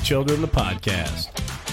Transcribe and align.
Married 0.00 0.06
with 0.06 0.08
Children, 0.08 0.40
the 0.40 0.48
podcast. 0.48 1.26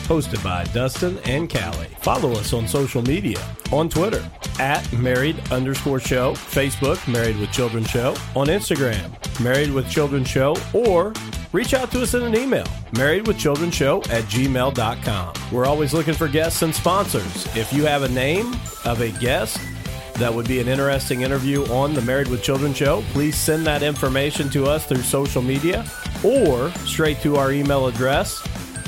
Hosted 0.07 0.43
by 0.43 0.63
Dustin 0.73 1.17
and 1.25 1.49
Kallie. 1.49 1.87
Follow 1.99 2.31
us 2.33 2.53
on 2.53 2.67
social 2.67 3.01
media 3.01 3.37
on 3.71 3.89
Twitter 3.89 4.29
at 4.59 4.91
married 4.93 5.39
underscore 5.51 5.99
show, 5.99 6.33
Facebook, 6.33 7.05
Married 7.11 7.37
with 7.37 7.51
Children 7.51 7.85
Show, 7.85 8.15
on 8.35 8.47
Instagram, 8.47 9.11
Married 9.41 9.71
with 9.71 9.89
Children 9.89 10.23
Show, 10.25 10.55
or 10.73 11.13
reach 11.53 11.73
out 11.73 11.91
to 11.91 12.01
us 12.01 12.13
in 12.13 12.23
an 12.23 12.35
email, 12.35 12.65
marriedwithchildrenshow 12.93 14.09
at 14.09 14.23
gmail.com. 14.25 15.33
We're 15.51 15.65
always 15.65 15.93
looking 15.93 16.13
for 16.13 16.27
guests 16.27 16.61
and 16.61 16.73
sponsors. 16.73 17.45
If 17.55 17.71
you 17.73 17.85
have 17.85 18.03
a 18.03 18.09
name 18.09 18.55
of 18.85 19.01
a 19.01 19.11
guest, 19.19 19.59
that 20.17 20.33
would 20.33 20.47
be 20.47 20.59
an 20.59 20.67
interesting 20.67 21.21
interview 21.21 21.63
on 21.65 21.93
the 21.93 22.01
Married 22.01 22.27
with 22.27 22.41
Children 22.41 22.73
show, 22.73 23.03
please 23.13 23.35
send 23.37 23.65
that 23.67 23.83
information 23.83 24.49
to 24.49 24.65
us 24.65 24.85
through 24.85 25.03
social 25.03 25.41
media 25.41 25.85
or 26.23 26.71
straight 26.85 27.21
to 27.21 27.35
our 27.35 27.51
email 27.51 27.87
address. 27.87 28.45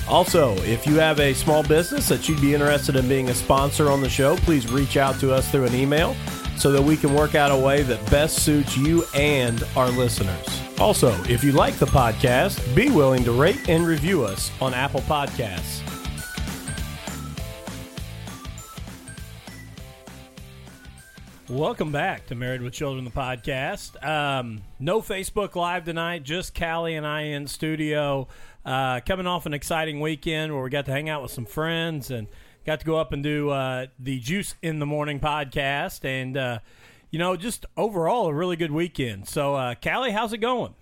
Also, 0.07 0.55
if 0.63 0.87
you 0.87 0.95
have 0.95 1.19
a 1.19 1.33
small 1.33 1.61
business 1.61 2.07
that 2.09 2.27
you'd 2.27 2.41
be 2.41 2.53
interested 2.53 2.95
in 2.95 3.07
being 3.07 3.29
a 3.29 3.33
sponsor 3.35 3.91
on 3.91 4.01
the 4.01 4.09
show, 4.09 4.35
please 4.37 4.71
reach 4.71 4.97
out 4.97 5.19
to 5.19 5.31
us 5.31 5.51
through 5.51 5.65
an 5.65 5.75
email 5.75 6.15
so 6.57 6.71
that 6.71 6.81
we 6.81 6.97
can 6.97 7.13
work 7.13 7.35
out 7.35 7.51
a 7.51 7.57
way 7.57 7.83
that 7.83 8.03
best 8.09 8.43
suits 8.43 8.75
you 8.75 9.05
and 9.13 9.63
our 9.75 9.89
listeners. 9.89 10.61
Also, 10.79 11.11
if 11.25 11.43
you 11.43 11.51
like 11.51 11.75
the 11.75 11.85
podcast, 11.85 12.75
be 12.75 12.89
willing 12.89 13.23
to 13.23 13.31
rate 13.31 13.69
and 13.69 13.85
review 13.85 14.23
us 14.23 14.51
on 14.61 14.73
Apple 14.73 15.01
Podcasts. 15.01 15.88
Welcome 21.49 21.91
back 21.91 22.27
to 22.27 22.35
Married 22.35 22.61
with 22.61 22.73
Children, 22.73 23.05
the 23.05 23.09
podcast. 23.09 24.05
Um, 24.05 24.61
no 24.77 25.01
Facebook 25.01 25.55
Live 25.55 25.83
tonight, 25.83 26.21
just 26.21 26.53
Kallie 26.53 26.95
and 26.95 27.07
I 27.07 27.21
in 27.21 27.47
studio. 27.47 28.27
Uh, 28.63 28.99
coming 28.99 29.25
off 29.25 29.47
an 29.47 29.55
exciting 29.55 29.99
weekend 29.99 30.53
where 30.53 30.61
we 30.61 30.69
got 30.69 30.85
to 30.85 30.91
hang 30.91 31.09
out 31.09 31.23
with 31.23 31.31
some 31.31 31.45
friends 31.45 32.11
and 32.11 32.27
got 32.67 32.81
to 32.81 32.85
go 32.85 32.97
up 32.97 33.13
and 33.13 33.23
do 33.23 33.49
uh, 33.49 33.87
the 33.97 34.19
Juice 34.19 34.53
in 34.61 34.77
the 34.77 34.85
Morning 34.85 35.19
podcast. 35.19 36.05
And, 36.05 36.37
uh, 36.37 36.59
you 37.09 37.17
know, 37.17 37.35
just 37.35 37.65
overall 37.75 38.27
a 38.27 38.33
really 38.33 38.55
good 38.55 38.71
weekend. 38.71 39.27
So, 39.27 39.55
uh, 39.55 39.73
Kallie, 39.73 40.11
how's 40.11 40.33
it 40.33 40.37
going? 40.37 40.75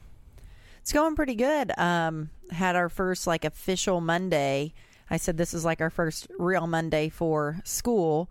It's 0.81 0.91
going 0.91 1.15
pretty 1.15 1.35
good. 1.35 1.71
Um, 1.79 2.29
had 2.51 2.75
our 2.75 2.89
first 2.89 3.25
like 3.25 3.45
official 3.45 4.01
Monday. 4.01 4.73
I 5.09 5.15
said 5.15 5.37
this 5.37 5.53
is 5.53 5.63
like 5.63 5.79
our 5.79 5.89
first 5.89 6.27
real 6.37 6.67
Monday 6.67 7.07
for 7.07 7.61
school. 7.63 8.29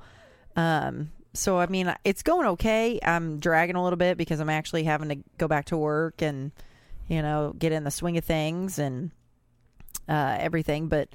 Um, 0.54 1.12
so 1.36 1.58
I 1.58 1.66
mean, 1.66 1.94
it's 2.04 2.22
going 2.22 2.46
okay. 2.48 2.98
I'm 3.02 3.38
dragging 3.38 3.76
a 3.76 3.82
little 3.82 3.96
bit 3.96 4.16
because 4.16 4.40
I'm 4.40 4.50
actually 4.50 4.84
having 4.84 5.08
to 5.10 5.16
go 5.38 5.48
back 5.48 5.66
to 5.66 5.76
work 5.76 6.22
and 6.22 6.52
you 7.08 7.22
know 7.22 7.54
get 7.58 7.72
in 7.72 7.84
the 7.84 7.90
swing 7.90 8.16
of 8.18 8.24
things 8.24 8.78
and 8.78 9.10
uh, 10.08 10.36
everything. 10.38 10.88
But 10.88 11.08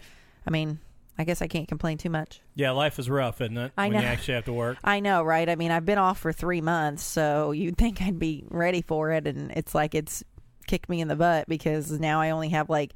I 0.46 0.52
mean, 0.52 0.80
I 1.18 1.24
guess 1.24 1.42
I 1.42 1.48
can't 1.48 1.68
complain 1.68 1.98
too 1.98 2.10
much. 2.10 2.42
Yeah, 2.56 2.72
life 2.72 2.98
is 3.00 3.10
rough, 3.10 3.42
isn't 3.42 3.58
it? 3.58 3.72
I 3.78 3.88
when 3.88 3.94
know. 3.94 4.02
you 4.02 4.08
actually 4.08 4.36
have 4.36 4.46
to 4.46 4.54
work. 4.54 4.78
I 4.84 5.00
know, 5.00 5.24
right? 5.24 5.48
I 5.50 5.56
mean, 5.56 5.72
I've 5.72 5.86
been 5.86 5.98
off 5.98 6.20
for 6.20 6.32
three 6.32 6.62
months, 6.62 7.04
so 7.04 7.52
you'd 7.52 7.78
think 7.78 8.02
I'd 8.02 8.20
be 8.20 8.46
ready 8.50 8.82
for 8.82 9.12
it, 9.12 9.28
and 9.28 9.52
it's 9.52 9.76
like 9.76 9.96
it's 9.96 10.24
kicked 10.68 10.90
me 10.90 11.02
in 11.02 11.08
the 11.08 11.16
butt 11.16 11.48
because 11.48 11.92
now 11.92 12.22
I 12.22 12.30
only 12.30 12.50
have 12.50 12.70
like 12.70 12.94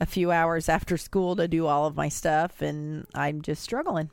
a 0.00 0.06
few 0.06 0.30
hours 0.30 0.68
after 0.68 0.96
school 0.96 1.36
to 1.36 1.48
do 1.48 1.66
all 1.66 1.86
of 1.86 1.96
my 1.96 2.08
stuff, 2.08 2.62
and 2.62 3.06
I'm 3.14 3.42
just 3.42 3.62
struggling. 3.62 4.10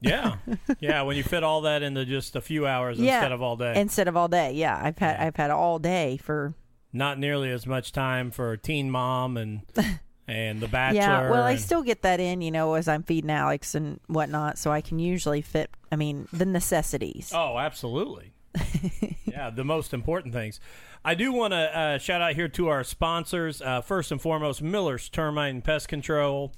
Yeah, 0.00 0.36
yeah. 0.80 1.02
When 1.02 1.16
you 1.16 1.22
fit 1.22 1.42
all 1.44 1.62
that 1.62 1.82
into 1.82 2.04
just 2.06 2.34
a 2.36 2.40
few 2.40 2.66
hours 2.66 2.98
Yeah. 2.98 3.16
instead 3.16 3.32
of 3.32 3.42
all 3.42 3.56
day, 3.56 3.78
Instead 3.78 4.08
of 4.08 4.16
all 4.16 4.28
day, 4.28 4.52
yeah, 4.52 4.78
I've 4.82 4.98
had 4.98 5.16
Yeah. 5.18 5.26
I've 5.26 5.36
had 5.36 5.50
all 5.50 5.78
day 5.78 6.16
for 6.16 6.54
not 6.92 7.18
nearly 7.18 7.50
as 7.50 7.66
much 7.66 7.92
time 7.92 8.30
for 8.30 8.56
Teen 8.56 8.90
Mom 8.90 9.36
and 9.36 9.62
and 10.26 10.60
The 10.60 10.68
Bachelor. 10.68 11.00
Yeah, 11.00 11.30
well, 11.30 11.42
I 11.42 11.56
still 11.56 11.82
get 11.82 12.02
that 12.02 12.18
in, 12.20 12.40
you 12.40 12.50
know, 12.50 12.74
as 12.74 12.88
I'm 12.88 13.02
feeding 13.02 13.30
Alex 13.30 13.74
and 13.74 14.00
whatnot, 14.06 14.58
so 14.58 14.70
I 14.70 14.80
can 14.80 14.98
usually 14.98 15.42
fit. 15.42 15.70
I 15.92 15.96
mean, 15.96 16.28
the 16.32 16.46
necessities. 16.46 17.32
Oh, 17.34 17.58
absolutely. 17.58 18.32
yeah, 19.26 19.50
the 19.50 19.64
most 19.64 19.92
important 19.92 20.34
things. 20.34 20.60
I 21.04 21.14
do 21.14 21.32
want 21.32 21.52
to 21.52 21.78
uh, 21.78 21.98
shout 21.98 22.20
out 22.20 22.34
here 22.34 22.48
to 22.48 22.68
our 22.68 22.84
sponsors. 22.84 23.62
Uh, 23.62 23.80
first 23.80 24.12
and 24.12 24.20
foremost, 24.20 24.60
Miller's 24.60 25.08
Termite 25.08 25.54
and 25.54 25.64
Pest 25.64 25.88
Control. 25.88 26.52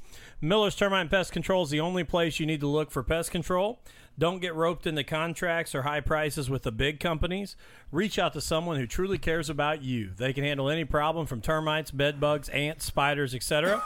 Miller's 0.44 0.74
Termite 0.74 1.02
and 1.02 1.10
Pest 1.10 1.30
Control 1.30 1.62
is 1.62 1.70
the 1.70 1.78
only 1.78 2.02
place 2.02 2.40
you 2.40 2.46
need 2.46 2.58
to 2.58 2.66
look 2.66 2.90
for 2.90 3.04
pest 3.04 3.30
control. 3.30 3.78
Don't 4.18 4.40
get 4.40 4.56
roped 4.56 4.88
into 4.88 5.04
contracts 5.04 5.72
or 5.72 5.82
high 5.82 6.00
prices 6.00 6.50
with 6.50 6.64
the 6.64 6.72
big 6.72 6.98
companies. 6.98 7.54
Reach 7.92 8.18
out 8.18 8.32
to 8.32 8.40
someone 8.40 8.76
who 8.76 8.88
truly 8.88 9.18
cares 9.18 9.48
about 9.48 9.82
you. 9.82 10.10
They 10.16 10.32
can 10.32 10.42
handle 10.42 10.68
any 10.68 10.84
problem 10.84 11.26
from 11.26 11.42
termites, 11.42 11.92
bed 11.92 12.18
bugs, 12.18 12.48
ants, 12.48 12.84
spiders, 12.84 13.36
etc. 13.36 13.84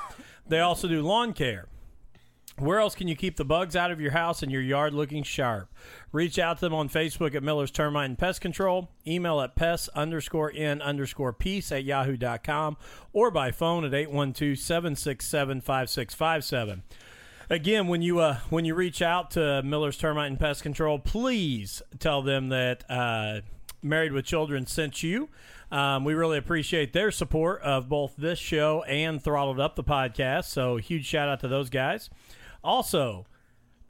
They 0.48 0.60
also 0.60 0.88
do 0.88 1.02
lawn 1.02 1.34
care. 1.34 1.66
Where 2.58 2.78
else 2.78 2.94
can 2.94 3.06
you 3.06 3.16
keep 3.16 3.36
the 3.36 3.44
bugs 3.44 3.76
out 3.76 3.90
of 3.90 4.00
your 4.00 4.12
house 4.12 4.42
and 4.42 4.50
your 4.50 4.62
yard 4.62 4.94
looking 4.94 5.22
sharp? 5.22 5.70
Reach 6.10 6.38
out 6.38 6.56
to 6.58 6.64
them 6.64 6.72
on 6.72 6.88
Facebook 6.88 7.34
at 7.34 7.42
Miller's 7.42 7.70
Termite 7.70 8.08
and 8.08 8.18
Pest 8.18 8.40
Control, 8.40 8.88
email 9.06 9.42
at 9.42 9.54
pest 9.54 9.90
underscore 9.94 10.50
in 10.50 10.80
underscore 10.80 11.34
peace 11.34 11.70
at 11.70 11.84
yahoo.com, 11.84 12.78
or 13.12 13.30
by 13.30 13.50
phone 13.50 13.84
at 13.84 13.92
812 13.92 14.58
767 14.58 15.60
5657. 15.60 16.82
Again, 17.50 17.88
when 17.88 18.00
you 18.00 18.20
uh, 18.20 18.38
when 18.48 18.64
you 18.64 18.74
reach 18.74 19.02
out 19.02 19.30
to 19.32 19.62
Miller's 19.62 19.98
Termite 19.98 20.30
and 20.30 20.40
Pest 20.40 20.62
Control, 20.62 20.98
please 20.98 21.82
tell 21.98 22.22
them 22.22 22.48
that 22.48 22.84
uh, 22.90 23.42
Married 23.82 24.12
with 24.12 24.24
Children 24.24 24.66
sent 24.66 25.02
you. 25.02 25.28
Um, 25.70 26.04
we 26.04 26.14
really 26.14 26.38
appreciate 26.38 26.92
their 26.92 27.10
support 27.10 27.60
of 27.62 27.88
both 27.88 28.14
this 28.16 28.38
show 28.38 28.82
and 28.84 29.22
Throttled 29.22 29.60
Up 29.60 29.76
the 29.76 29.84
podcast. 29.84 30.44
So 30.46 30.76
huge 30.78 31.04
shout 31.04 31.28
out 31.28 31.40
to 31.40 31.48
those 31.48 31.70
guys. 31.70 32.08
Also, 32.66 33.26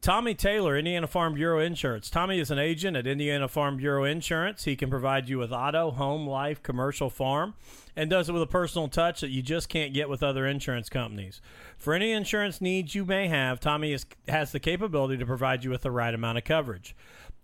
Tommy 0.03 0.35
Taylor, 0.35 0.77
Indiana 0.77 1.07
Farm 1.07 1.33
Bureau 1.33 1.59
Insurance. 1.59 2.11
Tommy 2.11 2.39
is 2.39 2.51
an 2.51 2.59
agent 2.59 2.95
at 2.95 3.07
Indiana 3.07 3.49
Farm 3.49 3.79
Bureau 3.79 4.05
Insurance. 4.05 4.65
He 4.65 4.77
can 4.77 4.91
provide 4.91 5.31
you 5.31 5.39
with 5.39 5.51
auto, 5.51 5.91
home, 5.91 6.27
life, 6.27 6.63
commercial, 6.63 7.09
farm, 7.09 7.55
and 7.97 8.11
does 8.11 8.29
it 8.29 8.33
with 8.33 8.43
a 8.43 8.47
personal 8.47 8.89
touch 8.89 9.23
that 9.23 9.31
you 9.31 9.41
just 9.41 9.71
can't 9.71 9.95
get 9.95 10.11
with 10.11 10.23
other 10.23 10.47
insurance 10.47 10.91
companies. 10.91 11.41
For 11.79 11.95
any 11.95 12.13
insurance 12.13 12.61
needs 12.61 12.95
you 12.95 13.07
may 13.07 13.29
have, 13.29 13.61
Tommy 13.61 13.93
is, 13.93 14.05
has 14.29 14.53
the 14.53 14.61
capability 14.61 15.17
to 15.17 15.25
provide 15.25 15.65
you 15.65 15.71
with 15.71 15.81
the 15.81 15.91
right 15.91 16.13
amount 16.15 16.37
of 16.37 16.45
coverage. 16.45 16.95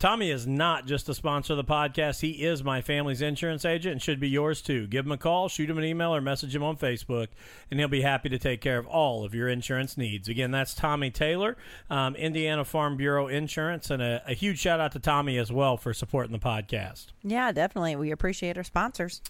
Tommy 0.02 0.32
is 0.32 0.48
not 0.48 0.84
just 0.84 1.08
a 1.08 1.14
sponsor 1.14 1.52
of 1.52 1.58
the 1.58 1.64
podcast. 1.64 2.22
He 2.22 2.42
is 2.42 2.64
my 2.64 2.82
family's 2.82 3.22
insurance 3.22 3.64
agent 3.64 3.92
and 3.92 4.02
should 4.02 4.18
be 4.18 4.28
yours 4.28 4.60
too. 4.60 4.88
Give 4.88 5.06
him 5.06 5.12
a 5.12 5.16
call, 5.16 5.46
shoot 5.48 5.70
him 5.70 5.78
an 5.78 5.84
email, 5.84 6.12
or 6.12 6.20
message 6.20 6.56
him 6.56 6.64
on 6.64 6.76
Facebook, 6.76 7.28
and 7.70 7.78
he'll 7.78 7.88
be 7.88 8.02
happy 8.02 8.28
to 8.30 8.36
take 8.36 8.60
care 8.60 8.78
of 8.78 8.86
all 8.88 9.24
of 9.24 9.32
your 9.32 9.48
insurance 9.48 9.96
needs. 9.96 10.28
Again, 10.28 10.50
that's 10.50 10.74
Tommy 10.74 11.12
Taylor, 11.12 11.56
um, 11.88 12.16
Indiana 12.16 12.64
Farm 12.64 12.96
Bureau 12.96 13.28
Insurance, 13.28 13.90
and 13.90 14.02
a, 14.02 14.20
a 14.26 14.34
huge 14.34 14.58
shout 14.58 14.80
out 14.80 14.90
to 14.90 14.98
Tommy 14.98 15.38
as 15.38 15.52
well 15.52 15.76
for 15.76 15.94
supporting 15.94 16.32
the 16.32 16.40
podcast. 16.40 17.12
Yeah, 17.22 17.52
definitely. 17.52 17.94
We 17.94 18.10
appreciate 18.10 18.58
our 18.58 18.64
sponsors. 18.64 19.22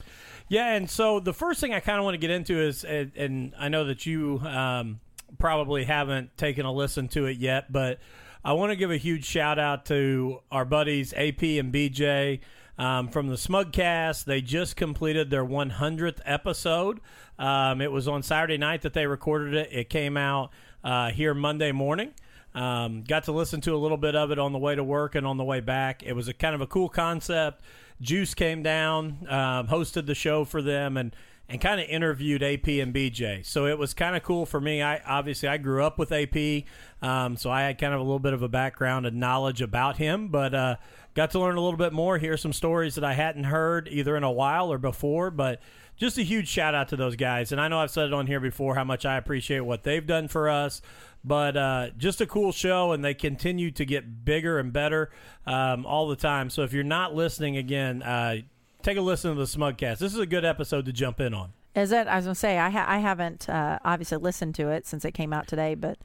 Yeah, 0.49 0.73
and 0.73 0.89
so 0.89 1.21
the 1.21 1.35
first 1.35 1.61
thing 1.61 1.75
I 1.75 1.81
kind 1.81 1.99
of 1.99 2.05
want 2.05 2.15
to 2.15 2.19
get 2.19 2.31
into 2.31 2.59
is, 2.59 2.83
and, 2.83 3.13
and 3.15 3.53
I 3.59 3.69
know 3.69 3.85
that 3.85 4.07
you 4.07 4.39
um, 4.39 5.01
probably 5.39 5.85
haven't 5.85 6.35
taken 6.39 6.65
a 6.65 6.73
listen 6.73 7.09
to 7.09 7.27
it 7.27 7.37
yet, 7.37 7.71
but 7.71 7.99
I 8.45 8.55
want 8.55 8.71
to 8.71 8.77
give 8.77 8.91
a 8.91 8.97
huge 8.97 9.25
shout 9.25 9.61
out 9.61 9.87
to 9.87 10.41
our 10.51 10.65
buddies 10.65 11.13
AP 11.13 11.43
and 11.43 11.73
BJ 11.73 12.41
um, 12.77 13.07
from 13.07 13.29
the 13.29 13.37
Smugcast. 13.37 14.25
They 14.25 14.41
just 14.41 14.75
completed 14.75 15.31
their 15.31 15.45
100th 15.45 16.19
episode. 16.25 17.01
Um, 17.39 17.81
it 17.81 17.93
was 17.93 18.09
on 18.09 18.25
Saturday 18.25 18.59
night 18.59 18.83
that 18.83 18.95
they 18.95 19.07
recorded 19.07 19.55
it. 19.55 19.69
It 19.71 19.91
came 19.91 20.17
out 20.17 20.51
uh, 20.83 21.11
here 21.11 21.35
Monday 21.35 21.71
morning. 21.71 22.15
Um, 22.53 23.05
got 23.05 23.25
to 23.25 23.33
listen 23.33 23.61
to 23.61 23.77
a 23.77 23.79
little 23.79 23.97
bit 23.97 24.17
of 24.17 24.33
it 24.33 24.41
on 24.41 24.53
the 24.53 24.59
way 24.59 24.75
to 24.75 24.83
work 24.83 25.15
and 25.15 25.25
on 25.25 25.37
the 25.37 25.45
way 25.45 25.61
back. 25.61 26.03
It 26.03 26.15
was 26.15 26.27
a 26.27 26.35
kind 26.35 26.57
of 26.57 26.61
a 26.61 26.67
cool 26.67 26.89
concept. 26.89 27.63
Juice 28.01 28.35
came 28.35 28.65
down, 28.65 29.19
um, 29.29 29.69
hosted 29.69 30.07
the 30.07 30.17
show 30.17 30.45
for 30.45 30.61
them, 30.61 30.97
and 30.97 31.15
and 31.49 31.61
kind 31.61 31.81
of 31.81 31.87
interviewed 31.89 32.43
AP 32.43 32.69
and 32.69 32.95
BJ. 32.95 33.45
So 33.45 33.67
it 33.67 33.79
was 33.79 33.95
kind 33.95 34.17
of 34.17 34.23
cool 34.23 34.47
for 34.47 34.61
me. 34.61 34.83
I 34.83 35.01
obviously 35.07 35.49
I 35.49 35.59
grew 35.59 35.85
up 35.85 35.99
with 35.99 36.13
AP, 36.13 36.65
um, 37.03 37.37
so 37.37 37.51
I 37.51 37.63
had 37.63 37.79
kind 37.79 37.93
of 37.93 38.01
a 38.01 38.03
little 38.03 38.19
bit 38.19 38.33
of 38.33 38.43
a 38.43 38.49
background 38.49 39.07
and 39.07 39.19
knowledge 39.19 39.61
about 39.61 39.99
him, 39.99 40.29
but 40.29 40.55
uh, 40.55 40.77
got 41.15 41.31
to 41.33 41.41
learn 41.41 41.57
a 41.57 41.61
little 41.61 41.79
bit 41.79 41.93
more. 41.93 42.19
Hear 42.19 42.37
some 42.37 42.53
stories 42.53 42.95
that 42.95 43.05
I 43.05 43.15
hadn't 43.15 43.45
heard 43.45 43.89
either 43.91 44.17
in 44.17 44.25
a 44.25 44.31
while 44.31 44.73
or 44.73 44.79
before, 44.79 45.31
but 45.31 45.61
just 45.97 46.19
a 46.19 46.23
huge 46.23 46.49
shout 46.49 46.75
out 46.75 46.89
to 46.89 46.97
those 46.97 47.17
guys. 47.17 47.53
And 47.53 47.61
I 47.61 47.69
know 47.69 47.79
I've 47.79 47.91
said 47.91 48.07
it 48.07 48.15
on 48.15 48.27
here 48.27 48.41
before 48.41 48.75
how 48.75 48.85
much 48.85 49.05
I 49.05 49.17
appreciate 49.17 49.61
what 49.61 49.83
they've 49.83 50.07
done 50.07 50.29
for 50.29 50.49
us. 50.49 50.81
But 51.25 51.57
uh, 51.57 51.91
just 51.97 52.21
a 52.21 52.27
cool 52.27 52.51
show, 52.51 52.91
and 52.91 53.05
they 53.05 53.15
continue 53.15 53.71
to 53.73 53.85
get 53.85 54.25
bigger 54.25 54.59
and 54.59 54.73
better 54.73 55.11
um, 55.47 55.87
all 55.87 56.09
the 56.09 56.17
time. 56.17 56.51
So 56.51 56.63
if 56.63 56.73
you're 56.73 56.83
not 56.83 57.15
listening 57.15 57.57
again, 57.57 58.03
uh, 58.03 58.39
take 58.83 58.99
a 58.99 59.01
listen 59.01 59.35
to 59.35 59.39
the 59.39 59.45
Smugcast. 59.47 59.99
This 59.99 60.13
is 60.13 60.19
a 60.19 60.27
good 60.27 60.45
episode 60.45 60.85
to 60.87 60.93
jump 60.93 61.21
in 61.21 61.35
on. 61.35 61.53
Is 61.75 61.91
that 61.91 62.07
I 62.09 62.17
was 62.17 62.27
gonna 62.27 62.35
say 62.35 62.59
I 62.59 62.69
ha- 62.71 62.85
I 62.87 62.99
haven't 62.99 63.49
uh, 63.49 63.79
obviously 63.85 64.19
listened 64.19 64.55
to 64.57 64.69
it 64.69 64.87
since 64.87 65.05
it 65.05 65.13
came 65.13 65.33
out 65.33 65.47
today, 65.49 65.75
but 65.75 65.99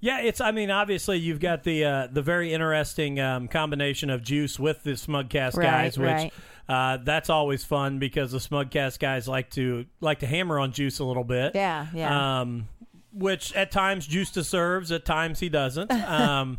Yeah, 0.00 0.20
it's. 0.20 0.40
I 0.40 0.50
mean, 0.50 0.70
obviously, 0.70 1.18
you've 1.18 1.40
got 1.40 1.64
the 1.64 1.84
uh, 1.84 2.08
the 2.12 2.20
very 2.20 2.52
interesting 2.52 3.18
um, 3.18 3.48
combination 3.48 4.10
of 4.10 4.22
Juice 4.22 4.58
with 4.60 4.82
the 4.82 4.90
Smugcast 4.90 5.56
Right, 5.56 5.64
guys, 5.64 5.98
which 5.98 6.06
right. 6.06 6.32
uh, 6.68 6.98
that's 7.02 7.30
always 7.30 7.64
fun 7.64 7.98
because 7.98 8.32
the 8.32 8.38
Smugcast 8.38 8.98
guys 8.98 9.26
like 9.26 9.48
to 9.52 9.86
like 10.00 10.18
to 10.18 10.26
hammer 10.26 10.58
on 10.58 10.72
Juice 10.72 10.98
a 10.98 11.04
little 11.04 11.24
bit. 11.24 11.52
Yeah, 11.54 11.86
yeah. 11.94 12.40
Um, 12.40 12.68
which 13.14 13.54
at 13.54 13.70
times 13.70 14.06
Juice 14.06 14.30
deserves, 14.30 14.92
at 14.92 15.06
times 15.06 15.40
he 15.40 15.48
doesn't. 15.48 15.90
Um, 16.06 16.58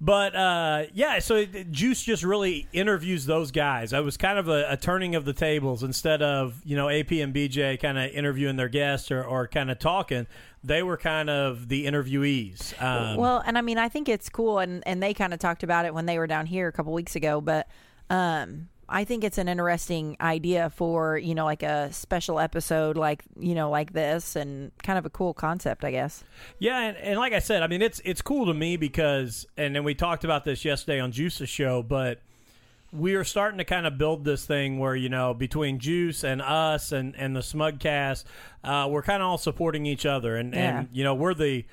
but 0.00 0.34
uh, 0.34 0.84
yeah, 0.92 1.18
so 1.18 1.44
Juice 1.44 2.02
just 2.02 2.22
really 2.22 2.68
interviews 2.72 3.26
those 3.26 3.50
guys. 3.50 3.92
It 3.92 4.04
was 4.04 4.16
kind 4.16 4.38
of 4.38 4.48
a, 4.48 4.72
a, 4.72 4.76
turning 4.76 5.14
of 5.14 5.24
the 5.24 5.32
tables 5.32 5.82
instead 5.82 6.20
of 6.20 6.60
you 6.64 6.76
know 6.76 6.88
AP 6.88 7.12
and 7.12 7.34
BJ 7.34 7.80
kind 7.80 7.98
of 7.98 8.10
interviewing 8.10 8.56
their 8.56 8.68
guests 8.68 9.10
or, 9.10 9.22
or 9.22 9.46
kind 9.48 9.70
of 9.70 9.78
talking. 9.78 10.26
They 10.62 10.82
were 10.82 10.96
kind 10.96 11.30
of 11.30 11.68
the 11.68 11.86
interviewees. 11.86 12.80
Um, 12.82 13.16
well, 13.16 13.42
and 13.46 13.56
I 13.56 13.60
mean, 13.60 13.78
I 13.78 13.88
think 13.88 14.08
it's 14.08 14.28
cool, 14.28 14.58
and 14.58 14.82
and 14.86 15.02
they 15.02 15.14
kind 15.14 15.32
of 15.32 15.38
talked 15.38 15.62
about 15.62 15.86
it 15.86 15.94
when 15.94 16.06
they 16.06 16.18
were 16.18 16.26
down 16.26 16.46
here 16.46 16.68
a 16.68 16.72
couple 16.72 16.92
weeks 16.92 17.16
ago, 17.16 17.40
but. 17.40 17.68
Um, 18.10 18.68
I 18.94 19.04
think 19.04 19.24
it's 19.24 19.38
an 19.38 19.48
interesting 19.48 20.16
idea 20.20 20.70
for, 20.70 21.18
you 21.18 21.34
know, 21.34 21.44
like 21.44 21.64
a 21.64 21.92
special 21.92 22.38
episode 22.38 22.96
like, 22.96 23.24
you 23.38 23.54
know, 23.54 23.68
like 23.68 23.92
this 23.92 24.36
and 24.36 24.70
kind 24.84 24.98
of 24.98 25.04
a 25.04 25.10
cool 25.10 25.34
concept, 25.34 25.84
I 25.84 25.90
guess. 25.90 26.22
Yeah, 26.60 26.78
and, 26.80 26.96
and 26.98 27.18
like 27.18 27.32
I 27.32 27.40
said, 27.40 27.62
I 27.64 27.66
mean 27.66 27.82
it's 27.82 28.00
it's 28.04 28.22
cool 28.22 28.46
to 28.46 28.54
me 28.54 28.76
because 28.76 29.46
and 29.56 29.74
then 29.74 29.82
we 29.82 29.94
talked 29.94 30.22
about 30.22 30.44
this 30.44 30.64
yesterday 30.64 31.00
on 31.00 31.10
Juice's 31.10 31.48
show, 31.48 31.82
but 31.82 32.20
we 32.92 33.16
are 33.16 33.24
starting 33.24 33.58
to 33.58 33.64
kind 33.64 33.86
of 33.88 33.98
build 33.98 34.24
this 34.24 34.46
thing 34.46 34.78
where, 34.78 34.94
you 34.94 35.08
know, 35.08 35.34
between 35.34 35.80
Juice 35.80 36.22
and 36.22 36.40
us 36.40 36.92
and, 36.92 37.16
and 37.16 37.34
the 37.34 37.40
Smugcast, 37.40 38.22
uh, 38.62 38.86
we're 38.88 39.02
kind 39.02 39.20
of 39.20 39.28
all 39.28 39.38
supporting 39.38 39.84
each 39.84 40.06
other 40.06 40.36
and, 40.36 40.54
Yeah. 40.54 40.78
and 40.78 40.88
you 40.92 41.02
know, 41.02 41.12
we're 41.16 41.34
the 41.34 41.64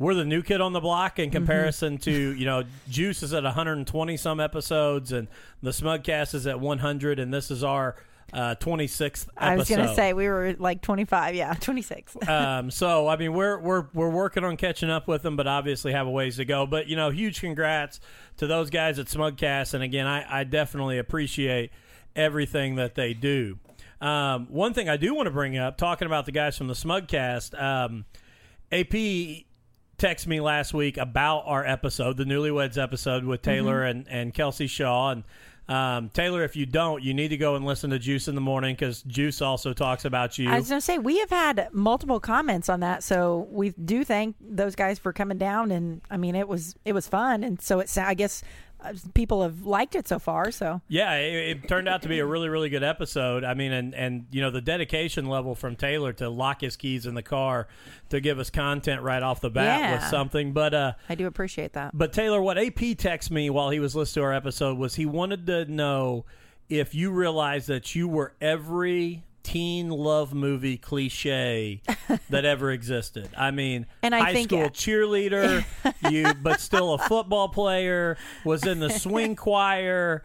we're 0.00 0.14
the 0.14 0.24
new 0.24 0.42
kid 0.42 0.60
on 0.60 0.72
the 0.72 0.80
block 0.80 1.20
in 1.20 1.30
comparison 1.30 1.98
to 1.98 2.10
you 2.10 2.46
know 2.46 2.64
Juice 2.88 3.22
is 3.22 3.32
at 3.32 3.44
120 3.44 4.16
some 4.16 4.40
episodes 4.40 5.12
and 5.12 5.28
the 5.62 5.70
Smugcast 5.70 6.34
is 6.34 6.48
at 6.48 6.58
100 6.58 7.20
and 7.20 7.32
this 7.32 7.52
is 7.52 7.62
our 7.62 7.94
uh, 8.32 8.54
26th 8.60 9.02
episode. 9.02 9.28
I 9.36 9.56
was 9.56 9.68
going 9.68 9.86
to 9.86 9.94
say 9.94 10.12
we 10.12 10.28
were 10.28 10.54
like 10.56 10.82
25, 10.82 11.34
yeah, 11.34 11.52
26. 11.54 12.16
um, 12.28 12.70
so 12.70 13.08
I 13.08 13.16
mean 13.16 13.32
we're 13.34 13.58
we're 13.58 13.86
we're 13.92 14.10
working 14.10 14.42
on 14.42 14.56
catching 14.56 14.88
up 14.88 15.06
with 15.06 15.22
them, 15.22 15.36
but 15.36 15.46
obviously 15.46 15.92
have 15.92 16.06
a 16.06 16.10
ways 16.10 16.36
to 16.36 16.44
go. 16.44 16.66
But 16.66 16.86
you 16.86 16.96
know, 16.96 17.10
huge 17.10 17.40
congrats 17.40 18.00
to 18.38 18.46
those 18.46 18.70
guys 18.70 18.98
at 18.98 19.06
Smugcast, 19.06 19.74
and 19.74 19.82
again, 19.82 20.06
I, 20.06 20.40
I 20.40 20.44
definitely 20.44 20.98
appreciate 20.98 21.72
everything 22.16 22.76
that 22.76 22.94
they 22.94 23.14
do. 23.14 23.58
Um, 24.00 24.46
one 24.48 24.72
thing 24.72 24.88
I 24.88 24.96
do 24.96 25.12
want 25.12 25.26
to 25.26 25.32
bring 25.32 25.58
up, 25.58 25.76
talking 25.76 26.06
about 26.06 26.24
the 26.24 26.32
guys 26.32 26.56
from 26.56 26.68
the 26.68 26.74
Smugcast, 26.74 27.60
um, 27.60 28.06
AP 28.72 29.44
texted 30.00 30.26
me 30.26 30.40
last 30.40 30.72
week 30.72 30.96
about 30.96 31.42
our 31.46 31.64
episode, 31.64 32.16
the 32.16 32.24
Newlyweds 32.24 32.82
episode 32.82 33.24
with 33.24 33.42
Taylor 33.42 33.84
and, 33.84 34.08
and 34.08 34.32
Kelsey 34.32 34.66
Shaw. 34.66 35.10
And 35.10 35.24
um, 35.68 36.08
Taylor, 36.08 36.42
if 36.42 36.56
you 36.56 36.64
don't, 36.64 37.02
you 37.02 37.12
need 37.12 37.28
to 37.28 37.36
go 37.36 37.54
and 37.54 37.66
listen 37.66 37.90
to 37.90 37.98
Juice 37.98 38.26
in 38.26 38.34
the 38.34 38.40
morning 38.40 38.74
because 38.74 39.02
Juice 39.02 39.42
also 39.42 39.74
talks 39.74 40.06
about 40.06 40.38
you. 40.38 40.50
I 40.50 40.58
was 40.58 40.70
going 40.70 40.80
to 40.80 40.84
say 40.84 40.98
we 40.98 41.18
have 41.18 41.30
had 41.30 41.68
multiple 41.72 42.18
comments 42.18 42.70
on 42.70 42.80
that, 42.80 43.04
so 43.04 43.46
we 43.50 43.70
do 43.70 44.02
thank 44.02 44.36
those 44.40 44.74
guys 44.74 44.98
for 44.98 45.12
coming 45.12 45.36
down. 45.36 45.70
And 45.70 46.00
I 46.10 46.16
mean, 46.16 46.34
it 46.34 46.48
was 46.48 46.74
it 46.84 46.94
was 46.94 47.06
fun, 47.06 47.44
and 47.44 47.60
so 47.60 47.78
it's 47.78 47.96
I 47.98 48.14
guess 48.14 48.42
people 49.14 49.42
have 49.42 49.64
liked 49.64 49.94
it 49.94 50.08
so 50.08 50.18
far. 50.18 50.50
So 50.50 50.80
Yeah, 50.88 51.14
it, 51.16 51.34
it 51.64 51.68
turned 51.68 51.88
out 51.88 52.02
to 52.02 52.08
be 52.08 52.18
a 52.18 52.26
really, 52.26 52.48
really 52.48 52.68
good 52.68 52.82
episode. 52.82 53.44
I 53.44 53.54
mean, 53.54 53.72
and 53.72 53.94
and 53.94 54.26
you 54.30 54.40
know 54.40 54.50
the 54.50 54.60
dedication 54.60 55.26
level 55.26 55.54
from 55.54 55.76
Taylor 55.76 56.12
to 56.14 56.28
lock 56.28 56.60
his 56.60 56.76
keys 56.76 57.06
in 57.06 57.14
the 57.14 57.22
car 57.22 57.68
to 58.10 58.20
give 58.20 58.38
us 58.38 58.50
content 58.50 59.02
right 59.02 59.22
off 59.22 59.40
the 59.40 59.50
bat 59.50 60.00
was 60.00 60.10
something. 60.10 60.52
But 60.52 60.74
uh, 60.74 60.92
I 61.08 61.14
do 61.14 61.26
appreciate 61.26 61.72
that. 61.74 61.96
but 61.96 62.12
Taylor, 62.12 62.40
what 62.40 62.58
AP 62.58 62.74
texted 62.74 63.30
me 63.30 63.50
while 63.50 63.70
he 63.70 63.80
was 63.80 63.94
listening 63.94 64.22
to 64.22 64.26
our 64.26 64.34
episode 64.34 64.78
was 64.78 64.94
he 64.94 65.06
wanted 65.06 65.46
to 65.46 65.64
know 65.66 66.24
if 66.68 66.94
you 66.94 67.10
realized 67.10 67.68
that 67.68 67.94
you 67.94 68.08
were 68.08 68.34
every 68.40 69.24
teen 69.42 69.88
love 69.88 70.32
movie 70.34 70.76
cliche 70.76 71.82
that 72.30 72.44
ever 72.44 72.70
existed. 72.70 73.28
I 73.36 73.50
mean, 73.50 73.86
And 74.02 74.14
I 74.14 74.20
high 74.20 74.32
think- 74.32 74.50
school 74.50 74.68
cheerleader, 74.70 75.64
you 76.10 76.32
but 76.42 76.60
still 76.60 76.94
a 76.94 76.98
football 76.98 77.48
player, 77.48 78.16
was 78.44 78.66
in 78.66 78.80
the 78.80 78.90
swing 78.98 79.36
choir. 79.36 80.24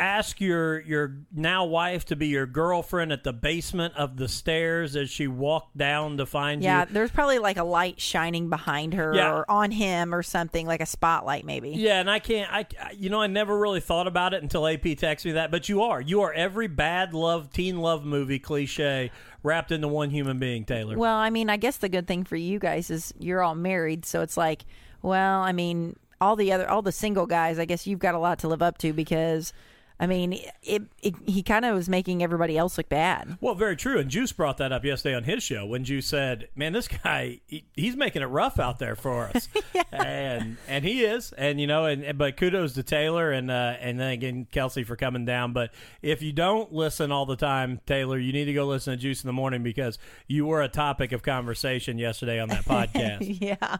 Ask 0.00 0.40
your 0.40 0.78
your 0.82 1.16
now 1.34 1.64
wife 1.64 2.04
to 2.06 2.14
be 2.16 2.28
your 2.28 2.46
girlfriend 2.46 3.10
at 3.12 3.24
the 3.24 3.32
basement 3.32 3.94
of 3.96 4.16
the 4.16 4.28
stairs 4.28 4.94
as 4.94 5.10
she 5.10 5.26
walked 5.26 5.76
down 5.76 6.18
to 6.18 6.26
find 6.26 6.62
Yeah, 6.62 6.72
you. 6.72 6.78
Yeah, 6.78 6.84
there's 6.92 7.10
probably 7.10 7.40
like 7.40 7.56
a 7.56 7.64
light 7.64 8.00
shining 8.00 8.48
behind 8.48 8.94
her 8.94 9.12
Yeah. 9.14 9.32
or 9.32 9.50
on 9.50 9.72
him 9.72 10.14
or 10.14 10.22
something, 10.22 10.66
like 10.68 10.80
a 10.80 10.86
spotlight 10.86 11.44
maybe. 11.44 11.70
Yeah, 11.70 11.98
and 11.98 12.08
I 12.08 12.20
can't. 12.20 12.48
I 12.52 12.66
I- 12.80 12.92
you 12.96 13.10
know 13.10 13.20
I 13.20 13.26
never 13.26 13.58
really 13.58 13.80
thought 13.80 14.06
about 14.06 14.34
it 14.34 14.42
until 14.42 14.68
AP 14.68 14.82
texted 14.94 15.24
me 15.26 15.32
that. 15.32 15.50
But 15.50 15.68
you 15.68 15.82
are 15.82 16.00
you 16.00 16.20
are 16.22 16.32
every 16.32 16.68
bad 16.68 17.12
love 17.12 17.50
teen 17.52 17.78
love 17.80 18.04
movie 18.04 18.38
cliche 18.38 19.10
wrapped 19.42 19.72
into 19.72 19.88
one 19.88 20.10
human 20.10 20.38
being, 20.38 20.64
Taylor. 20.64 20.96
Well, 20.96 21.16
I 21.16 21.30
mean, 21.30 21.50
I 21.50 21.56
guess 21.56 21.76
the 21.76 21.88
good 21.88 22.06
thing 22.06 22.22
for 22.22 22.36
you 22.36 22.60
guys 22.60 22.88
is 22.90 23.12
you're 23.18 23.42
all 23.42 23.54
married, 23.56 24.04
so 24.06 24.20
it's 24.22 24.36
like, 24.36 24.64
well, 25.02 25.40
I 25.40 25.50
mean, 25.52 25.96
all 26.20 26.36
the 26.36 26.52
other 26.52 26.68
all 26.70 26.82
the 26.82 26.92
single 26.92 27.26
guys, 27.26 27.58
I 27.58 27.64
guess 27.64 27.84
you've 27.84 27.98
got 27.98 28.14
a 28.14 28.18
lot 28.20 28.38
to 28.40 28.48
live 28.48 28.62
up 28.62 28.78
to 28.78 28.92
because 28.92 29.52
I 30.00 30.06
mean, 30.06 30.34
it, 30.62 30.82
it 31.02 31.14
he 31.26 31.42
kind 31.42 31.64
of 31.64 31.74
was 31.74 31.88
making 31.88 32.22
everybody 32.22 32.56
else 32.56 32.78
look 32.78 32.88
bad. 32.88 33.36
Well, 33.40 33.56
very 33.56 33.74
true. 33.76 33.98
And 33.98 34.08
Juice 34.08 34.30
brought 34.30 34.58
that 34.58 34.70
up 34.70 34.84
yesterday 34.84 35.16
on 35.16 35.24
his 35.24 35.42
show 35.42 35.66
when 35.66 35.82
Juice 35.84 36.06
said, 36.06 36.48
"Man, 36.54 36.72
this 36.72 36.86
guy, 36.86 37.40
he, 37.48 37.64
he's 37.74 37.96
making 37.96 38.22
it 38.22 38.26
rough 38.26 38.60
out 38.60 38.78
there 38.78 38.94
for 38.94 39.24
us," 39.34 39.48
and 39.92 40.56
and 40.68 40.84
he 40.84 41.04
is. 41.04 41.32
And 41.32 41.60
you 41.60 41.66
know, 41.66 41.86
and, 41.86 42.04
and- 42.04 42.16
but 42.18 42.36
kudos 42.36 42.74
to 42.74 42.82
Taylor 42.84 43.32
and 43.32 43.50
uh, 43.50 43.74
and 43.80 43.98
then 43.98 44.10
again 44.12 44.46
Kelsey 44.52 44.84
for 44.84 44.94
coming 44.94 45.24
down. 45.24 45.52
But 45.52 45.72
if 46.00 46.22
you 46.22 46.32
don't 46.32 46.72
listen 46.72 47.10
all 47.10 47.26
the 47.26 47.36
time, 47.36 47.80
Taylor, 47.86 48.18
you 48.18 48.32
need 48.32 48.44
to 48.44 48.52
go 48.54 48.66
listen 48.66 48.92
to 48.92 48.96
Juice 48.96 49.24
in 49.24 49.26
the 49.26 49.32
morning 49.32 49.64
because 49.64 49.98
you 50.28 50.46
were 50.46 50.62
a 50.62 50.68
topic 50.68 51.10
of 51.12 51.22
conversation 51.22 51.98
yesterday 51.98 52.38
on 52.38 52.48
that 52.50 52.64
podcast. 52.66 53.38
yeah. 53.40 53.78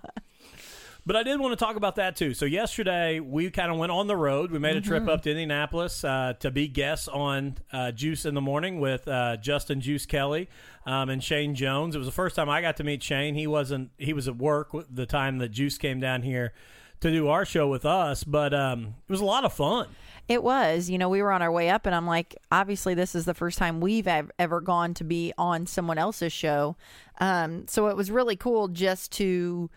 But 1.09 1.17
I 1.17 1.23
did 1.23 1.41
want 1.41 1.59
to 1.59 1.65
talk 1.65 1.77
about 1.77 1.97
that 1.97 2.17
too. 2.17 2.35
So 2.35 2.45
yesterday 2.45 3.19
we 3.19 3.51
kind 3.51 3.73
of 3.73 3.79
went 3.79 3.91
on 3.91 4.09
the 4.09 4.15
road. 4.15 4.51
We 4.51 4.59
made 4.59 4.77
a 4.77 4.83
trip 4.83 5.09
up 5.09 5.23
to 5.23 5.31
Indianapolis 5.31 6.05
uh, 6.05 6.35
to 6.41 6.51
be 6.51 6.69
guests 6.69 7.09
on 7.09 7.57
uh, 7.73 7.93
Juice 7.93 8.27
in 8.27 8.35
the 8.35 8.43
Morning 8.43 8.79
with 8.79 9.09
uh, 9.09 9.39
Justin 9.39 9.81
Juice 9.81 10.05
Kelly 10.05 10.51
um, 10.85 11.09
and 11.09 11.25
Shane 11.25 11.55
Jones. 11.55 11.95
It 11.95 11.99
was 11.99 12.07
the 12.07 12.13
first 12.13 12.37
time 12.37 12.51
I 12.51 12.61
got 12.61 12.77
to 12.77 12.85
meet 12.85 13.03
Shane. 13.03 13.35
He 13.37 13.47
wasn't. 13.47 13.89
He 13.97 14.13
was 14.13 14.29
at 14.29 14.37
work 14.37 14.69
the 14.91 15.07
time 15.07 15.39
that 15.39 15.49
Juice 15.49 15.79
came 15.79 15.99
down 15.99 16.21
here 16.25 16.53
to 17.01 17.11
do 17.11 17.29
our 17.29 17.47
show 17.47 17.69
with 17.69 17.87
us. 17.87 18.23
But 18.23 18.53
um, 18.53 18.97
it 19.09 19.11
was 19.11 19.23
a 19.23 19.25
lot 19.25 19.47
of 19.47 19.55
fun. 19.55 19.89
It 20.29 20.43
was, 20.43 20.91
you 20.91 20.99
know, 20.99 21.09
we 21.09 21.23
were 21.23 21.33
on 21.33 21.41
our 21.41 21.51
way 21.51 21.71
up, 21.71 21.87
and 21.87 21.95
I'm 21.95 22.07
like, 22.07 22.37
obviously, 22.53 22.93
this 22.93 23.15
is 23.15 23.25
the 23.25 23.33
first 23.33 23.57
time 23.57 23.81
we've 23.81 24.07
ev- 24.07 24.31
ever 24.39 24.61
gone 24.61 24.93
to 24.93 25.05
be 25.05 25.33
on 25.39 25.67
someone 25.67 25.97
else's 25.97 26.35
show. 26.35 26.77
Um, 27.19 27.67
so 27.67 27.87
it 27.87 27.97
was 27.97 28.11
really 28.11 28.37
cool 28.37 28.69
just 28.69 29.11
to, 29.13 29.71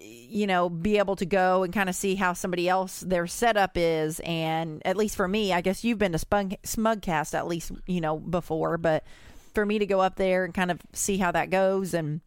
you 0.00 0.46
know, 0.46 0.68
be 0.68 0.98
able 0.98 1.16
to 1.16 1.26
go 1.26 1.62
and 1.62 1.72
kind 1.72 1.88
of 1.88 1.94
see 1.94 2.14
how 2.16 2.32
somebody 2.32 2.68
else 2.68 3.00
their 3.00 3.26
setup 3.26 3.72
is. 3.76 4.20
And 4.24 4.82
at 4.84 4.96
least 4.96 5.16
for 5.16 5.28
me, 5.28 5.52
I 5.52 5.60
guess 5.60 5.84
you've 5.84 5.98
been 5.98 6.12
to 6.12 6.18
Spug- 6.18 6.60
Smugcast 6.62 7.34
at 7.34 7.46
least, 7.46 7.70
you 7.86 8.00
know, 8.00 8.18
before, 8.18 8.76
but 8.78 9.04
for 9.54 9.64
me 9.64 9.78
to 9.78 9.86
go 9.86 10.00
up 10.00 10.16
there 10.16 10.44
and 10.44 10.52
kind 10.52 10.70
of 10.70 10.80
see 10.92 11.18
how 11.18 11.30
that 11.32 11.50
goes. 11.50 11.94
And 11.94 12.20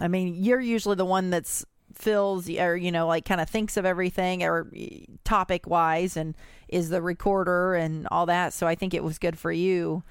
I 0.00 0.08
mean, 0.08 0.34
you're 0.36 0.60
usually 0.60 0.96
the 0.96 1.04
one 1.04 1.30
that's 1.30 1.64
fills 1.94 2.50
or 2.50 2.76
you 2.76 2.90
know 2.90 3.06
like 3.06 3.24
kind 3.24 3.40
of 3.40 3.48
thinks 3.48 3.76
of 3.76 3.86
everything 3.86 4.42
or 4.42 4.68
topic 5.22 5.64
wise 5.68 6.16
and 6.16 6.34
is 6.66 6.88
the 6.90 7.00
recorder 7.00 7.76
and 7.76 8.08
all 8.10 8.26
that 8.26 8.52
so 8.52 8.66
i 8.66 8.74
think 8.74 8.94
it 8.94 9.04
was 9.04 9.16
good 9.16 9.38
for 9.38 9.52
you 9.52 10.02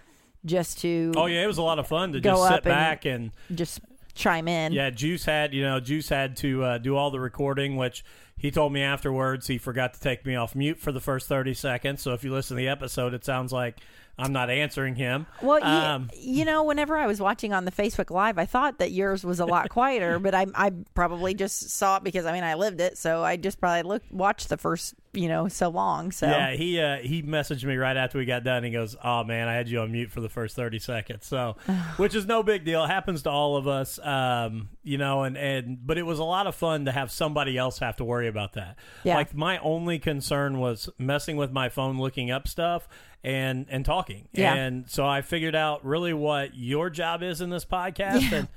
just 0.46 0.80
to 0.80 1.12
Oh 1.18 1.26
yeah, 1.26 1.44
it 1.44 1.48
was 1.48 1.58
a 1.58 1.62
lot 1.62 1.80
of 1.80 1.88
fun 1.88 2.14
to 2.14 2.22
just 2.22 2.42
sit 2.44 2.54
and- 2.54 2.64
back 2.64 3.04
and 3.06 3.32
just 3.54 3.82
chime 4.14 4.48
in 4.48 4.74
Yeah, 4.74 4.90
Juice 4.90 5.26
had 5.26 5.54
you 5.54 5.64
know 5.64 5.80
Juice 5.80 6.10
had 6.10 6.38
to 6.38 6.64
uh, 6.64 6.78
do 6.78 6.96
all 6.96 7.12
the 7.12 7.20
recording, 7.20 7.76
which 7.76 8.04
he 8.38 8.52
told 8.52 8.74
me 8.74 8.82
afterwards 8.82 9.48
he 9.48 9.58
forgot 9.58 9.94
to 9.94 10.00
take 10.00 10.26
me 10.26 10.36
off 10.36 10.56
mute 10.56 10.80
for 10.80 10.92
the 10.92 11.00
first 11.00 11.28
thirty 11.28 11.54
seconds. 11.54 12.02
So 12.02 12.14
if 12.14 12.24
you 12.24 12.32
listen 12.32 12.56
to 12.58 12.62
the 12.62 12.70
episode, 12.70 13.14
it 13.14 13.26
sounds 13.26 13.52
like 13.52 13.78
I'm 14.18 14.32
not 14.32 14.50
answering 14.50 14.96
him. 14.96 15.26
well 15.42 15.60
you, 15.60 15.66
Um, 15.66 16.10
you 16.16 16.46
know 16.46 16.64
whenever 16.64 16.96
i 16.98 17.08
was 17.08 17.20
watching 17.20 17.52
on 17.52 17.66
the 17.66 17.72
facebook 17.72 18.10
live 18.12 18.38
i 18.38 18.46
thought 18.46 18.78
that 18.80 18.92
yours 18.92 19.24
was 19.24 19.40
a 19.40 19.46
lot 19.46 19.70
quieter 19.78 20.20
but 20.20 20.36
I, 20.36 20.46
I 20.54 20.72
probably 20.94 21.34
just 21.34 21.70
saw 21.72 21.98
it 21.98 22.04
because 22.04 22.26
i 22.26 22.32
mean 22.32 22.44
i 22.44 22.54
lived 22.54 22.80
it 22.80 22.98
so 22.98 23.24
i 23.24 23.38
just 23.38 23.60
probably 23.60 23.82
looked 23.84 24.12
watched 24.12 24.50
the 24.50 24.58
first 24.58 24.94
you 25.14 25.28
know 25.28 25.48
so 25.48 25.70
long 25.70 26.12
so 26.12 26.28
Yeah, 26.28 26.52
he 26.56 26.80
uh, 26.80 26.98
he 26.98 27.22
messaged 27.22 27.64
me 27.64 27.76
right 27.76 27.96
after 27.96 28.18
we 28.18 28.26
got 28.26 28.44
done. 28.44 28.64
He 28.64 28.72
goes, 28.72 28.96
"Oh 29.04 29.24
man, 29.24 29.48
I 29.48 29.54
had 29.54 29.70
you 29.70 29.80
on 29.82 29.92
mute 29.92 30.10
for 30.10 30.22
the 30.22 30.30
first 30.30 30.56
thirty 30.56 30.80
seconds." 30.80 31.28
So, 31.28 31.56
which 31.98 32.16
is 32.16 32.26
no 32.26 32.42
big 32.42 32.66
deal. 32.66 32.84
It 32.84 32.88
happens 32.88 33.22
to 33.24 33.30
all 33.30 33.56
of 33.56 33.68
us, 33.68 34.00
um, 34.00 34.70
you 34.82 34.98
know. 34.98 35.22
And 35.22 35.38
and 35.38 35.78
but 35.86 36.00
it 36.00 36.04
was 36.04 36.18
a 36.18 36.24
lot 36.24 36.48
of 36.48 36.56
fun 36.56 36.86
to 36.86 36.92
have 36.92 37.12
somebody 37.12 37.60
else 37.60 37.78
have 37.78 37.98
to 37.98 38.04
worry 38.04 38.28
about 38.28 38.54
that. 38.54 38.78
Yeah. 39.04 39.14
Like 39.14 39.36
my 39.36 39.60
only 39.60 40.00
concern 40.00 40.58
was 40.58 40.90
messing 40.98 41.38
with 41.38 41.52
my 41.52 41.70
phone, 41.70 42.00
looking 42.00 42.32
up 42.32 42.48
stuff, 42.48 42.88
and 43.24 43.66
and 43.70 43.86
talking. 43.86 44.28
Yeah. 44.34 44.54
And 44.54 44.90
so 44.90 45.06
I 45.06 45.22
figured 45.22 45.56
out 45.56 45.86
really 45.86 46.14
what 46.14 46.56
your 46.56 46.90
job 46.90 47.24
is 47.24 47.42
in 47.42 47.50
this 47.50 47.66
podcast. 47.66 48.32
And 48.32 48.48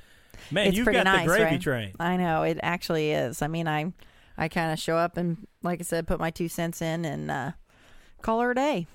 man, 0.51 0.69
it's 0.69 0.77
you've 0.77 0.87
got 0.87 1.05
nice 1.05 1.21
the 1.21 1.27
gravy 1.27 1.45
right? 1.45 1.61
train. 1.61 1.93
i 1.99 2.17
know 2.17 2.43
it 2.43 2.59
actually 2.63 3.11
is 3.11 3.41
i 3.43 3.49
mean 3.49 3.67
i 3.67 3.91
i 4.37 4.49
kind 4.49 4.71
of 4.73 4.79
show 4.79 4.97
up 4.97 5.17
and 5.17 5.47
like 5.63 5.81
i 5.81 5.83
said 5.83 6.07
put 6.07 6.21
my 6.21 6.31
two 6.31 6.47
cents 6.49 6.83
in 6.83 7.05
and 7.07 7.31
uh 7.31 7.51
call 8.23 8.41
her 8.41 8.51
a 8.51 8.55
day 8.55 8.87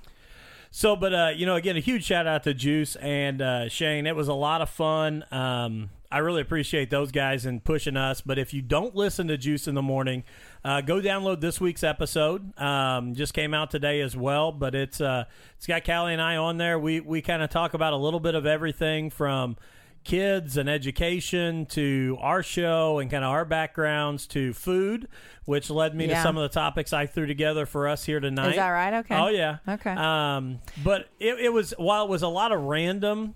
So, 0.69 0.95
but 0.95 1.13
uh, 1.13 1.31
you 1.35 1.45
know, 1.45 1.55
again, 1.55 1.75
a 1.75 1.81
huge 1.81 2.05
shout 2.05 2.27
out 2.27 2.43
to 2.43 2.53
Juice 2.53 2.95
and 2.97 3.41
uh, 3.41 3.67
Shane. 3.67 4.07
It 4.07 4.15
was 4.15 4.29
a 4.29 4.33
lot 4.33 4.61
of 4.61 4.69
fun. 4.69 5.25
Um, 5.31 5.89
I 6.09 6.19
really 6.19 6.41
appreciate 6.41 6.89
those 6.89 7.11
guys 7.11 7.45
and 7.45 7.61
pushing 7.61 7.97
us. 7.97 8.21
But 8.21 8.39
if 8.39 8.53
you 8.53 8.61
don't 8.61 8.95
listen 8.95 9.27
to 9.27 9.37
Juice 9.37 9.67
in 9.67 9.75
the 9.75 9.81
morning, 9.81 10.23
uh, 10.63 10.81
go 10.81 11.01
download 11.01 11.41
this 11.41 11.59
week's 11.59 11.83
episode. 11.83 12.57
Um, 12.59 13.15
just 13.15 13.33
came 13.33 13.53
out 13.53 13.71
today 13.71 14.01
as 14.01 14.15
well, 14.15 14.51
but 14.51 14.75
it's 14.75 15.01
uh, 15.01 15.25
it's 15.57 15.67
got 15.67 15.83
Kallie 15.83 16.13
and 16.13 16.21
I 16.21 16.35
on 16.37 16.57
there. 16.57 16.77
We 16.79 16.99
we 16.99 17.21
kind 17.21 17.41
of 17.43 17.49
talk 17.49 17.73
about 17.73 17.93
a 17.93 17.97
little 17.97 18.19
bit 18.19 18.35
of 18.35 18.45
everything 18.45 19.09
from 19.09 19.57
kids 20.03 20.57
and 20.57 20.67
education 20.67 21.63
to 21.67 22.17
our 22.21 22.41
show 22.41 22.97
and 22.97 23.11
kind 23.11 23.23
of 23.23 23.29
our 23.29 23.45
backgrounds 23.45 24.25
to 24.25 24.51
food, 24.51 25.07
which 25.45 25.69
led 25.69 25.95
me 25.95 26.07
to 26.07 26.13
some 26.23 26.37
of 26.37 26.41
the 26.43 26.49
topics 26.49 26.91
I 26.91 27.05
threw 27.05 27.27
together 27.27 27.67
for 27.67 27.87
us 27.87 28.03
here 28.03 28.19
tonight. 28.19 28.49
Is 28.49 28.55
that 28.55 28.69
right? 28.69 28.93
Okay. 28.95 29.15
Oh 29.15 29.27
yeah. 29.27 29.57
Okay. 29.67 29.91
Um, 29.91 30.59
but 30.83 31.07
it, 31.19 31.39
it 31.39 31.53
was 31.53 31.73
while 31.77 32.05
it 32.05 32.09
was 32.09 32.23
a 32.23 32.27
lot 32.27 32.51
of 32.51 32.61
random 32.61 33.35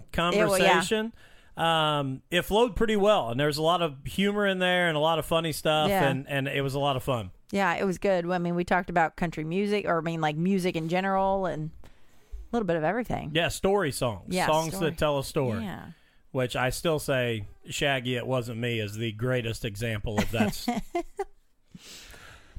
wa- 0.50 0.56
yeah. 0.58 0.80
Um, 1.58 2.22
it 2.32 2.42
flowed 2.44 2.76
pretty 2.76 2.96
well, 2.98 3.30
and 3.30 3.40
there's 3.40 3.58
a 3.58 3.62
lot 3.62 3.82
of 3.82 3.96
humor 4.06 4.46
in 4.46 4.60
there 4.60 4.88
and 4.90 4.98
a 4.98 5.00
lot 5.00 5.20
of 5.20 5.26
funny 5.26 5.52
stuff, 5.54 5.90
Yeah. 5.90 6.08
and 6.10 6.26
and 6.28 6.48
it 6.48 6.62
was 6.62 6.74
a 6.76 6.80
lot 6.80 6.96
of 6.98 7.04
fun. 7.04 7.32
Yeah, 7.52 7.74
it 7.76 7.86
was 7.86 7.98
good. 7.98 8.30
I 8.30 8.38
mean, 8.40 8.56
we 8.56 8.64
talked 8.66 8.90
about 8.90 9.16
country 9.16 9.44
music, 9.46 9.86
or 9.86 10.00
I 10.00 10.02
mean, 10.02 10.20
like 10.20 10.36
music 10.36 10.76
in 10.76 10.90
general, 10.90 11.46
and 11.46 11.72
a 11.84 11.88
little 12.52 12.66
bit 12.68 12.76
of 12.76 12.84
everything. 12.84 13.32
Yeah, 13.34 13.48
story 13.48 13.92
songs, 13.92 14.26
Yeah, 14.34 14.48
songs 14.48 14.74
story. 14.76 14.90
that 14.92 14.98
tell 14.98 15.18
a 15.20 15.24
story. 15.24 15.64
Yeah. 15.64 15.86
Which 16.32 16.58
I 16.58 16.70
still 16.72 17.00
say, 17.00 17.46
Shaggy, 17.70 18.16
it 18.18 18.28
wasn't 18.28 18.60
me, 18.60 18.82
is 18.82 18.96
the 18.98 19.14
greatest 19.14 19.64
example 19.64 20.18
of 20.20 20.30
that. 20.32 20.68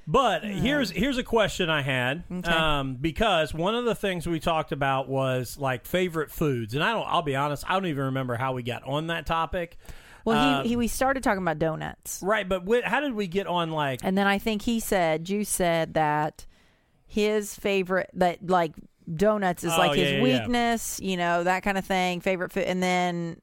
But 0.09 0.45
here's 0.45 0.91
here's 0.91 1.19
a 1.19 1.25
question 1.25 1.69
I 1.69 1.83
had 1.83 2.23
Okay. 2.31 2.49
um, 2.51 2.95
because 2.95 3.53
one 3.53 3.75
of 3.75 3.85
the 3.85 3.95
things 3.97 4.27
we 4.27 4.39
talked 4.39 4.71
about 4.71 5.09
was 5.09 5.59
like 5.59 5.85
favorite 5.85 6.31
foods, 6.31 6.75
and 6.75 6.85
I 6.85 6.93
don't. 6.93 7.07
I'll 7.09 7.23
be 7.23 7.35
honest, 7.35 7.65
I 7.69 7.73
don't 7.73 7.87
even 7.87 8.05
remember 8.05 8.37
how 8.37 8.53
we 8.53 8.63
got 8.63 8.85
on 8.85 9.09
that 9.09 9.27
topic. 9.27 9.77
Well, 10.25 10.37
Um, 10.59 10.63
he, 10.63 10.71
he 10.71 10.77
we 10.77 10.87
started 10.89 11.23
talking 11.25 11.43
about 11.43 11.59
donuts, 11.59 12.21
Right, 12.23 12.49
but 12.49 12.63
wh- 12.69 12.85
how 12.85 13.01
did 13.01 13.15
we 13.15 13.27
get 13.27 13.47
on 13.49 13.71
like? 13.73 14.01
and 14.05 14.17
then 14.17 14.27
I 14.29 14.39
think 14.39 14.63
he 14.63 14.79
said, 14.81 15.29
you 15.29 15.45
said 15.45 15.95
that 15.95 16.47
his 17.07 17.55
favorite 17.57 18.11
that 18.15 18.45
like 18.47 18.75
donuts 19.13 19.65
is 19.65 19.73
Oh, 19.73 19.79
like 19.79 19.97
yeah, 19.99 20.05
his 20.05 20.13
yeah, 20.13 20.19
yeah. 20.19 20.41
weakness, 20.41 21.01
you 21.01 21.17
know, 21.17 21.43
that 21.45 21.63
kind 21.65 21.79
of 21.79 21.85
thing. 21.85 22.21
Favorite 22.21 22.53
food, 22.53 22.65
and 22.65 22.81
then 22.83 23.41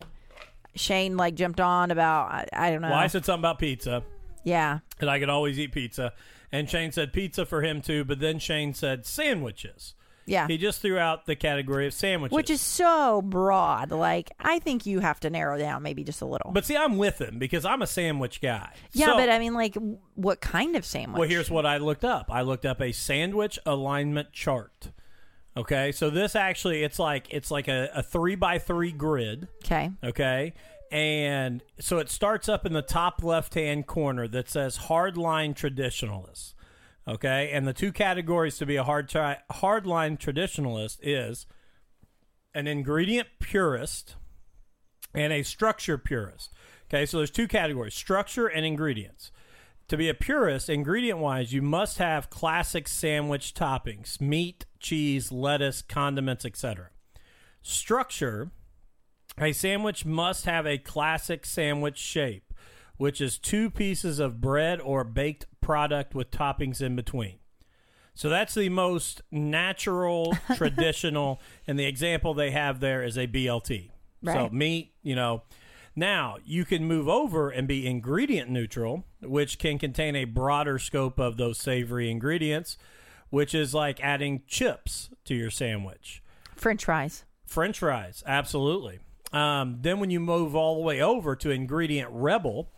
Shane 0.75 1.17
like 1.17 1.35
jumped 1.35 1.59
on 1.59 1.91
about 1.91 2.31
I, 2.31 2.47
I 2.53 2.71
don't 2.71 2.81
know. 2.81 2.89
Well, 2.89 2.97
I 2.99 3.07
said 3.07 3.25
something 3.25 3.41
about 3.41 3.59
pizza, 3.59 4.03
yeah, 4.45 4.79
and 5.01 5.09
I 5.09 5.19
could 5.19 5.29
always 5.29 5.57
eat 5.59 5.71
pizza, 5.71 6.11
and 6.53 6.69
Shane 6.69 6.93
said 6.93 7.11
pizza 7.11 7.45
for 7.45 7.61
him 7.63 7.81
too. 7.81 8.05
But 8.05 8.19
then 8.21 8.39
Shane 8.39 8.73
said 8.73 9.05
sandwiches. 9.05 9.95
yeah. 10.25 10.47
He 10.47 10.57
just 10.57 10.79
threw 10.81 10.97
out 10.97 11.25
the 11.25 11.35
category 11.35 11.85
of 11.85 11.93
sandwiches, 11.93 12.33
Which 12.33 12.49
is 12.49 12.61
so 12.61 13.21
broad. 13.21 13.91
Like 13.91 14.31
I 14.39 14.59
think 14.59 14.85
you 14.85 15.01
have 15.01 15.19
to 15.21 15.29
narrow 15.29 15.57
down 15.57 15.83
maybe 15.83 16.05
just 16.05 16.21
a 16.21 16.25
little. 16.25 16.51
But 16.53 16.63
see, 16.63 16.77
I'm 16.77 16.97
with 16.97 17.19
him 17.19 17.39
because 17.39 17.65
I'm 17.65 17.81
a 17.81 17.87
sandwich 17.87 18.39
guy. 18.39 18.71
yeah, 18.93 19.07
So- 19.07 19.17
but 19.17 19.27
I 19.29 19.39
mean, 19.39 19.53
like, 19.53 19.75
what 20.15 20.39
kind 20.39 20.77
of 20.77 20.85
sandwich? 20.85 21.19
Well, 21.19 21.27
here's 21.27 21.51
what 21.51 21.65
I 21.65 21.75
looked 21.77 22.05
up. 22.05 22.27
I 22.31 22.41
looked 22.43 22.65
up 22.65 22.81
a 22.81 22.93
sandwich 22.93 23.59
alignment 23.65 24.31
chart. 24.31 24.91
Okay, 25.55 25.91
so 25.91 26.09
this 26.09 26.35
actually 26.35 26.83
it's 26.83 26.97
like 26.97 27.27
it's 27.29 27.51
like 27.51 27.67
a, 27.67 27.89
a 27.93 28.01
three 28.01 28.33
by 28.35 28.57
three 28.57 28.91
grid. 28.91 29.47
okay. 29.63 29.91
Okay, 30.03 30.53
and 30.93 31.63
so 31.79 31.97
it 31.97 32.07
starts 32.07 32.47
up 32.47 32.67
in 32.67 32.73
the 32.73 32.83
top 32.83 33.23
left 33.23 33.55
hand 33.55 33.87
corner 33.87 34.27
that 34.27 34.47
says 34.47 34.77
hardline 34.77 35.55
traditionalist. 35.55 36.53
Okay, 37.07 37.49
and 37.51 37.67
the 37.67 37.73
two 37.73 37.91
categories 37.91 38.59
to 38.59 38.65
be 38.67 38.75
a 38.75 38.83
hard 38.83 39.09
tri- 39.09 39.39
hardline 39.51 40.19
traditionalist 40.19 40.99
is 41.01 41.47
an 42.53 42.67
ingredient 42.67 43.27
purist 43.39 44.15
and 45.15 45.33
a 45.33 45.41
structure 45.41 45.97
purist. 45.97 46.53
Okay, 46.87 47.07
so 47.07 47.17
there's 47.17 47.31
two 47.31 47.47
categories: 47.47 47.95
structure 47.95 48.45
and 48.45 48.63
ingredients. 48.63 49.31
To 49.87 49.97
be 49.97 50.09
a 50.09 50.13
purist, 50.13 50.69
ingredient 50.69 51.17
wise, 51.17 51.53
you 51.53 51.63
must 51.63 51.97
have 51.97 52.29
classic 52.29 52.87
sandwich 52.87 53.55
toppings 53.55 54.21
meat, 54.21 54.67
cheese, 54.79 55.31
lettuce, 55.31 55.81
condiments, 55.81 56.45
etc. 56.45 56.91
Structure 57.63 58.51
a 59.39 59.53
sandwich 59.53 60.05
must 60.05 60.45
have 60.45 60.65
a 60.65 60.77
classic 60.77 61.45
sandwich 61.45 61.97
shape, 61.97 62.53
which 62.97 63.19
is 63.19 63.37
two 63.37 63.69
pieces 63.69 64.19
of 64.19 64.41
bread 64.41 64.79
or 64.79 65.03
baked 65.03 65.45
product 65.61 66.13
with 66.13 66.31
toppings 66.31 66.81
in 66.81 66.95
between. 66.95 67.39
So 68.15 68.29
that's 68.29 68.53
the 68.53 68.69
most 68.69 69.21
natural, 69.31 70.37
traditional, 70.55 71.41
and 71.65 71.79
the 71.79 71.85
example 71.85 72.33
they 72.33 72.51
have 72.51 72.79
there 72.79 73.03
is 73.03 73.17
a 73.17 73.27
BLT. 73.27 73.89
So 74.25 74.49
meat, 74.51 74.93
you 75.01 75.15
know. 75.15 75.43
Now 75.95 76.37
you 76.45 76.65
can 76.65 76.85
move 76.85 77.07
over 77.07 77.49
and 77.49 77.67
be 77.67 77.85
ingredient 77.85 78.49
neutral, 78.49 79.03
which 79.21 79.59
can 79.59 79.77
contain 79.77 80.15
a 80.15 80.25
broader 80.25 80.79
scope 80.79 81.19
of 81.19 81.37
those 81.37 81.59
savory 81.59 82.09
ingredients, 82.09 82.77
which 83.29 83.53
is 83.53 83.73
like 83.73 83.99
adding 84.01 84.43
chips 84.47 85.09
to 85.25 85.35
your 85.35 85.51
sandwich. 85.51 86.23
French 86.55 86.85
fries. 86.85 87.25
French 87.45 87.79
fries, 87.79 88.23
absolutely. 88.25 88.99
Um, 89.33 89.79
then 89.81 89.99
when 89.99 90.09
you 90.11 90.19
move 90.19 90.55
all 90.55 90.75
the 90.75 90.81
way 90.81 91.01
over 91.01 91.35
to 91.37 91.49
ingredient 91.49 92.09
rebel, 92.11 92.69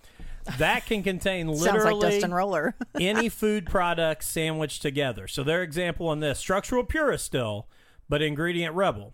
that 0.58 0.86
can 0.86 1.04
contain 1.04 1.48
like 1.50 1.60
literally 1.60 2.10
Dustin 2.12 2.34
Roller. 2.34 2.76
any 3.00 3.30
food 3.30 3.66
product 3.66 4.24
sandwiched 4.24 4.82
together. 4.82 5.28
So 5.28 5.44
their 5.44 5.62
example 5.64 6.08
on 6.08 6.20
this 6.22 6.40
structural 6.40 6.84
purist 6.84 7.26
still, 7.26 7.68
but 8.08 8.22
ingredient 8.22 8.76
rebel 8.76 9.14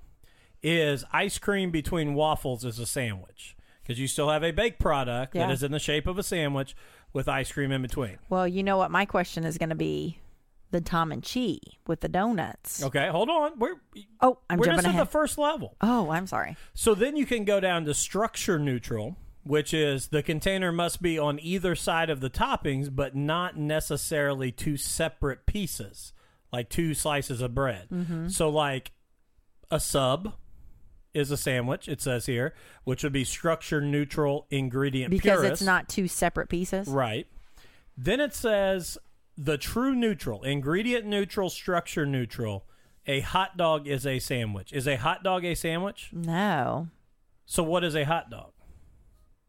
is 0.64 1.04
ice 1.12 1.40
cream 1.40 1.72
between 1.72 2.14
waffles 2.14 2.64
as 2.64 2.78
a 2.78 2.86
sandwich 2.86 3.56
because 3.82 4.00
you 4.00 4.08
still 4.08 4.30
have 4.30 4.44
a 4.44 4.52
baked 4.52 4.80
product 4.80 5.34
Yeah. 5.34 5.48
that 5.48 5.54
is 5.54 5.64
in 5.64 5.72
the 5.72 5.80
shape 5.80 6.06
of 6.06 6.20
a 6.20 6.24
sandwich 6.24 6.76
with 7.14 7.28
ice 7.28 7.52
cream 7.52 7.72
in 7.72 7.82
between. 7.82 8.18
well, 8.30 8.48
you 8.48 8.62
know 8.64 8.78
what 8.78 8.92
my 8.92 9.06
question 9.06 9.44
is 9.44 9.58
going 9.58 9.70
to 9.70 9.76
be? 9.76 10.20
The 10.72 10.82
Tom 10.82 11.12
and 11.12 11.24
Chee 11.24 11.60
with 11.88 12.00
the 12.02 12.08
donuts. 12.10 12.84
Okay, 12.84 13.08
hold 13.10 13.30
on. 13.30 13.60
We're 13.60 13.76
Oh, 14.22 14.40
I'm 14.50 14.58
we're 14.58 14.66
jumping 14.66 14.78
just 14.78 14.88
at 14.88 14.90
ahead. 14.96 15.08
the 15.08 15.12
first 15.12 15.38
level. 15.38 15.76
oh, 15.82 16.10
I'm 16.10 16.28
sorry. 16.28 16.56
So 16.74 16.96
then 16.96 17.16
you 17.16 17.26
can 17.26 17.44
go 17.46 17.60
down 17.60 17.86
to 17.86 17.94
structure 17.94 18.58
neutral, 18.58 19.18
which 19.44 19.74
is 19.74 20.08
the 20.08 20.24
container 20.24 20.72
must 20.72 21.02
be 21.02 21.20
on 21.20 21.40
either 21.42 21.76
side 21.76 22.10
of 22.10 22.22
the 22.22 22.30
toppings, 22.30 22.94
but 22.94 23.16
not 23.16 23.58
necessarily 23.58 24.52
two 24.52 24.78
separate 24.78 25.46
pieces, 25.46 26.14
like 26.54 26.70
two 26.70 26.94
slices 26.94 27.42
of 27.42 27.54
bread. 27.54 27.88
Mm-hmm. 27.92 28.30
So, 28.30 28.50
like 28.50 28.92
a 29.70 29.80
sub 29.80 30.34
is 31.14 31.32
a 31.32 31.38
sandwich, 31.38 31.90
it 31.90 32.00
says 32.02 32.26
here, 32.26 32.54
which 32.86 33.04
would 33.04 33.12
be 33.12 33.26
structure 33.26 33.82
neutral 33.82 34.48
ingredient 34.50 35.12
Because 35.12 35.42
purist. 35.42 35.52
it's 35.52 35.62
not 35.62 35.90
two 35.90 36.08
separate 36.08 36.48
pieces. 36.48 36.88
Right. 36.88 37.28
Then 37.98 38.22
it 38.22 38.34
says 38.34 38.98
the 39.38 39.58
true 39.58 39.96
neutral, 39.96 40.44
ingredient 40.44 41.06
neutral, 41.06 41.50
structure 41.50 42.06
neutral. 42.06 42.66
A 43.08 43.22
hot 43.22 43.58
dog 43.58 43.88
is 43.88 44.06
a 44.06 44.20
sandwich. 44.20 44.72
Is 44.72 44.88
a 44.88 44.96
hot 44.98 45.24
dog 45.24 45.44
a 45.44 45.56
sandwich? 45.56 46.10
No, 46.14 46.88
So, 47.46 47.64
what 47.64 47.84
is 47.84 47.96
a 47.96 48.04
hot 48.04 48.30
dog? 48.30 48.52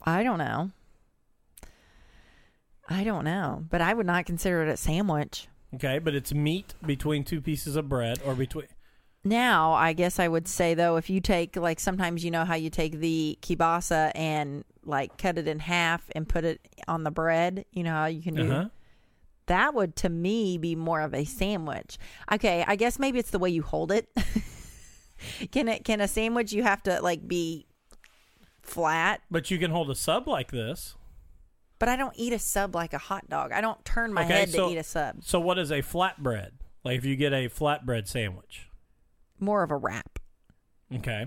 I 0.05 0.23
don't 0.23 0.39
know. 0.39 0.71
I 2.89 3.05
don't 3.05 3.25
know, 3.25 3.65
but 3.71 3.81
I 3.81 3.95
would 3.95 4.07
not 4.07 4.27
consider 4.27 4.63
it 4.63 4.69
a 4.69 4.77
sandwich. 4.77 5.49
Okay, 5.75 5.99
but 5.99 6.15
it's 6.15 6.35
meat 6.35 6.75
between 6.85 7.25
two 7.25 7.41
pieces 7.41 7.77
of 7.77 7.89
bread 7.89 8.21
or 8.25 8.35
between. 8.35 8.67
Now, 9.25 9.73
I 9.73 9.93
guess 9.93 10.19
I 10.19 10.27
would 10.29 10.49
say 10.49 10.75
though, 10.75 10.97
if 10.97 11.09
you 11.09 11.21
take 11.21 11.57
like 11.57 11.79
sometimes 11.79 12.25
you 12.25 12.31
know 12.31 12.45
how 12.45 12.55
you 12.57 12.71
take 12.71 12.99
the 12.99 13.39
kielbasa 13.41 14.11
and 14.15 14.65
like 14.85 15.17
cut 15.17 15.39
it 15.39 15.47
in 15.47 15.61
half 15.61 16.03
and 16.15 16.29
put 16.29 16.45
it 16.45 16.61
on 16.89 17.05
the 17.05 17.11
bread. 17.13 17.65
You 17.71 17.85
know 17.85 17.93
how 17.93 18.07
you 18.07 18.21
can 18.23 18.35
do 18.35 18.51
Uh-huh. 18.51 18.69
That. 19.47 19.75
Would 19.75 19.97
to 19.97 20.09
me 20.09 20.59
be 20.59 20.75
more 20.75 21.01
of 21.01 21.15
a 21.15 21.25
sandwich. 21.25 21.99
Okay, 22.33 22.65
I 22.67 22.77
guess 22.77 22.99
maybe 22.99 23.19
it's 23.19 23.31
the 23.31 23.39
way 23.39 23.51
you 23.51 23.63
hold 23.63 23.93
it. 23.93 24.09
can 25.53 25.69
it? 25.69 25.85
Can 25.85 26.01
a 26.01 26.09
sandwich 26.09 26.53
you 26.53 26.63
have 26.63 26.83
to 26.85 27.01
like 27.01 27.27
be 27.27 27.67
flat? 28.63 29.21
But 29.31 29.51
you 29.51 29.59
can 29.59 29.71
hold 29.71 29.91
a 29.91 29.95
sub 29.95 30.29
like 30.29 30.51
this. 30.51 30.95
But 31.79 31.89
I 31.89 31.97
don't 31.97 32.15
eat 32.17 32.33
a 32.33 32.39
sub 32.39 32.75
like 32.77 32.93
a 32.93 32.99
hot 32.99 33.29
dog. 33.29 33.51
I 33.53 33.61
don't 33.61 33.85
turn 33.85 34.13
my 34.13 34.25
Okay, 34.25 34.33
head 34.33 34.51
so- 34.51 34.67
to 34.69 34.73
eat 34.75 34.79
a 34.79 34.85
sub. 34.85 35.25
So, 35.25 35.41
what 35.41 35.59
is 35.59 35.71
a 35.71 35.83
flatbread? 35.83 36.51
Like 36.85 36.99
if 36.99 37.05
you 37.05 37.17
get 37.17 37.33
a 37.33 37.49
flatbread 37.49 38.07
sandwich. 38.09 38.69
More 39.41 39.63
of 39.65 39.71
a 39.73 39.77
wrap. 39.77 40.19
Okay. 40.95 41.27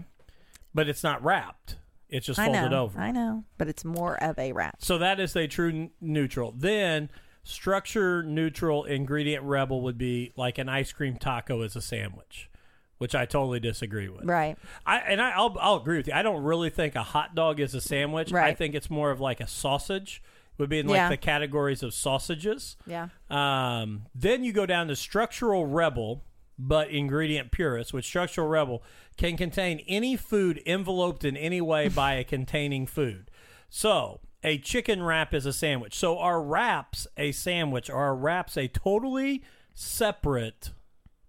But 0.73 0.87
it's 0.89 1.03
not 1.03 1.23
wrapped, 1.23 1.77
it's 2.09 2.25
just 2.27 2.39
I 2.39 2.45
folded 2.47 2.71
know. 2.71 2.83
over. 2.83 2.99
I 2.99 3.11
know, 3.11 3.45
but 3.57 3.67
it's 3.67 3.83
more 3.85 4.21
of 4.21 4.37
a 4.39 4.51
wrap. 4.53 4.77
So, 4.79 4.97
that 4.99 5.19
is 5.19 5.35
a 5.35 5.47
true 5.47 5.69
n- 5.69 5.89
neutral. 6.01 6.53
Then, 6.57 7.09
structure 7.45 8.21
neutral 8.23 8.83
ingredient 8.83 9.43
rebel 9.45 9.81
would 9.81 9.97
be 9.97 10.33
like 10.35 10.57
an 10.57 10.67
ice 10.67 10.91
cream 10.91 11.15
taco 11.15 11.61
as 11.61 11.75
a 11.77 11.81
sandwich, 11.81 12.49
which 12.97 13.15
I 13.15 13.25
totally 13.25 13.59
disagree 13.61 14.09
with. 14.09 14.25
Right. 14.25 14.57
I 14.85 14.97
and 14.99 15.21
I, 15.21 15.31
I'll 15.31 15.55
I'll 15.59 15.75
agree 15.77 15.97
with 15.97 16.07
you. 16.07 16.13
I 16.13 16.21
don't 16.23 16.43
really 16.43 16.69
think 16.69 16.95
a 16.95 17.03
hot 17.03 17.35
dog 17.35 17.59
is 17.59 17.73
a 17.73 17.79
sandwich. 17.81 18.33
I 18.33 18.53
think 18.53 18.75
it's 18.75 18.89
more 18.89 19.11
of 19.11 19.21
like 19.21 19.39
a 19.39 19.47
sausage. 19.47 20.21
Would 20.57 20.69
be 20.69 20.79
in 20.79 20.87
like 20.87 20.95
Yeah. 20.95 21.09
the 21.09 21.17
categories 21.17 21.83
of 21.83 21.93
sausages. 21.93 22.77
Yeah. 22.87 23.09
Um, 23.29 24.05
then 24.15 24.43
you 24.45 24.53
go 24.53 24.65
down 24.65 24.87
to 24.87 24.95
structural 24.95 25.65
rebel, 25.65 26.23
but 26.57 26.89
ingredient 26.89 27.51
purist, 27.51 27.93
with 27.93 28.05
structural 28.05 28.47
rebel, 28.47 28.81
can 29.17 29.35
contain 29.35 29.81
any 29.85 30.15
food 30.15 30.61
enveloped 30.65 31.25
in 31.25 31.35
any 31.35 31.59
way 31.59 31.89
by 31.89 32.13
a 32.13 32.23
containing 32.35 32.87
food. 32.87 33.29
So, 33.69 34.21
a 34.45 34.59
chicken 34.59 35.01
wrap 35.03 35.33
is 35.33 35.45
a 35.45 35.51
sandwich. 35.51 35.95
So, 35.95 36.17
are 36.19 36.41
wraps 36.41 37.07
a 37.17 37.31
sandwich? 37.31 37.89
Or 37.89 37.95
are 37.97 38.15
wraps 38.15 38.55
a 38.55 38.67
totally 38.67 39.43
separate 39.73 40.71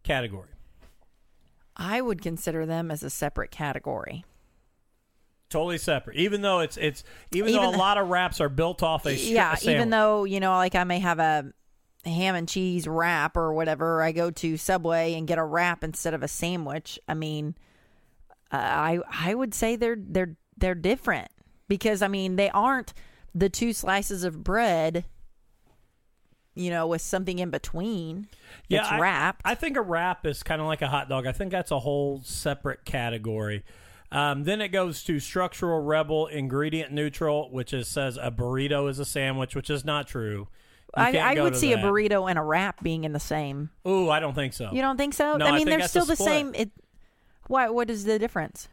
category? 0.04 0.50
I 1.76 2.00
would 2.00 2.22
consider 2.22 2.66
them 2.66 2.90
as 2.90 3.02
a 3.02 3.10
separate 3.10 3.50
category. 3.50 4.24
Totally 5.48 5.78
separate. 5.78 6.16
Even 6.16 6.42
though 6.42 6.60
it's 6.60 6.76
it's 6.76 7.04
even, 7.32 7.48
Even 7.50 7.60
though 7.62 7.68
a 7.70 7.72
the- 7.72 7.78
lot 7.78 7.98
of 7.98 8.08
wraps 8.08 8.40
are 8.40 8.48
built 8.48 8.82
off 8.82 9.06
a 9.06 9.14
yeah, 9.14 9.56
a 9.60 9.70
even 9.70 9.90
though 9.90 10.24
you 10.24 10.38
know, 10.40 10.52
like 10.52 10.74
I 10.74 10.84
may 10.84 10.98
have 10.98 11.18
a 11.18 11.52
ham 12.04 12.34
and 12.34 12.48
cheese 12.48 12.86
wrap 12.86 13.36
or 13.36 13.52
whatever, 13.54 14.02
I 14.02 14.12
go 14.12 14.30
to 14.30 14.56
Subway 14.56 15.14
and 15.14 15.26
get 15.26 15.38
a 15.38 15.44
wrap 15.44 15.82
instead 15.82 16.14
of 16.14 16.22
a 16.22 16.28
sandwich. 16.28 16.98
I 17.08 17.14
mean, 17.14 17.54
uh, 18.52 18.56
I 18.56 18.98
I 19.10 19.34
would 19.34 19.54
say 19.54 19.76
they're 19.76 19.96
they're 19.98 20.36
they're 20.56 20.74
different 20.74 21.28
because 21.68 22.02
I 22.02 22.08
mean 22.08 22.36
they 22.36 22.50
aren't 22.50 22.92
the 23.38 23.48
two 23.50 23.72
slices 23.74 24.24
of 24.24 24.42
bread, 24.42 25.04
you 26.54 26.70
know, 26.70 26.86
with 26.86 27.02
something 27.02 27.38
in 27.38 27.50
between. 27.50 28.28
yeah, 28.68 28.80
it's 28.80 28.90
I- 28.90 28.98
wrapped. 28.98 29.42
I 29.44 29.54
think 29.54 29.76
a 29.76 29.82
wrap 29.82 30.24
is 30.26 30.42
kind 30.42 30.60
of 30.60 30.66
like 30.66 30.80
a 30.82 30.88
hot 30.88 31.08
dog. 31.08 31.26
I 31.26 31.32
think 31.32 31.52
that's 31.52 31.70
a 31.70 31.78
whole 31.80 32.22
separate 32.24 32.84
category. 32.84 33.62
Um, 34.10 34.44
then 34.44 34.60
it 34.60 34.68
goes 34.68 35.02
to 35.04 35.18
structural 35.20 35.80
rebel, 35.80 36.28
ingredient 36.28 36.92
neutral, 36.92 37.50
which 37.50 37.72
is 37.74 37.88
says 37.88 38.16
a 38.16 38.30
burrito 38.30 38.88
is 38.88 38.98
a 39.00 39.04
sandwich, 39.04 39.54
which 39.54 39.68
is 39.68 39.84
not 39.84 40.06
true. 40.06 40.48
You 40.96 41.02
I, 41.02 41.36
I 41.36 41.42
would 41.42 41.56
see 41.56 41.74
that. 41.74 41.84
a 41.84 41.86
burrito 41.86 42.30
and 42.30 42.38
a 42.38 42.42
wrap 42.42 42.82
being 42.82 43.04
in 43.04 43.12
the 43.12 43.20
same. 43.20 43.68
Ooh, 43.86 44.08
I 44.08 44.20
don't 44.20 44.32
think 44.34 44.54
so. 44.54 44.70
You 44.72 44.80
don't 44.80 44.96
think 44.96 45.12
so? 45.12 45.36
No, 45.36 45.44
I 45.44 45.48
I 45.48 45.52
mean, 45.56 45.66
think 45.66 45.80
they're 45.80 45.88
still 45.88 46.06
the 46.06 46.16
same. 46.16 46.54
It. 46.54 46.70
Why? 47.48 47.68
What 47.68 47.90
is 47.90 48.04
the 48.04 48.18
difference? 48.18 48.68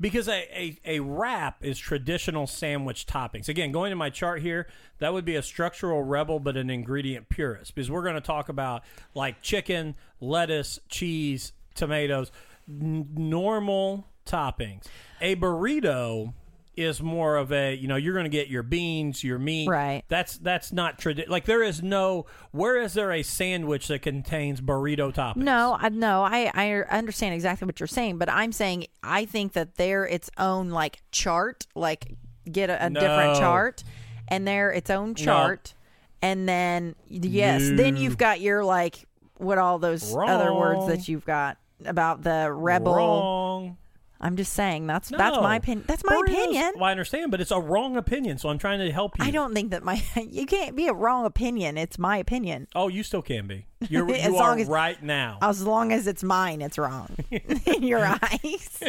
Because 0.00 0.28
a, 0.28 0.32
a, 0.32 0.78
a 0.84 1.00
wrap 1.00 1.62
is 1.62 1.78
traditional 1.78 2.46
sandwich 2.46 3.06
toppings. 3.06 3.48
Again, 3.48 3.70
going 3.70 3.90
to 3.90 3.96
my 3.96 4.08
chart 4.08 4.40
here, 4.40 4.66
that 4.98 5.12
would 5.12 5.26
be 5.26 5.36
a 5.36 5.42
structural 5.42 6.02
rebel, 6.02 6.40
but 6.40 6.56
an 6.56 6.70
ingredient 6.70 7.28
purist. 7.28 7.74
Because 7.74 7.90
we're 7.90 8.02
going 8.02 8.14
to 8.14 8.20
talk 8.20 8.48
about 8.48 8.82
like 9.14 9.42
chicken, 9.42 9.94
lettuce, 10.20 10.80
cheese, 10.88 11.52
tomatoes, 11.74 12.32
n- 12.66 13.08
normal 13.14 14.08
toppings. 14.24 14.84
A 15.20 15.36
burrito 15.36 16.32
is 16.80 17.02
more 17.02 17.36
of 17.36 17.52
a 17.52 17.74
you 17.74 17.86
know 17.88 17.96
you're 17.96 18.14
going 18.14 18.24
to 18.24 18.30
get 18.30 18.48
your 18.48 18.62
beans, 18.62 19.22
your 19.22 19.38
meat. 19.38 19.68
Right. 19.68 20.02
That's 20.08 20.38
that's 20.38 20.72
not 20.72 20.98
tradi- 20.98 21.28
like 21.28 21.44
there 21.44 21.62
is 21.62 21.82
no. 21.82 22.26
Where 22.50 22.80
is 22.80 22.94
there 22.94 23.12
a 23.12 23.22
sandwich 23.22 23.88
that 23.88 24.02
contains 24.02 24.60
burrito 24.60 25.14
toppings? 25.14 25.36
No, 25.36 25.76
I 25.78 25.88
no, 25.90 26.22
I 26.22 26.50
I 26.54 26.82
understand 26.96 27.34
exactly 27.34 27.66
what 27.66 27.78
you're 27.80 27.86
saying, 27.86 28.18
but 28.18 28.28
I'm 28.28 28.52
saying 28.52 28.86
I 29.02 29.24
think 29.24 29.52
that 29.52 29.76
they're 29.76 30.06
its 30.06 30.30
own 30.38 30.70
like 30.70 31.02
chart, 31.12 31.66
like 31.74 32.14
get 32.50 32.70
a, 32.70 32.86
a 32.86 32.90
different 32.90 33.38
chart, 33.38 33.84
and 34.28 34.46
they're 34.46 34.72
its 34.72 34.90
own 34.90 35.14
chart, 35.14 35.74
and 36.22 36.48
then 36.48 36.94
yes, 37.08 37.62
then 37.72 37.96
you've 37.96 38.18
got 38.18 38.40
your 38.40 38.64
like 38.64 39.06
what 39.36 39.58
all 39.58 39.78
those 39.78 40.14
other 40.14 40.52
words 40.52 40.86
that 40.88 41.08
you've 41.08 41.24
got 41.24 41.58
about 41.84 42.22
the 42.22 42.52
rebel. 42.52 42.94
Wrong. 42.94 43.76
I'm 44.22 44.36
just 44.36 44.52
saying 44.52 44.86
that's 44.86 45.08
that's 45.08 45.36
No. 45.36 45.42
my 45.42 45.56
opinion. 45.56 45.84
That's 45.88 46.04
my 46.04 46.12
Burritos- 46.14 46.32
opinion. 46.32 46.72
Well, 46.76 46.84
I 46.84 46.90
understand, 46.90 47.30
but 47.30 47.40
it's 47.40 47.50
a 47.50 47.58
wrong 47.60 47.96
opinion, 47.96 48.36
so 48.36 48.50
I'm 48.50 48.58
trying 48.58 48.78
to 48.80 48.92
help 48.92 49.18
you. 49.18 49.24
I 49.24 49.30
don't 49.30 49.54
think 49.54 49.70
that 49.70 49.82
my 49.82 50.02
you 50.30 50.44
can't 50.46 50.76
be 50.76 50.88
a 50.88 50.92
wrong 50.92 51.24
opinion. 51.24 51.78
It's 51.78 51.98
my 51.98 52.18
opinion. 52.18 52.68
Oh, 52.74 52.88
you 52.88 53.02
still 53.02 53.22
can 53.22 53.46
be. 53.46 53.66
You're, 53.88 54.10
As 54.12 54.24
you 54.26 54.32
long 54.34 54.58
are 54.58 54.60
as- 54.62 54.68
right 54.68 55.02
now. 55.02 55.38
As 55.40 55.62
long 55.62 55.90
as 55.92 56.06
it's 56.06 56.22
mine, 56.22 56.60
it's 56.60 56.76
wrong 56.76 57.08
in 57.30 57.82
your 57.82 58.04
eyes. 58.04 58.82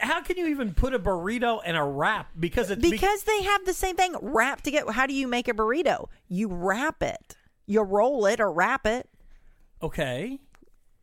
How 0.00 0.22
can 0.22 0.36
you 0.36 0.46
even 0.48 0.74
put 0.74 0.92
a 0.94 0.98
burrito 0.98 1.60
and 1.64 1.76
a 1.76 1.82
wrap 1.84 2.30
because 2.38 2.70
it's 2.70 2.82
be- 2.82 2.90
Because 2.90 3.22
they 3.22 3.42
have 3.42 3.64
the 3.64 3.74
same 3.74 3.94
thing. 3.96 4.14
Wrap 4.20 4.62
together. 4.62 4.90
How 4.90 5.06
do 5.06 5.14
you 5.14 5.28
make 5.28 5.46
a 5.46 5.52
burrito? 5.52 6.08
You 6.28 6.48
wrap 6.48 7.02
it. 7.02 7.36
You 7.66 7.82
roll 7.82 8.26
it 8.26 8.40
or 8.40 8.50
wrap 8.50 8.86
it. 8.86 9.08
okay. 9.82 10.40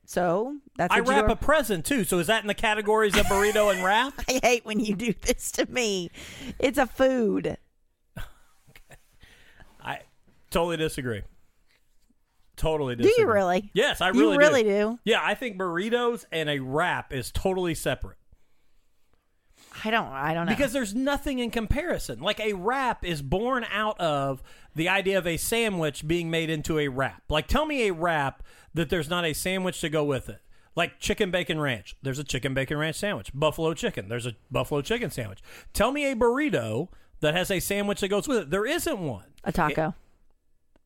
So 0.10 0.56
that's 0.78 0.94
I 0.94 1.00
wrap 1.00 1.28
a 1.28 1.36
present 1.36 1.86
too. 1.86 2.06
So 2.06 2.20
is 2.20 2.28
that 2.28 2.42
in 2.42 2.48
the 2.48 2.54
categories 2.54 3.18
of 3.18 3.26
burrito 3.26 3.74
and 3.74 3.84
wrap? 3.84 4.14
I 4.30 4.40
hate 4.42 4.66
when 4.66 4.80
you 4.80 4.96
do 4.96 5.14
this 5.22 5.52
to 5.52 5.66
me. 5.66 6.12
It's 6.60 6.78
a 6.78 6.88
food. 6.88 7.58
I 9.82 10.00
totally 10.50 10.78
disagree. 10.78 11.24
Totally 12.56 12.96
Do 12.96 13.12
you 13.18 13.28
really? 13.28 13.70
Yes, 13.74 14.00
I 14.00 14.08
You 14.12 14.22
really 14.22 14.38
really 14.38 14.64
do. 14.64 14.70
do. 14.70 15.00
Yeah, 15.04 15.20
I 15.22 15.36
think 15.36 15.58
burritos 15.58 16.24
and 16.32 16.50
a 16.50 16.60
wrap 16.60 17.12
is 17.12 17.30
totally 17.30 17.76
separate. 17.76 18.18
I 19.84 19.92
don't. 19.92 20.08
I 20.08 20.34
don't 20.34 20.46
know. 20.46 20.54
Because 20.54 20.72
there's 20.72 20.96
nothing 20.96 21.40
in 21.40 21.52
comparison. 21.52 22.20
Like 22.22 22.40
a 22.40 22.54
wrap 22.54 23.04
is 23.04 23.22
born 23.22 23.66
out 23.72 24.00
of 24.00 24.42
the 24.74 24.88
idea 24.88 25.18
of 25.18 25.28
a 25.28 25.36
sandwich 25.36 26.08
being 26.08 26.32
made 26.32 26.50
into 26.50 26.80
a 26.80 26.88
wrap. 26.88 27.24
Like 27.30 27.48
tell 27.48 27.66
me 27.66 27.90
a 27.90 27.94
wrap 27.94 28.42
that 28.78 28.90
there's 28.90 29.10
not 29.10 29.26
a 29.26 29.34
sandwich 29.34 29.82
to 29.82 29.90
go 29.90 30.04
with 30.04 30.30
it. 30.30 30.40
Like 30.76 31.00
chicken 31.00 31.32
bacon 31.32 31.60
ranch. 31.60 31.96
There's 32.04 32.20
a 32.20 32.24
chicken 32.24 32.54
bacon 32.54 32.78
ranch 32.78 32.98
sandwich. 32.98 33.32
Buffalo 33.34 33.74
chicken. 33.74 34.10
There's 34.10 34.28
a 34.28 34.36
buffalo 34.52 34.82
chicken 34.82 35.10
sandwich. 35.10 35.42
Tell 35.74 35.92
me 35.92 36.12
a 36.12 36.16
burrito 36.16 36.90
that 37.20 37.34
has 37.34 37.50
a 37.50 37.60
sandwich 37.60 38.02
that 38.02 38.10
goes 38.10 38.28
with 38.28 38.38
it. 38.38 38.50
There 38.52 38.66
isn't 38.66 39.00
one. 39.00 39.26
a 39.44 39.52
taco. 39.52 39.96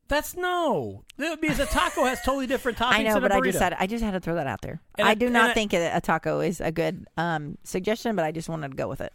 That's 0.07 0.35
no. 0.35 1.03
Because 1.17 1.59
a 1.59 1.65
taco 1.65 2.05
has 2.05 2.21
totally 2.21 2.47
different 2.47 2.77
toppings. 2.79 2.93
I 2.93 3.03
know, 3.03 3.19
but 3.19 3.31
I 3.31 3.41
just 3.41 3.59
had 3.59 3.73
I 3.73 3.87
just 3.87 4.03
had 4.03 4.11
to 4.11 4.19
throw 4.19 4.35
that 4.35 4.47
out 4.47 4.61
there. 4.61 4.81
And 4.97 5.07
I 5.07 5.13
do 5.13 5.29
not 5.29 5.53
think 5.53 5.73
a, 5.73 5.95
a 5.95 6.01
taco 6.01 6.39
is 6.39 6.61
a 6.61 6.71
good 6.71 7.05
um, 7.17 7.57
suggestion, 7.63 8.15
but 8.15 8.23
I 8.23 8.31
just 8.31 8.49
wanted 8.49 8.71
to 8.71 8.77
go 8.77 8.87
with 8.87 9.01
it. 9.01 9.13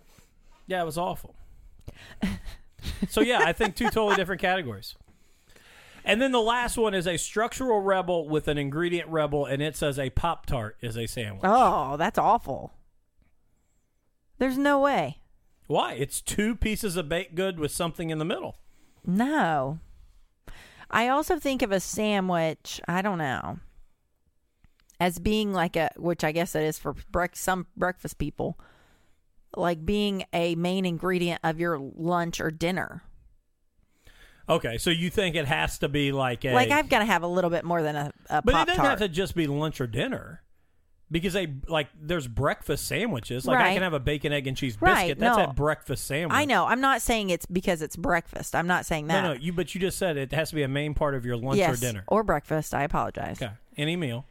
Yeah, 0.66 0.82
it 0.82 0.86
was 0.86 0.98
awful. 0.98 1.34
so 3.08 3.20
yeah, 3.20 3.40
I 3.44 3.52
think 3.52 3.76
two 3.76 3.86
totally 3.86 4.16
different 4.16 4.40
categories. 4.40 4.94
And 6.06 6.22
then 6.22 6.30
the 6.30 6.40
last 6.40 6.78
one 6.78 6.94
is 6.94 7.08
a 7.08 7.16
structural 7.16 7.80
rebel 7.80 8.28
with 8.28 8.46
an 8.46 8.58
ingredient 8.58 9.08
rebel, 9.10 9.44
and 9.44 9.60
it 9.60 9.74
says 9.74 9.98
a 9.98 10.10
pop 10.10 10.46
tart 10.46 10.76
is 10.80 10.96
a 10.96 11.06
sandwich. 11.06 11.42
Oh, 11.44 11.96
that's 11.96 12.16
awful. 12.16 12.72
There's 14.38 14.56
no 14.56 14.78
way. 14.78 15.18
Why? 15.66 15.94
It's 15.94 16.20
two 16.20 16.54
pieces 16.54 16.96
of 16.96 17.08
baked 17.08 17.34
good 17.34 17.58
with 17.58 17.72
something 17.72 18.10
in 18.10 18.18
the 18.18 18.24
middle. 18.24 18.56
No. 19.04 19.80
I 20.88 21.08
also 21.08 21.40
think 21.40 21.62
of 21.62 21.72
a 21.72 21.80
sandwich, 21.80 22.80
I 22.86 23.02
don't 23.02 23.18
know, 23.18 23.58
as 25.00 25.18
being 25.18 25.52
like 25.52 25.74
a, 25.74 25.90
which 25.96 26.22
I 26.22 26.30
guess 26.30 26.54
it 26.54 26.62
is 26.62 26.78
for 26.78 26.94
brec- 26.94 27.34
some 27.34 27.66
breakfast 27.76 28.18
people, 28.18 28.60
like 29.56 29.84
being 29.84 30.24
a 30.32 30.54
main 30.54 30.86
ingredient 30.86 31.40
of 31.42 31.58
your 31.58 31.80
lunch 31.80 32.40
or 32.40 32.52
dinner. 32.52 33.02
Okay, 34.48 34.78
so 34.78 34.90
you 34.90 35.10
think 35.10 35.34
it 35.34 35.46
has 35.46 35.78
to 35.80 35.88
be 35.88 36.12
like 36.12 36.44
a 36.44 36.54
Like 36.54 36.70
I've 36.70 36.88
got 36.88 37.00
to 37.00 37.04
have 37.04 37.22
a 37.22 37.26
little 37.26 37.50
bit 37.50 37.64
more 37.64 37.82
than 37.82 37.96
a, 37.96 38.12
a 38.30 38.42
but 38.42 38.54
it 38.54 38.66
doesn't 38.68 38.84
have 38.84 38.98
to 39.00 39.08
just 39.08 39.34
be 39.34 39.46
lunch 39.46 39.80
or 39.80 39.86
dinner. 39.86 40.42
Because 41.08 41.36
a 41.36 41.46
like 41.68 41.88
there's 42.00 42.26
breakfast 42.26 42.86
sandwiches. 42.88 43.46
Like 43.46 43.58
I 43.58 43.62
Right. 43.62 43.74
can 43.74 43.82
have 43.82 43.92
a 43.92 44.00
bacon, 44.00 44.32
egg, 44.32 44.48
and 44.48 44.56
cheese 44.56 44.76
biscuit. 44.76 44.92
Right, 44.96 45.18
That's 45.18 45.36
no. 45.36 45.44
a 45.44 45.52
breakfast 45.52 46.04
sandwich. 46.04 46.36
I 46.36 46.44
know. 46.44 46.66
I'm 46.66 46.80
not 46.80 47.00
saying 47.00 47.30
it's 47.30 47.46
because 47.46 47.80
it's 47.80 47.94
breakfast. 47.94 48.56
I'm 48.56 48.66
not 48.66 48.86
saying 48.86 49.06
that. 49.08 49.22
No, 49.22 49.34
no, 49.34 49.38
you 49.40 49.52
but 49.52 49.72
you 49.74 49.80
just 49.80 49.98
said 49.98 50.16
it 50.16 50.32
has 50.32 50.48
to 50.50 50.56
be 50.56 50.64
a 50.64 50.68
main 50.68 50.94
part 50.94 51.14
of 51.14 51.24
your 51.24 51.36
lunch 51.36 51.58
yes, 51.58 51.76
or 51.78 51.80
dinner. 51.80 52.02
or 52.08 52.24
breakfast. 52.24 52.74
I 52.74 52.82
apologize. 52.82 53.40
Okay. 53.40 53.52
Any 53.76 53.94
meal. 53.94 54.24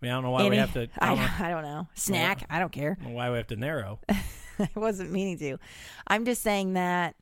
I 0.00 0.06
mean, 0.06 0.12
I 0.12 0.14
don't 0.14 0.24
know 0.24 0.30
why 0.30 0.40
we 0.42 0.46
Any- 0.48 0.56
have 0.56 0.72
to. 0.74 0.88
I 0.98 1.06
I, 1.06 1.08
don't, 1.08 1.18
know, 1.18 1.28
I 1.40 1.50
don't 1.50 1.62
know. 1.64 1.88
Snack. 1.94 2.46
I 2.48 2.58
don't 2.60 2.72
care. 2.72 2.96
I 2.98 3.02
don't 3.04 3.12
know 3.12 3.16
why 3.16 3.30
we 3.30 3.36
have 3.36 3.46
to 3.48 3.56
narrow. 3.56 3.98
I 4.58 4.68
wasn't 4.74 5.10
meaning 5.12 5.38
to. 5.40 5.58
I'm 6.06 6.24
just 6.24 6.42
saying 6.42 6.72
that 6.74 7.14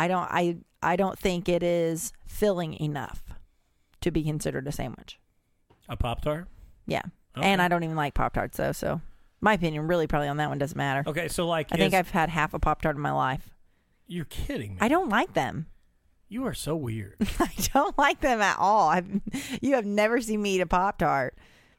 I 0.00 0.08
don't 0.08 0.28
I 0.30 0.56
I 0.82 0.96
don't 0.96 1.18
think 1.18 1.48
it 1.48 1.62
is 1.62 2.12
filling 2.26 2.74
enough 2.80 3.22
to 4.00 4.10
be 4.10 4.22
considered 4.22 4.66
a 4.66 4.72
sandwich. 4.72 5.18
A 5.88 5.96
pop 5.96 6.22
tart. 6.22 6.48
Yeah. 6.86 7.02
Okay. 7.36 7.46
And 7.46 7.62
I 7.62 7.68
don't 7.68 7.84
even 7.84 7.96
like 7.96 8.14
Pop 8.14 8.34
Tarts 8.34 8.56
though, 8.56 8.72
so 8.72 9.00
my 9.40 9.52
opinion 9.54 9.86
really 9.86 10.06
probably 10.06 10.28
on 10.28 10.38
that 10.38 10.48
one 10.48 10.58
doesn't 10.58 10.76
matter. 10.76 11.08
Okay, 11.08 11.28
so 11.28 11.46
like, 11.46 11.68
I 11.70 11.76
think 11.76 11.94
I've 11.94 12.10
had 12.10 12.28
half 12.28 12.54
a 12.54 12.58
Pop 12.58 12.82
Tart 12.82 12.96
in 12.96 13.02
my 13.02 13.12
life. 13.12 13.50
you're 14.08 14.24
kidding 14.24 14.72
me. 14.72 14.78
I 14.80 14.88
don't 14.88 15.08
like 15.08 15.34
them. 15.34 15.66
you 16.28 16.44
are 16.46 16.54
so 16.54 16.74
weird. 16.74 17.16
I 17.38 17.50
don't 17.72 17.96
like 17.96 18.20
them 18.20 18.40
at 18.40 18.58
all. 18.58 18.88
I've, 18.88 19.08
you 19.60 19.74
have 19.76 19.86
never 19.86 20.20
seen 20.20 20.42
me 20.42 20.56
eat 20.56 20.60
a 20.60 20.66
Pop 20.66 20.98
Tart. 20.98 21.36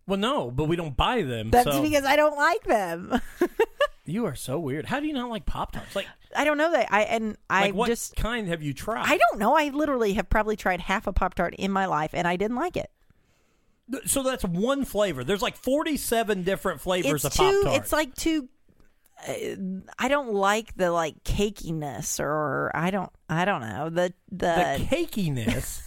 well, 0.07 0.19
no, 0.19 0.49
but 0.51 0.65
we 0.65 0.75
don't 0.77 0.95
buy 0.95 1.21
them. 1.23 1.51
That's 1.51 1.69
so 1.69 1.81
because 1.81 2.05
I 2.05 2.15
don't 2.15 2.37
like 2.37 2.63
them. 2.63 3.21
you 4.11 4.25
are 4.25 4.35
so 4.35 4.59
weird. 4.59 4.85
How 4.85 4.99
do 4.99 5.07
you 5.07 5.13
not 5.13 5.29
like 5.29 5.45
pop 5.45 5.71
tarts? 5.71 5.95
Like, 5.95 6.07
I 6.35 6.43
don't 6.45 6.57
know 6.57 6.71
that. 6.71 6.91
I 6.91 7.01
and 7.03 7.37
I 7.49 7.61
like 7.65 7.73
what 7.73 7.87
just 7.87 8.15
kind 8.15 8.47
have 8.47 8.61
you 8.61 8.73
tried? 8.73 9.05
I 9.07 9.17
don't 9.17 9.39
know. 9.39 9.55
I 9.55 9.69
literally 9.69 10.13
have 10.13 10.29
probably 10.29 10.55
tried 10.55 10.79
half 10.81 11.07
a 11.07 11.13
Pop 11.13 11.33
Tart 11.35 11.55
in 11.57 11.71
my 11.71 11.85
life 11.85 12.11
and 12.13 12.27
I 12.27 12.35
didn't 12.35 12.57
like 12.57 12.77
it. 12.77 12.89
so 14.05 14.23
that's 14.23 14.43
one 14.43 14.85
flavor. 14.85 15.23
There's 15.23 15.41
like 15.41 15.57
47 15.57 16.43
different 16.43 16.81
flavors 16.81 17.25
it's 17.25 17.25
of 17.25 17.33
pop 17.33 17.51
too 17.51 17.61
tarts. 17.63 17.77
it's 17.79 17.91
like 17.91 18.15
too 18.15 18.47
uh, 19.27 19.33
I 19.99 20.07
don't 20.07 20.33
like 20.33 20.75
the 20.75 20.91
like 20.91 21.23
cakiness 21.23 22.19
or 22.19 22.71
I 22.73 22.91
don't 22.91 23.11
I 23.29 23.45
don't 23.45 23.61
know 23.61 23.89
the 23.89 24.13
the 24.31 24.77
the 24.79 24.85
cakiness. 24.89 25.81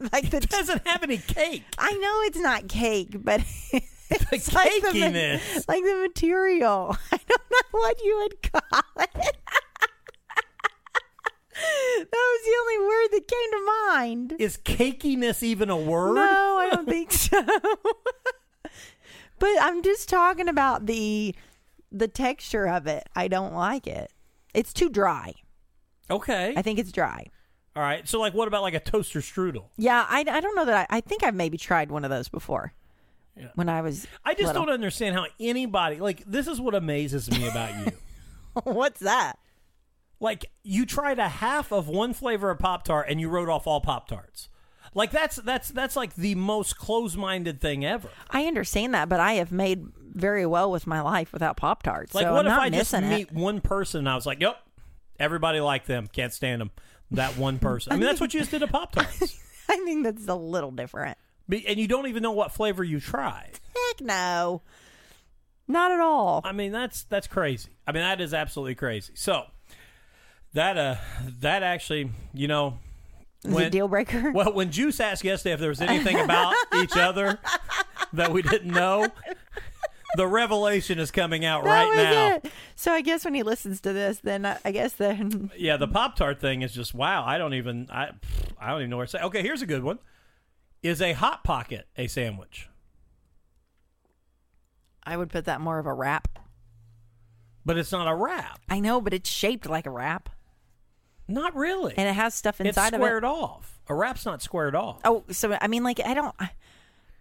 like 0.12 0.30
the 0.30 0.38
It 0.38 0.48
doesn't 0.48 0.86
have 0.86 1.02
any 1.02 1.18
cake. 1.18 1.64
I 1.78 1.92
know 1.92 2.20
it's 2.22 2.38
not 2.38 2.68
cake, 2.68 3.16
but 3.22 3.42
The 4.08 4.24
it's 4.30 4.52
like 4.54 4.70
the, 4.82 4.88
cakiness. 4.88 5.66
like 5.66 5.82
the 5.82 6.06
material. 6.08 6.96
I 7.84 7.92
don't 7.92 8.00
know 8.02 8.04
what 8.04 8.04
you 8.04 8.18
would 8.18 8.42
call 8.52 9.04
it. 9.04 9.36
that 11.98 12.12
was 12.12 12.42
the 12.44 12.56
only 12.60 12.78
word 12.86 13.08
that 13.12 13.28
came 13.28 13.50
to 13.52 13.64
mind. 13.92 14.34
Is 14.38 14.56
cakiness 14.58 15.42
even 15.42 15.70
a 15.70 15.76
word? 15.76 16.14
No, 16.14 16.58
I 16.60 16.68
don't 16.70 16.88
think 16.88 17.12
so. 17.12 17.42
but 19.38 19.50
I'm 19.60 19.82
just 19.82 20.08
talking 20.08 20.48
about 20.48 20.86
the 20.86 21.34
the 21.92 22.08
texture 22.08 22.66
of 22.66 22.86
it. 22.86 23.08
I 23.14 23.28
don't 23.28 23.54
like 23.54 23.86
it. 23.86 24.12
It's 24.54 24.72
too 24.72 24.88
dry. 24.88 25.34
Okay. 26.10 26.54
I 26.56 26.62
think 26.62 26.78
it's 26.78 26.92
dry. 26.92 27.26
All 27.74 27.82
right. 27.82 28.08
So, 28.08 28.20
like, 28.20 28.32
what 28.34 28.48
about 28.48 28.62
like 28.62 28.74
a 28.74 28.80
toaster 28.80 29.20
strudel? 29.20 29.66
Yeah, 29.76 30.06
I, 30.08 30.24
I 30.28 30.40
don't 30.40 30.56
know 30.56 30.64
that 30.64 30.86
I, 30.90 30.96
I 30.98 31.00
think 31.00 31.22
I've 31.22 31.34
maybe 31.34 31.58
tried 31.58 31.90
one 31.90 32.04
of 32.04 32.10
those 32.10 32.28
before. 32.28 32.72
Yeah. 33.36 33.48
When 33.54 33.68
I 33.68 33.82
was 33.82 34.06
I 34.24 34.32
just 34.32 34.46
little. 34.46 34.64
don't 34.64 34.72
understand 34.74 35.14
how 35.14 35.26
anybody 35.38 35.96
like 35.96 36.24
this 36.26 36.46
is 36.46 36.60
what 36.60 36.74
amazes 36.74 37.30
me 37.30 37.46
about 37.46 37.86
you. 37.86 37.92
What's 38.64 39.00
that? 39.00 39.38
like 40.20 40.46
you 40.62 40.86
tried 40.86 41.18
a 41.18 41.28
half 41.28 41.72
of 41.72 41.88
one 41.88 42.12
flavor 42.14 42.50
of 42.50 42.58
Pop 42.58 42.84
Tart 42.84 43.06
and 43.08 43.20
you 43.20 43.28
wrote 43.28 43.48
off 43.48 43.66
all 43.66 43.80
Pop 43.80 44.08
Tarts. 44.08 44.48
Like 44.94 45.10
that's 45.10 45.36
that's 45.36 45.68
that's 45.68 45.94
like 45.94 46.14
the 46.14 46.34
most 46.34 46.78
closed-minded 46.78 47.60
thing 47.60 47.84
ever. 47.84 48.08
I 48.30 48.46
understand 48.46 48.94
that, 48.94 49.08
but 49.08 49.20
I 49.20 49.34
have 49.34 49.52
made 49.52 49.86
very 49.98 50.46
well 50.46 50.70
with 50.70 50.86
my 50.86 51.02
life 51.02 51.32
without 51.32 51.56
Pop 51.58 51.82
Tarts. 51.82 52.14
Like 52.14 52.24
so 52.24 52.32
what 52.32 52.46
I'm 52.46 52.52
if 52.52 52.56
not 52.56 52.62
I 52.62 52.70
just 52.70 52.92
missing 52.92 53.08
meet 53.10 53.32
one 53.32 53.60
person 53.60 54.00
and 54.00 54.08
I 54.08 54.14
was 54.14 54.24
like, 54.24 54.40
"Yep, 54.40 54.56
everybody 55.18 55.60
like 55.60 55.84
them, 55.84 56.06
can't 56.06 56.32
stand 56.32 56.62
them." 56.62 56.70
That 57.10 57.36
one 57.36 57.58
person. 57.58 57.92
I 57.92 57.96
mean, 57.96 58.06
that's 58.06 58.20
what 58.20 58.32
you 58.32 58.40
just 58.40 58.50
did 58.50 58.60
to 58.60 58.66
Pop 58.66 58.92
Tarts. 58.92 59.38
I 59.68 59.76
think 59.84 60.04
that's 60.04 60.26
a 60.28 60.34
little 60.34 60.70
different. 60.70 61.18
And 61.48 61.78
you 61.78 61.86
don't 61.88 62.06
even 62.06 62.22
know 62.22 62.32
what 62.32 62.52
flavor 62.52 62.82
you 62.84 63.00
tried. 63.00 63.52
Heck 63.74 64.00
no, 64.00 64.62
not 65.68 65.92
at 65.92 66.00
all. 66.00 66.40
I 66.44 66.52
mean, 66.52 66.72
that's 66.72 67.02
that's 67.04 67.26
crazy. 67.26 67.70
I 67.86 67.92
mean, 67.92 68.02
that 68.02 68.20
is 68.20 68.34
absolutely 68.34 68.74
crazy. 68.74 69.12
So 69.16 69.44
that 70.54 70.76
uh 70.76 70.96
that 71.40 71.62
actually, 71.62 72.10
you 72.34 72.48
know, 72.48 72.78
Is 73.44 73.54
it 73.56 73.62
a 73.64 73.70
deal 73.70 73.88
breaker? 73.88 74.30
Well, 74.34 74.52
when 74.52 74.70
Juice 74.70 75.00
asked 75.00 75.24
yesterday 75.24 75.52
if 75.54 75.60
there 75.60 75.68
was 75.68 75.80
anything 75.80 76.18
about 76.18 76.54
each 76.82 76.96
other 76.96 77.38
that 78.12 78.32
we 78.32 78.42
didn't 78.42 78.72
know, 78.72 79.06
the 80.16 80.26
revelation 80.26 80.98
is 80.98 81.10
coming 81.10 81.44
out 81.44 81.64
That 81.64 81.70
right 81.70 81.96
now. 81.96 82.34
it. 82.36 82.52
So 82.74 82.92
I 82.92 83.02
guess 83.02 83.24
when 83.24 83.34
he 83.34 83.42
listens 83.42 83.80
to 83.82 83.92
this, 83.92 84.18
then 84.18 84.46
I, 84.46 84.58
I 84.64 84.70
guess 84.72 84.94
then 84.94 85.50
Yeah, 85.56 85.76
the 85.76 85.88
Pop 85.88 86.16
Tart 86.16 86.40
thing 86.40 86.62
is 86.62 86.72
just 86.72 86.94
wow. 86.94 87.24
I 87.26 87.38
don't 87.38 87.54
even 87.54 87.88
I 87.90 88.10
I 88.58 88.70
don't 88.70 88.80
even 88.80 88.90
know 88.90 88.96
where 88.96 89.06
to 89.06 89.10
say. 89.10 89.20
Okay, 89.20 89.42
here's 89.42 89.62
a 89.62 89.66
good 89.66 89.82
one. 89.84 89.98
Is 90.82 91.02
a 91.02 91.12
hot 91.14 91.42
pocket 91.44 91.86
a 91.96 92.06
sandwich? 92.06 92.68
I 95.04 95.16
would 95.16 95.30
put 95.30 95.44
that 95.44 95.60
more 95.60 95.78
of 95.78 95.86
a 95.86 95.92
wrap. 95.92 96.38
But 97.64 97.76
it's 97.78 97.92
not 97.92 98.08
a 98.08 98.14
wrap. 98.14 98.60
I 98.68 98.80
know, 98.80 99.00
but 99.00 99.12
it's 99.12 99.28
shaped 99.30 99.68
like 99.68 99.86
a 99.86 99.90
wrap, 99.90 100.28
Not 101.26 101.54
really. 101.56 101.94
and 101.96 102.08
it 102.08 102.12
has 102.14 102.34
stuff 102.34 102.60
it's 102.60 102.68
inside 102.68 102.94
of 102.94 102.98
squared 103.00 103.24
it. 103.24 103.26
off. 103.26 103.80
A 103.88 103.94
wrap's 103.94 104.24
not 104.24 104.40
squared 104.42 104.76
off. 104.76 105.00
Oh, 105.04 105.24
so 105.30 105.56
I 105.60 105.66
mean, 105.66 105.82
like 105.82 106.00
I 106.04 106.14
don't, 106.14 106.34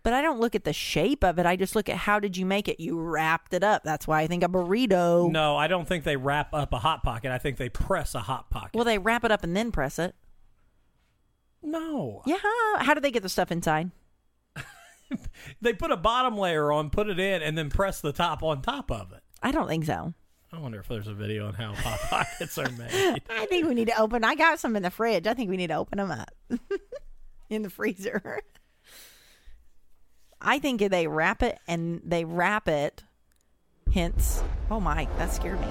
but 0.04 0.13
I 0.13 0.22
don't 0.22 0.39
look 0.39 0.54
at 0.54 0.63
the 0.63 0.74
shape 0.74 1.24
of 1.24 1.39
it. 1.39 1.48
I 1.48 1.56
just 1.56 1.76
look 1.76 1.89
at 1.89 1.98
how 1.98 2.20
did 2.20 2.38
you 2.38 2.46
make 2.46 2.68
it? 2.68 2.80
You 2.80 3.00
wrapped 3.00 3.56
it 3.56 3.63
up. 3.63 3.84
That's 3.84 4.08
why 4.08 4.22
I 4.22 4.28
think 4.28 4.44
a 4.44 4.48
burrito. 4.48 5.32
No, 5.32 5.56
I 5.58 5.68
don't 5.68 5.88
think 5.88 6.04
they 6.04 6.15
wrap 6.15 6.54
up 6.54 6.74
a 6.74 6.80
hot 6.80 7.02
pocket. 7.02 7.32
I 7.32 7.39
think 7.39 7.58
they 7.58 7.70
press 7.70 8.13
a 8.13 8.20
hot 8.20 8.52
pocket. 8.52 8.76
Well, 8.76 8.86
they 8.86 9.00
wrap 9.00 9.24
it 9.24 9.32
up 9.32 9.44
and 9.44 9.56
then 9.58 9.72
press 9.72 9.98
it. 9.98 10.13
No. 11.65 12.21
Yeah. 12.25 12.38
How 12.78 12.93
do 12.93 13.01
they 13.01 13.12
get 13.12 13.23
the 13.23 13.30
stuff 13.30 13.51
inside? 13.51 13.91
They 15.62 15.73
put 15.73 15.91
a 15.91 15.97
bottom 15.97 16.36
layer 16.38 16.71
on, 16.71 16.89
put 16.89 17.08
it 17.10 17.19
in, 17.19 17.41
and 17.41 17.58
then 17.58 17.69
press 17.69 18.01
the 18.01 18.12
top 18.12 18.41
on 18.41 18.62
top 18.62 18.91
of 18.91 19.12
it. 19.12 19.21
I 19.41 19.51
don't 19.51 19.67
think 19.67 19.86
so. 19.86 20.13
I 20.51 20.60
wonder 20.60 20.80
if 20.80 20.88
there's 20.88 21.08
a 21.08 21.13
video 21.13 21.47
on 21.47 21.54
how 21.54 21.73
hot 21.73 21.99
pockets 22.10 22.58
are 22.58 22.69
made. 22.71 23.21
I 23.30 23.45
think 23.45 23.67
we 23.67 23.75
need 23.75 23.88
to 23.88 23.99
open. 23.99 24.23
I 24.23 24.36
got 24.36 24.60
some 24.60 24.75
in 24.75 24.84
the 24.84 24.89
fridge. 24.89 25.28
I 25.28 25.34
think 25.34 25.49
we 25.49 25.58
need 25.58 25.67
to 25.67 25.75
open 25.75 25.97
them 25.97 26.12
up 26.12 26.32
in 27.49 27.62
the 27.62 27.69
freezer. 27.69 28.41
I 30.41 30.60
think 30.60 30.82
they 30.82 31.08
wrap 31.08 31.43
it 31.43 31.60
and 31.67 32.01
they 32.04 32.25
wrap 32.25 32.67
it. 32.67 33.04
Hence, 33.93 34.43
oh 34.69 34.80
my, 34.80 35.08
that 35.17 35.32
scared 35.34 35.60
me. 35.62 35.67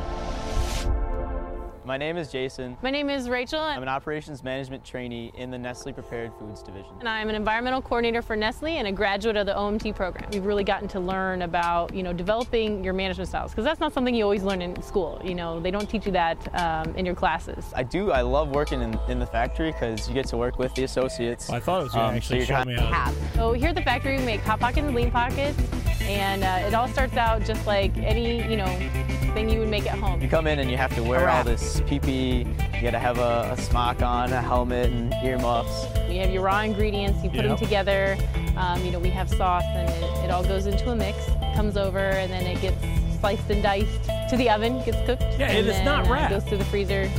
My 1.87 1.99
name 1.99 2.17
is 2.17 2.33
Jason. 2.33 2.79
My 2.83 2.91
name 2.91 3.11
is 3.11 3.29
Rachel, 3.29 3.61
I'm 3.61 3.83
an 3.83 3.89
operations 3.89 4.43
management 4.43 4.83
trainee 4.87 5.31
in 5.37 5.51
the 5.51 5.59
Nestle 5.59 5.93
Prepared 5.93 6.33
Foods 6.39 6.63
division. 6.63 6.91
and 7.01 7.07
I'm 7.07 7.29
an 7.29 7.35
environmental 7.35 7.83
coordinator 7.83 8.23
for 8.23 8.37
Nestle 8.37 8.79
and 8.79 8.89
a 8.89 8.93
graduate 8.93 9.37
of 9.37 9.45
the 9.45 9.53
OMT 9.53 9.95
program. 9.95 10.31
We've 10.33 10.47
really 10.47 10.65
gotten 10.65 10.89
to 10.89 11.01
learn 11.01 11.43
about, 11.43 11.95
you 11.95 12.03
know, 12.03 12.15
developing 12.15 12.83
your 12.83 12.95
management 12.95 13.29
styles 13.29 13.51
because 13.51 13.67
that's 13.67 13.81
not 13.81 13.93
something 13.93 14.15
you 14.15 14.25
always 14.25 14.43
learn 14.43 14.63
in 14.63 14.81
school. 14.83 15.21
You 15.23 15.35
know, 15.35 15.61
they 15.61 15.71
don't 15.71 15.87
teach 15.89 16.07
you 16.07 16.13
that 16.13 16.39
um, 16.59 16.95
in 16.97 17.05
your 17.05 17.15
classes. 17.15 17.71
I 17.77 17.83
do, 17.83 18.13
I 18.13 18.23
love 18.23 18.49
working 18.49 18.81
in, 18.81 18.99
in 19.09 19.19
the 19.19 19.27
factory 19.27 19.71
because 19.71 20.09
you 20.09 20.15
get 20.15 20.27
to 20.29 20.39
work 20.39 20.59
with 20.59 20.75
the 20.75 20.85
associates. 20.85 21.51
I 21.51 21.61
thought 21.61 21.81
it 21.81 21.85
was 21.85 21.93
going 21.93 22.13
to 22.13 22.15
Um, 22.15 22.15
so 22.15 22.17
actually 22.17 22.39
you're 22.39 22.47
show 22.47 22.55
kind 22.55 22.69
me 22.71 22.75
of- 22.77 22.81
how. 22.85 23.05
Have. 23.13 23.35
So 23.35 23.53
here 23.53 23.69
at 23.69 23.75
the 23.75 23.83
factory, 23.83 24.17
we 24.17 24.25
make 24.25 24.41
hot 24.41 24.59
pockets 24.59 24.87
and 24.87 24.95
lean 24.97 25.11
pockets, 25.11 25.59
and 26.01 26.45
uh, 26.45 26.67
it 26.67 26.73
all 26.73 26.89
starts 26.89 27.19
out 27.19 27.43
just 27.45 27.67
like 27.67 27.95
any, 27.99 28.49
you 28.51 28.57
know, 28.57 28.65
thing 29.35 29.49
you 29.51 29.59
would 29.59 29.69
make 29.69 29.91
at 29.91 29.99
home. 29.99 30.21
You 30.23 30.29
come 30.29 30.47
in 30.47 30.59
and 30.61 30.71
you 30.71 30.77
have 30.77 30.95
to 30.95 31.03
wear 31.03 31.29
all 31.29 31.45
this 31.45 31.81
PPE. 31.83 32.47
You 32.77 32.83
gotta 32.83 32.99
have 32.99 33.19
a, 33.19 33.51
a 33.53 33.61
smock 33.61 34.01
on, 34.03 34.33
a 34.33 34.41
helmet, 34.41 34.91
and 34.91 35.13
earmuffs. 35.25 35.87
You 36.09 36.21
have 36.21 36.31
your 36.31 36.43
raw 36.43 36.61
ingredients, 36.61 37.23
you 37.23 37.31
put 37.31 37.45
Yep. 37.45 37.47
them 37.49 37.57
together. 37.59 38.17
Um, 38.57 38.83
you 38.85 38.93
know, 38.93 39.01
we 39.01 39.11
have 39.11 39.29
sauce, 39.29 39.65
and 39.67 39.89
it, 39.91 40.25
it 40.25 40.31
all 40.31 40.45
goes 40.45 40.67
into 40.67 40.91
a 40.91 40.97
mix, 40.97 41.19
comes 41.57 41.77
over, 41.77 41.99
and 41.99 42.31
then 42.33 42.45
it 42.47 42.61
gets 42.63 42.77
sliced 43.19 43.51
and 43.51 43.63
diced 43.63 44.05
to 44.31 44.37
the 44.37 44.49
oven, 44.49 44.83
gets 44.85 45.05
cooked. 45.07 45.23
Yeah, 45.39 45.49
and 45.49 45.59
it 45.59 45.67
is 45.67 45.75
then, 45.77 45.85
not 45.85 46.07
uh, 46.07 46.13
wrapped. 46.13 46.31
goes 46.31 46.45
to 46.45 46.57
the 46.57 46.65
freezer, 46.67 47.11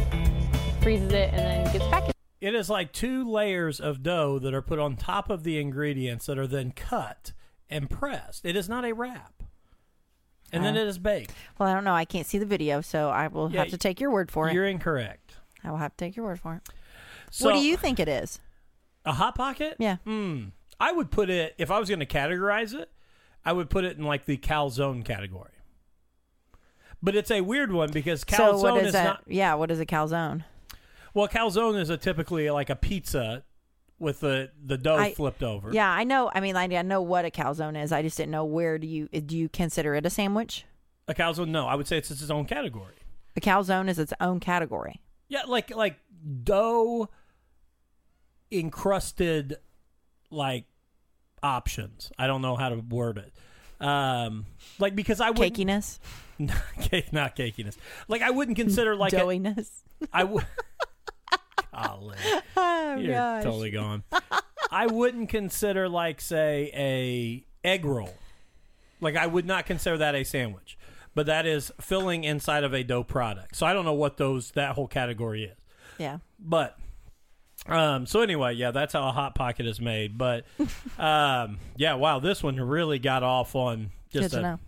freezes 0.81 1.11
it, 1.11 1.29
and 1.33 1.39
then 1.39 1.73
gets 1.73 1.85
packaged. 1.89 2.13
It 2.39 2.55
is 2.55 2.69
like 2.69 2.91
two 2.93 3.29
layers 3.29 3.79
of 3.81 4.03
dough 4.03 4.39
that 4.39 4.53
are 4.53 4.61
put 4.61 4.79
on 4.79 4.95
top 4.95 5.29
of 5.29 5.43
the 5.43 5.59
ingredients 5.59 6.27
that 6.27 6.37
are 6.37 6.47
then 6.47 6.71
cut 6.71 7.33
and 7.69 7.89
pressed. 7.89 8.45
It 8.45 8.55
is 8.55 8.69
not 8.69 8.85
a 8.85 8.93
wrap. 8.93 9.34
And 10.55 10.65
then 10.65 10.77
Uh, 10.77 10.81
it 10.81 10.87
is 10.87 10.97
baked. 10.97 11.33
Well, 11.57 11.69
I 11.69 11.73
don't 11.73 11.83
know. 11.83 11.93
I 11.93 12.05
can't 12.05 12.25
see 12.25 12.37
the 12.37 12.45
video, 12.45 12.81
so 12.81 13.09
I 13.09 13.27
will 13.27 13.51
Yeah, 13.51 13.61
have 13.61 13.69
to 13.69 13.77
take 13.77 13.99
your 13.99 14.11
word 14.11 14.31
for 14.31 14.49
it. 14.49 14.53
You're 14.53 14.65
incorrect. 14.67 15.35
I 15.63 15.71
will 15.71 15.77
have 15.77 15.95
to 15.97 16.05
take 16.05 16.15
your 16.15 16.25
word 16.25 16.39
for 16.39 16.55
it. 16.55 16.61
So, 17.31 17.45
what 17.45 17.53
do 17.55 17.59
you 17.65 17.75
think 17.75 17.99
it 17.99 18.07
is? 18.07 18.39
A 19.03 19.13
hot 19.13 19.35
pocket? 19.35 19.75
Yeah. 19.79 19.97
Hmm. 20.05 20.45
I 20.79 20.91
would 20.91 21.11
put 21.11 21.29
it 21.29 21.55
if 21.57 21.71
I 21.71 21.79
was 21.79 21.89
going 21.89 21.99
to 21.99 22.05
categorize 22.05 22.73
it. 22.73 22.89
I 23.43 23.53
would 23.53 23.69
put 23.69 23.83
it 23.83 23.97
in 23.97 24.03
like 24.03 24.25
the 24.25 24.37
calzone 24.37 25.05
category. 25.05 25.51
But 27.01 27.15
it's 27.15 27.29
a 27.29 27.41
weird 27.41 27.71
one 27.71 27.91
because 27.91 28.23
calzone 28.23 28.61
so 28.61 28.71
what 28.71 28.77
is, 28.81 28.87
is 28.87 28.93
that? 28.93 29.03
not. 29.03 29.23
Yeah, 29.27 29.53
what 29.55 29.69
is 29.69 29.79
a 29.79 29.85
calzone? 29.85 30.43
Well, 31.13 31.27
calzone 31.27 31.79
is 31.79 31.89
a 31.89 31.97
typically 31.97 32.49
like 32.49 32.69
a 32.69 32.75
pizza 32.75 33.43
with 33.99 34.19
the 34.19 34.51
the 34.63 34.77
dough 34.77 34.97
I- 34.97 35.13
flipped 35.13 35.43
over. 35.43 35.71
Yeah, 35.71 35.89
I 35.89 36.03
know. 36.03 36.31
I 36.33 36.39
mean, 36.39 36.55
I, 36.55 36.63
I 36.63 36.81
know 36.81 37.01
what 37.01 37.25
a 37.25 37.29
calzone 37.29 37.81
is. 37.81 37.91
I 37.91 38.01
just 38.01 38.17
didn't 38.17 38.31
know 38.31 38.45
where 38.45 38.77
do 38.77 38.87
you 38.87 39.07
do 39.07 39.37
you 39.37 39.49
consider 39.49 39.95
it 39.95 40.05
a 40.05 40.09
sandwich? 40.09 40.65
A 41.07 41.13
calzone, 41.13 41.49
no, 41.49 41.67
I 41.67 41.75
would 41.75 41.87
say 41.87 41.97
it's 41.97 42.09
its 42.09 42.29
own 42.29 42.45
category. 42.45 42.95
A 43.37 43.41
calzone 43.41 43.89
is 43.89 43.99
its 43.99 44.13
own 44.19 44.39
category. 44.39 45.01
Yeah, 45.27 45.43
like 45.47 45.75
like 45.75 45.97
dough 46.43 47.09
encrusted 48.51 49.57
like 50.31 50.65
options. 51.43 52.11
I 52.17 52.27
don't 52.27 52.41
know 52.41 52.55
how 52.55 52.69
to 52.69 52.77
word 52.77 53.17
it. 53.17 53.33
Um, 53.85 54.45
like 54.79 54.95
because 54.95 55.19
I 55.19 55.29
would 55.29 55.37
Cakiness, 55.53 55.99
cake, 56.81 57.11
not 57.11 57.35
cakiness. 57.35 57.75
Like 58.07 58.21
I 58.21 58.31
wouldn't 58.31 58.57
consider 58.57 58.95
like 58.95 59.11
doughiness. 59.11 59.69
I 60.11 60.23
would. 60.23 60.45
Golly, 61.75 62.17
Oh 62.57 62.95
you're 62.97 63.13
gosh. 63.13 63.43
totally 63.43 63.71
gone. 63.71 64.03
I 64.71 64.87
wouldn't 64.87 65.29
consider 65.29 65.87
like 65.89 66.21
say 66.21 66.71
a 66.73 67.45
egg 67.67 67.85
roll. 67.85 68.13
Like 69.01 69.15
I 69.15 69.27
would 69.27 69.45
not 69.45 69.65
consider 69.65 69.97
that 69.97 70.15
a 70.15 70.23
sandwich, 70.23 70.77
but 71.13 71.25
that 71.27 71.45
is 71.45 71.71
filling 71.79 72.23
inside 72.23 72.63
of 72.63 72.73
a 72.73 72.83
dough 72.83 73.03
product. 73.03 73.55
So 73.55 73.65
I 73.65 73.73
don't 73.73 73.85
know 73.85 73.93
what 73.93 74.17
those 74.17 74.51
that 74.51 74.75
whole 74.75 74.87
category 74.87 75.45
is. 75.45 75.57
Yeah. 75.97 76.19
But 76.39 76.77
um 77.67 78.05
so 78.05 78.21
anyway, 78.21 78.53
yeah, 78.55 78.71
that's 78.71 78.93
how 78.93 79.07
a 79.07 79.11
hot 79.11 79.35
pocket 79.35 79.65
is 79.65 79.79
made. 79.79 80.17
But 80.17 80.45
um 80.97 81.59
yeah, 81.75 81.95
wow, 81.95 82.19
this 82.19 82.41
one 82.41 82.59
really 82.59 82.99
got 82.99 83.21
off 83.23 83.55
on 83.55 83.91
just 84.11 84.33
a, 84.33 84.59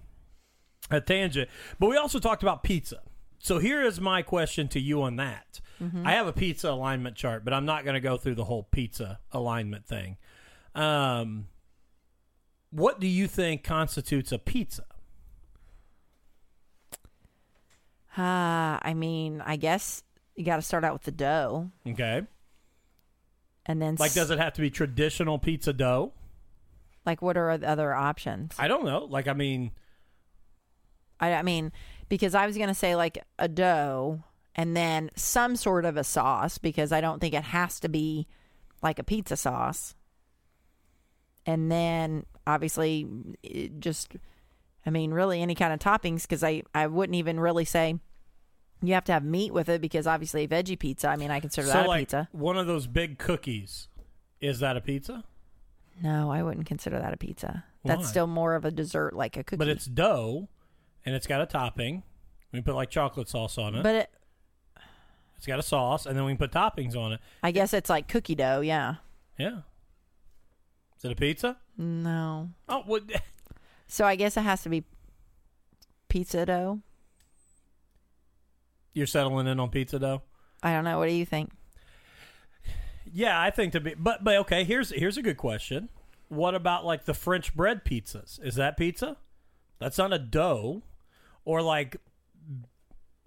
a 0.92 1.02
tangent. 1.02 1.50
But 1.80 1.88
we 1.88 1.98
also 1.98 2.20
talked 2.20 2.44
about 2.44 2.64
pizza. 2.64 3.02
So 3.48 3.60
here 3.60 3.82
is 3.82 4.02
my 4.02 4.24
question 4.24 4.68
to 4.70 4.80
you 4.80 5.02
on 5.04 5.16
that. 5.16 5.62
Mm-hmm. 5.82 6.06
I 6.06 6.12
have 6.16 6.28
a 6.28 6.34
pizza 6.34 6.70
alignment 6.70 7.16
chart, 7.16 7.46
but 7.46 7.54
I'm 7.54 7.64
not 7.66 7.86
going 7.86 7.94
to 7.94 8.02
go 8.02 8.18
through 8.18 8.36
the 8.36 8.44
whole 8.44 8.64
pizza 8.64 9.20
alignment 9.32 9.86
thing. 9.86 10.18
Um 10.76 11.48
what 12.72 13.00
do 13.00 13.08
you 13.08 13.26
think 13.28 13.64
constitutes 13.64 14.34
a 14.34 14.38
pizza? 14.38 14.84
Uh, 18.18 18.78
I 18.82 18.94
mean, 18.94 19.42
I 19.46 19.56
guess 19.56 20.04
you 20.36 20.44
got 20.44 20.58
to 20.58 20.62
start 20.62 20.84
out 20.84 20.92
with 20.92 21.04
the 21.04 21.12
dough, 21.12 21.72
Okay. 21.88 22.24
and 23.66 23.82
then 23.82 23.96
Like, 23.98 24.14
does 24.14 24.30
it 24.30 24.40
have 24.40 24.54
to 24.54 24.62
be 24.62 24.70
traditional 24.70 25.40
pizza 25.40 25.72
dough? 25.72 26.12
like 27.06 27.22
what 27.22 27.38
are 27.38 27.58
the 27.58 27.70
other 27.70 27.94
options? 27.94 28.54
I 28.60 28.68
don't 28.68 28.84
know. 28.84 29.06
Like, 29.06 29.30
I 29.30 29.34
mean, 29.34 29.72
I, 31.22 31.36
I 31.36 31.42
mean, 31.42 31.72
because 32.10 32.36
I 32.36 32.46
was 32.46 32.58
gonna 32.58 32.76
say 32.76 32.96
like 32.96 33.24
a 33.40 33.48
dough 33.48 34.24
and 34.56 34.76
then 34.76 35.12
some 35.16 35.56
sort 35.56 35.86
of 35.86 35.98
a 35.98 36.04
sauce 36.04 36.58
because 36.58 36.92
I 36.92 37.02
don't 37.02 37.20
think 37.20 37.34
it 37.34 37.44
has 37.44 37.80
to 37.82 37.90
be 37.90 38.28
like 38.82 39.00
a 39.00 39.04
pizza 39.04 39.38
sauce. 39.38 39.96
And 41.46 41.72
then 41.72 42.26
obviously 42.46 43.08
it 43.44 43.80
just 43.80 44.16
I 44.86 44.90
mean 44.90 45.12
really 45.12 45.42
any 45.42 45.56
kind 45.56 45.74
of 45.74 45.80
toppings 45.80 46.24
because 46.24 46.44
I 46.44 46.64
I 46.74 46.88
wouldn't 46.88 47.16
even 47.16 47.40
really 47.40 47.66
say 47.66 48.00
you 48.82 48.94
have 48.94 49.06
to 49.06 49.14
have 49.14 49.24
meat 49.24 49.54
with 49.54 49.70
it 49.70 49.82
because 49.82 50.08
obviously 50.08 50.48
veggie 50.48 50.78
pizza. 50.78 51.08
I 51.08 51.16
mean 51.16 51.32
I 51.32 51.40
consider 51.40 51.68
so 51.68 51.74
that 51.74 51.86
a 51.86 51.90
like 51.90 52.00
pizza. 52.02 52.30
one 52.32 52.58
of 52.58 52.68
those 52.68 52.88
big 52.88 53.18
cookies. 53.18 53.88
Is 54.40 54.60
that 54.60 54.78
a 54.78 54.82
pizza? 54.82 55.24
No, 56.02 56.32
I 56.32 56.44
wouldn't 56.44 56.68
consider 56.68 57.00
that 57.00 57.14
a 57.14 57.18
pizza. 57.18 57.64
That's 57.84 58.08
still 58.08 58.28
more 58.28 58.56
of 58.56 58.66
a 58.66 58.72
dessert 58.72 59.16
like 59.16 59.38
a 59.38 59.44
cookie. 59.44 59.58
But 59.58 59.70
it's 59.70 59.86
dough, 59.86 60.50
and 61.08 61.16
it's 61.16 61.26
got 61.26 61.40
a 61.40 61.46
topping. 61.46 62.04
We 62.52 62.60
put 62.60 62.76
like 62.76 62.90
chocolate 62.90 63.30
sauce 63.30 63.58
on 63.58 63.76
it. 63.76 63.84
but 63.84 63.96
it, 63.96 64.10
it's 65.38 65.46
got 65.48 65.58
a 65.58 65.64
sauce, 65.64 66.06
and 66.06 66.18
then 66.18 66.26
we 66.26 66.32
can 66.36 66.38
put 66.38 66.52
toppings 66.52 66.98
on 66.98 67.14
it. 67.14 67.22
I 67.42 67.52
guess 67.52 67.74
it's 67.74 67.90
like 67.90 68.10
cookie 68.10 68.36
dough. 68.36 68.60
Yeah. 68.60 68.96
Yeah. 69.40 69.60
Is 70.98 71.06
it 71.06 71.12
a 71.14 71.16
pizza? 71.16 71.58
No. 71.78 72.50
Oh, 72.68 72.84
what? 72.86 73.04
So 73.90 74.04
I 74.06 74.18
guess 74.18 74.36
it 74.36 74.42
has 74.42 74.64
to 74.64 74.70
be 74.70 74.84
pizza 76.10 76.46
dough. 76.46 76.82
You're 78.94 79.08
settling 79.08 79.48
in 79.48 79.62
on 79.62 79.70
pizza 79.70 79.98
dough? 79.98 80.24
I 80.62 80.74
don't 80.74 80.84
know. 80.84 80.98
What 81.00 81.08
do 81.08 81.14
you 81.14 81.26
think? 81.26 81.52
Yeah, 83.10 83.42
I 83.42 83.50
think 83.50 83.72
to 83.72 83.80
be, 83.80 83.94
but 83.94 84.26
but 84.26 84.36
okay. 84.40 84.66
Here's 84.66 84.90
here's 84.90 85.16
a 85.16 85.22
good 85.22 85.38
question. 85.38 85.90
What 86.28 86.54
about 86.54 86.84
like 86.84 87.06
the 87.06 87.14
French 87.14 87.56
bread 87.56 87.86
pizzas? 87.86 88.44
Is 88.44 88.56
that 88.56 88.76
pizza? 88.76 89.16
That's 89.80 89.98
not 89.98 90.12
a 90.12 90.20
dough, 90.20 90.84
or 91.48 91.62
like 91.62 91.96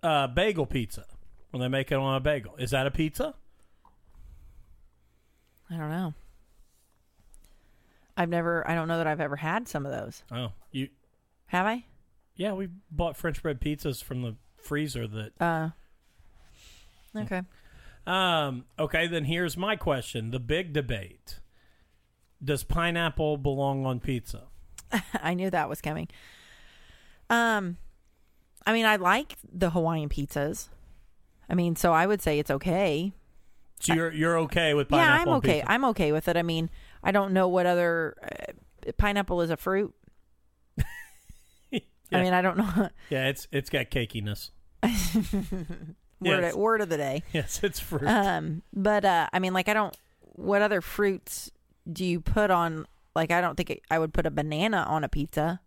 uh, 0.03 0.27
bagel 0.27 0.67
pizza 0.67 1.07
when 1.51 1.63
they 1.63 1.69
make 1.69 1.91
it 1.91 1.95
on 1.95 2.15
a 2.15 2.21
bagel. 2.21 2.55
Is 2.57 2.71
that 2.73 2.87
a 2.87 2.91
pizza? 2.91 3.35
I 5.71 5.77
don't 5.79 5.89
know. 5.89 6.13
I've 8.17 8.29
never. 8.29 8.69
I 8.69 8.75
don't 8.75 8.89
know 8.89 8.99
that 8.99 9.07
I've 9.07 9.21
ever 9.21 9.37
had 9.37 9.67
some 9.67 9.87
of 9.87 9.93
those. 9.93 10.23
Oh, 10.31 10.53
you 10.71 10.89
Have 11.47 11.65
I? 11.67 11.85
yeah. 12.37 12.53
We 12.53 12.69
bought 12.91 13.17
French 13.17 13.43
bread 13.43 13.61
pizzas 13.61 14.05
from 14.05 14.21
the 14.23 14.37
freezer. 14.59 15.07
That 15.07 15.33
Uh. 15.41 15.71
Okay. 17.17 17.41
um. 18.07 18.67
Okay, 18.79 19.07
then 19.07 19.25
here's 19.25 19.57
my 19.57 19.77
question: 19.77 20.31
the 20.31 20.41
big 20.41 20.75
debate. 20.75 21.41
Does 22.45 22.65
pineapple 22.65 23.39
belong 23.39 23.87
on 23.87 24.01
pizza? 24.01 24.45
I 25.23 25.33
knew 25.35 25.49
that 25.51 25.69
was 25.71 25.81
coming. 25.81 26.09
Um, 27.31 27.77
I 28.67 28.73
mean, 28.73 28.87
I 28.87 28.97
like 28.97 29.37
the 29.53 29.71
Hawaiian 29.71 30.09
pizzas. 30.09 30.69
I 31.49 31.55
mean, 31.55 31.77
so 31.77 31.93
I 31.93 32.07
would 32.07 32.23
say 32.23 32.39
it's 32.39 32.51
okay. 32.51 33.13
So 33.81 33.95
you're 33.95 34.13
you're 34.13 34.39
okay 34.41 34.75
with 34.75 34.89
pineapple? 34.89 35.15
yeah. 35.15 35.23
I'm 35.23 35.37
okay. 35.39 35.55
pizza? 35.61 35.73
I'm 35.73 35.85
okay 35.87 36.13
with 36.13 36.29
it. 36.29 36.37
I 36.37 36.43
mean, 36.43 36.71
I 37.03 37.11
don't 37.13 37.33
know 37.33 37.49
what 37.49 37.67
other 37.67 38.15
uh, 38.23 38.93
pineapple 38.99 39.41
is 39.41 39.51
a 39.51 39.57
fruit. 39.57 39.95
I 42.13 42.23
mean, 42.23 42.33
I 42.33 42.43
don't 42.43 42.59
know. 42.59 42.89
Yeah, 43.11 43.29
it's 43.29 43.49
it's 43.53 43.71
got 43.71 43.91
cakiness. 43.91 44.51
word, 44.83 46.43
Yes. 46.43 46.55
word 46.55 46.81
of 46.81 46.89
the 46.89 46.97
day. 46.97 47.23
Yes, 47.33 47.61
it's 47.63 47.81
fruit. 47.81 48.07
Um, 48.07 48.63
but 48.73 49.05
uh, 49.05 49.29
I 49.33 49.39
mean, 49.39 49.53
like, 49.55 49.69
I 49.69 49.75
don't. 49.75 49.97
What 50.21 50.63
other 50.63 50.81
fruits 50.81 51.51
do 51.91 52.05
you 52.05 52.21
put 52.21 52.51
on? 52.51 52.87
Like, 53.15 53.31
I 53.31 53.41
don't 53.41 53.57
think 53.57 53.71
it, 53.71 53.83
I 53.91 53.99
would 53.99 54.13
put 54.13 54.27
a 54.27 54.31
banana 54.31 54.85
on 54.89 55.05
a 55.05 55.09
pizza, 55.09 55.61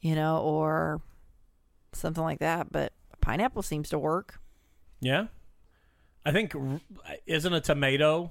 you 0.00 0.14
know, 0.14 0.38
or 0.38 1.00
something 1.92 2.22
like 2.22 2.38
that. 2.40 2.70
But 2.72 2.92
pineapple 3.20 3.62
seems 3.62 3.88
to 3.90 3.98
work. 3.98 4.40
yeah, 5.00 5.26
I 6.24 6.32
think 6.32 6.54
isn't 7.26 7.52
a 7.52 7.60
tomato? 7.60 8.30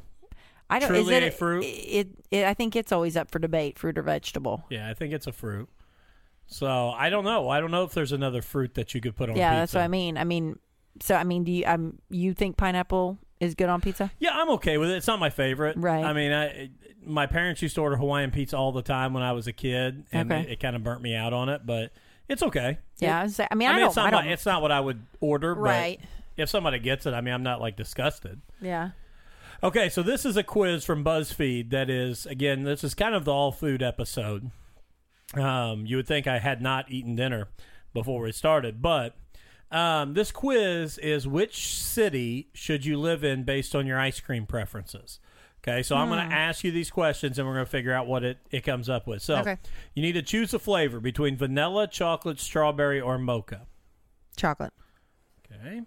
I 0.70 0.80
don't. 0.80 0.90
Truly 0.90 1.16
is 1.16 1.24
it 1.24 1.28
a 1.28 1.32
fruit? 1.32 1.64
It, 1.66 2.08
it. 2.32 2.46
I 2.46 2.54
think 2.54 2.76
it's 2.76 2.92
always 2.92 3.16
up 3.16 3.32
for 3.32 3.40
debate, 3.40 3.80
fruit 3.80 3.98
or 3.98 4.02
vegetable. 4.04 4.66
Yeah, 4.70 4.90
I 4.90 4.94
think 4.94 5.14
it's 5.14 5.28
a 5.28 5.32
fruit. 5.32 5.70
So 6.46 6.90
I 6.90 7.10
don't 7.10 7.24
know. 7.26 7.50
I 7.50 7.60
don't 7.60 7.72
know 7.72 7.84
if 7.84 7.94
there's 7.94 8.12
another 8.12 8.42
fruit 8.42 8.74
that 8.76 8.94
you 8.94 9.02
could 9.02 9.16
put 9.16 9.30
on. 9.30 9.36
yeah, 9.36 9.50
pizza. 9.52 9.60
that's 9.60 9.74
what 9.76 9.82
I 9.84 9.88
mean. 9.88 10.18
I 10.18 10.24
mean, 10.24 10.60
so 11.02 11.16
I 11.16 11.24
mean, 11.24 11.44
do 11.44 11.52
you? 11.52 11.64
Um, 11.66 12.00
you 12.10 12.34
think 12.34 12.58
pineapple 12.58 13.18
is 13.40 13.56
good 13.56 13.70
on 13.70 13.82
pizza? 13.82 14.12
Yeah, 14.20 14.32
I'm 14.34 14.50
okay 14.52 14.78
with 14.78 14.90
it. 14.90 14.98
It's 14.98 15.08
not 15.08 15.20
my 15.20 15.30
favorite. 15.30 15.78
Right. 15.78 16.04
I 16.04 16.14
mean, 16.14 16.32
I 16.34 16.70
my 17.06 17.26
parents 17.28 17.62
used 17.62 17.76
to 17.76 17.82
order 17.82 17.96
Hawaiian 17.96 18.32
pizza 18.32 18.58
all 18.58 18.72
the 18.74 18.82
time 18.82 19.14
when 19.14 19.24
I 19.24 19.32
was 19.32 19.48
a 19.48 19.54
kid, 19.54 20.06
and 20.12 20.32
Okay. 20.32 20.42
it, 20.44 20.52
it 20.54 20.60
kind 20.60 20.76
of 20.76 20.84
burnt 20.84 21.02
me 21.02 21.16
out 21.16 21.32
on 21.34 21.48
it. 21.50 21.66
But 21.66 21.92
it's 22.30 22.44
okay. 22.44 22.78
Yeah, 23.00 23.22
I, 23.22 23.26
It- 23.26 23.48
I 23.52 23.56
mean, 23.56 23.68
I 23.68 23.72
I, 23.72 23.74
mean, 23.76 23.80
don't. 23.82 23.88
it's 23.90 23.96
not. 23.96 24.08
I 24.08 24.10
don't. 24.12 24.26
my- 24.26 24.32
it's 24.32 24.46
not 24.46 24.62
what 24.62 24.72
I 24.72 24.80
would 24.80 25.06
order. 25.20 25.54
right. 25.54 26.00
But 26.00 26.44
if 26.44 26.50
somebody 26.50 26.80
gets 26.80 27.06
it, 27.06 27.14
I 27.14 27.22
mean, 27.22 27.34
I'm 27.34 27.44
not 27.44 27.60
like 27.62 27.76
disgusted. 27.76 28.42
Yeah. 28.62 28.92
Okay, 29.64 29.90
so 29.90 30.04
this 30.04 30.24
is 30.24 30.38
a 30.38 30.44
quiz 30.44 30.86
from 30.86 31.04
BuzzFeed 31.04 31.72
that 31.72 31.90
is, 31.90 32.28
again, 32.28 32.62
this 32.64 32.84
is 32.84 32.94
kind 32.94 33.16
of 33.16 33.26
the 33.26 33.34
all 33.34 33.52
food 33.52 33.82
episode. 33.82 34.52
Um, 35.34 35.86
you 35.88 35.96
would 35.98 36.06
think 36.08 36.28
I 36.28 36.38
had 36.40 36.62
not 36.62 36.92
eaten 36.92 37.16
dinner 37.16 37.48
before 37.94 38.22
we 38.22 38.32
started, 38.32 38.82
but 38.84 39.16
um, 39.72 40.14
this 40.14 40.32
quiz 40.32 40.98
is 41.00 41.28
which 41.28 41.68
city 41.76 42.50
should 42.54 42.86
you 42.86 43.00
live 43.00 43.24
in 43.24 43.44
based 43.44 43.74
on 43.76 43.88
your 43.88 44.00
ice 44.00 44.20
cream 44.20 44.46
preferences? 44.46 45.20
Okay, 45.64 45.84
so 45.84 45.96
I'm 45.96 46.08
going 46.08 46.20
to 46.20 46.26
hmm. 46.26 46.32
ask 46.32 46.64
you 46.64 46.72
these 46.72 46.90
questions 46.90 47.38
and 47.38 47.48
we're 47.48 47.56
going 47.56 47.66
to 47.66 47.72
figure 47.72 47.94
out 47.94 48.08
what 48.08 48.24
it, 48.24 48.38
it 48.52 48.62
comes 48.62 48.90
up 48.90 49.06
with. 49.08 49.22
So 49.22 49.38
Okay. 49.38 49.58
you 49.94 50.02
need 50.02 50.14
to 50.14 50.22
choose 50.22 50.54
a 50.54 50.60
flavor 50.60 51.00
between 51.00 51.36
vanilla, 51.36 51.88
chocolate, 51.88 52.40
strawberry, 52.40 53.02
or 53.02 53.18
mocha. 53.18 53.68
Chocolate. 54.38 54.72
Okay. 55.46 55.82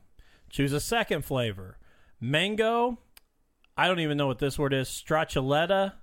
Choose 0.51 0.73
a 0.73 0.81
second 0.81 1.25
flavor. 1.25 1.79
Mango. 2.21 2.99
I 3.77 3.87
don't 3.87 4.01
even 4.01 4.19
know 4.19 4.27
what 4.27 4.41
this 4.41 4.59
word 4.59 4.75
is. 4.75 4.89
Stracciatella, 4.89 5.95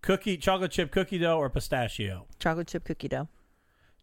cookie, 0.00 0.36
chocolate 0.38 0.70
chip 0.70 0.90
cookie 0.90 1.18
dough, 1.18 1.38
or 1.38 1.50
pistachio. 1.50 2.26
Chocolate 2.38 2.68
chip 2.68 2.84
cookie 2.84 3.08
dough. 3.08 3.28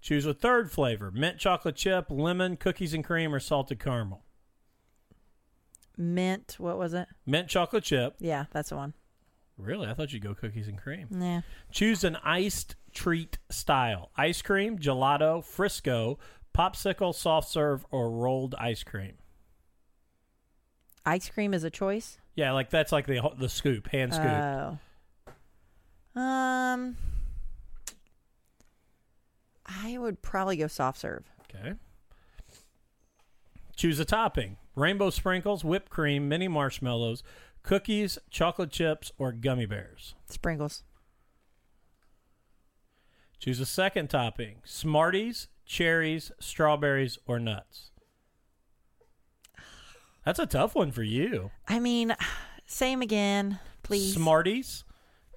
Choose 0.01 0.25
a 0.25 0.33
third 0.33 0.71
flavor. 0.71 1.09
Mint 1.11 1.37
chocolate 1.37 1.75
chip, 1.75 2.07
lemon, 2.09 2.57
cookies 2.57 2.93
and 2.93 3.03
cream, 3.03 3.33
or 3.33 3.39
salted 3.39 3.79
caramel. 3.79 4.23
Mint. 6.01 6.55
What 6.57 6.77
was 6.77 6.93
it? 6.93 7.07
Mint 7.25 7.47
chocolate 7.47 7.83
chip. 7.83 8.15
Yeah, 8.19 8.45
that's 8.51 8.69
the 8.69 8.75
one. 8.75 8.93
Really? 9.57 9.87
I 9.87 9.93
thought 9.93 10.11
you'd 10.11 10.23
go 10.23 10.33
cookies 10.33 10.67
and 10.67 10.77
cream. 10.77 11.07
Yeah. 11.11 11.41
Choose 11.71 12.03
an 12.03 12.17
iced 12.23 12.75
treat 12.93 13.37
style. 13.49 14.09
Ice 14.17 14.41
cream, 14.41 14.79
gelato, 14.79 15.43
Frisco, 15.43 16.17
popsicle, 16.55 17.13
soft 17.13 17.49
serve, 17.49 17.85
or 17.91 18.09
rolled 18.09 18.55
ice 18.55 18.83
cream. 18.83 19.13
Ice 21.05 21.29
cream 21.29 21.53
is 21.53 21.63
a 21.63 21.69
choice. 21.69 22.17
Yeah, 22.35 22.51
like 22.53 22.69
that's 22.69 22.91
like 22.91 23.07
the 23.07 23.21
the 23.37 23.49
scoop, 23.49 23.87
hand 23.89 24.13
scoop. 24.13 24.27
Oh. 24.27 24.77
Um, 26.19 26.97
I 29.65 29.97
would 29.97 30.21
probably 30.21 30.57
go 30.57 30.67
soft 30.67 30.99
serve. 30.99 31.23
Okay. 31.55 31.73
Choose 33.81 33.99
a 33.99 34.05
topping 34.05 34.57
rainbow 34.75 35.09
sprinkles, 35.09 35.63
whipped 35.63 35.89
cream, 35.89 36.29
mini 36.29 36.47
marshmallows, 36.47 37.23
cookies, 37.63 38.19
chocolate 38.29 38.69
chips, 38.69 39.11
or 39.17 39.31
gummy 39.31 39.65
bears. 39.65 40.13
Sprinkles. 40.29 40.83
Choose 43.39 43.59
a 43.59 43.65
second 43.65 44.11
topping 44.11 44.57
Smarties, 44.63 45.47
cherries, 45.65 46.31
strawberries, 46.39 47.17
or 47.25 47.39
nuts. 47.39 47.89
That's 50.25 50.37
a 50.37 50.45
tough 50.45 50.75
one 50.75 50.91
for 50.91 51.01
you. 51.01 51.49
I 51.67 51.79
mean, 51.79 52.15
same 52.67 53.01
again, 53.01 53.57
please. 53.81 54.13
Smarties, 54.13 54.83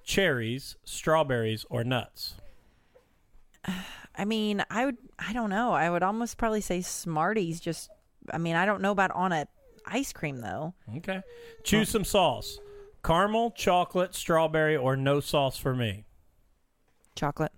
cherries, 0.03 0.75
strawberries, 0.83 1.65
or 1.71 1.83
nuts. 1.83 2.35
I 4.15 4.23
mean, 4.23 4.63
I 4.69 4.85
would. 4.85 4.97
I 5.17 5.33
don't 5.33 5.49
know. 5.49 5.71
I 5.71 5.89
would 5.89 6.03
almost 6.03 6.37
probably 6.37 6.61
say 6.61 6.81
Smarties. 6.81 7.59
Just. 7.59 7.89
I 8.31 8.37
mean, 8.37 8.55
I 8.55 8.65
don't 8.65 8.81
know 8.81 8.91
about 8.91 9.11
on 9.11 9.31
a 9.31 9.47
ice 9.85 10.11
cream 10.13 10.41
though. 10.41 10.73
Okay. 10.97 11.21
Choose 11.63 11.89
some 11.89 12.03
sauce 12.03 12.59
caramel, 13.03 13.51
chocolate, 13.51 14.15
strawberry, 14.15 14.75
or 14.75 14.95
no 14.95 15.19
sauce 15.19 15.57
for 15.57 15.75
me. 15.75 16.05
Chocolate. 17.15 17.51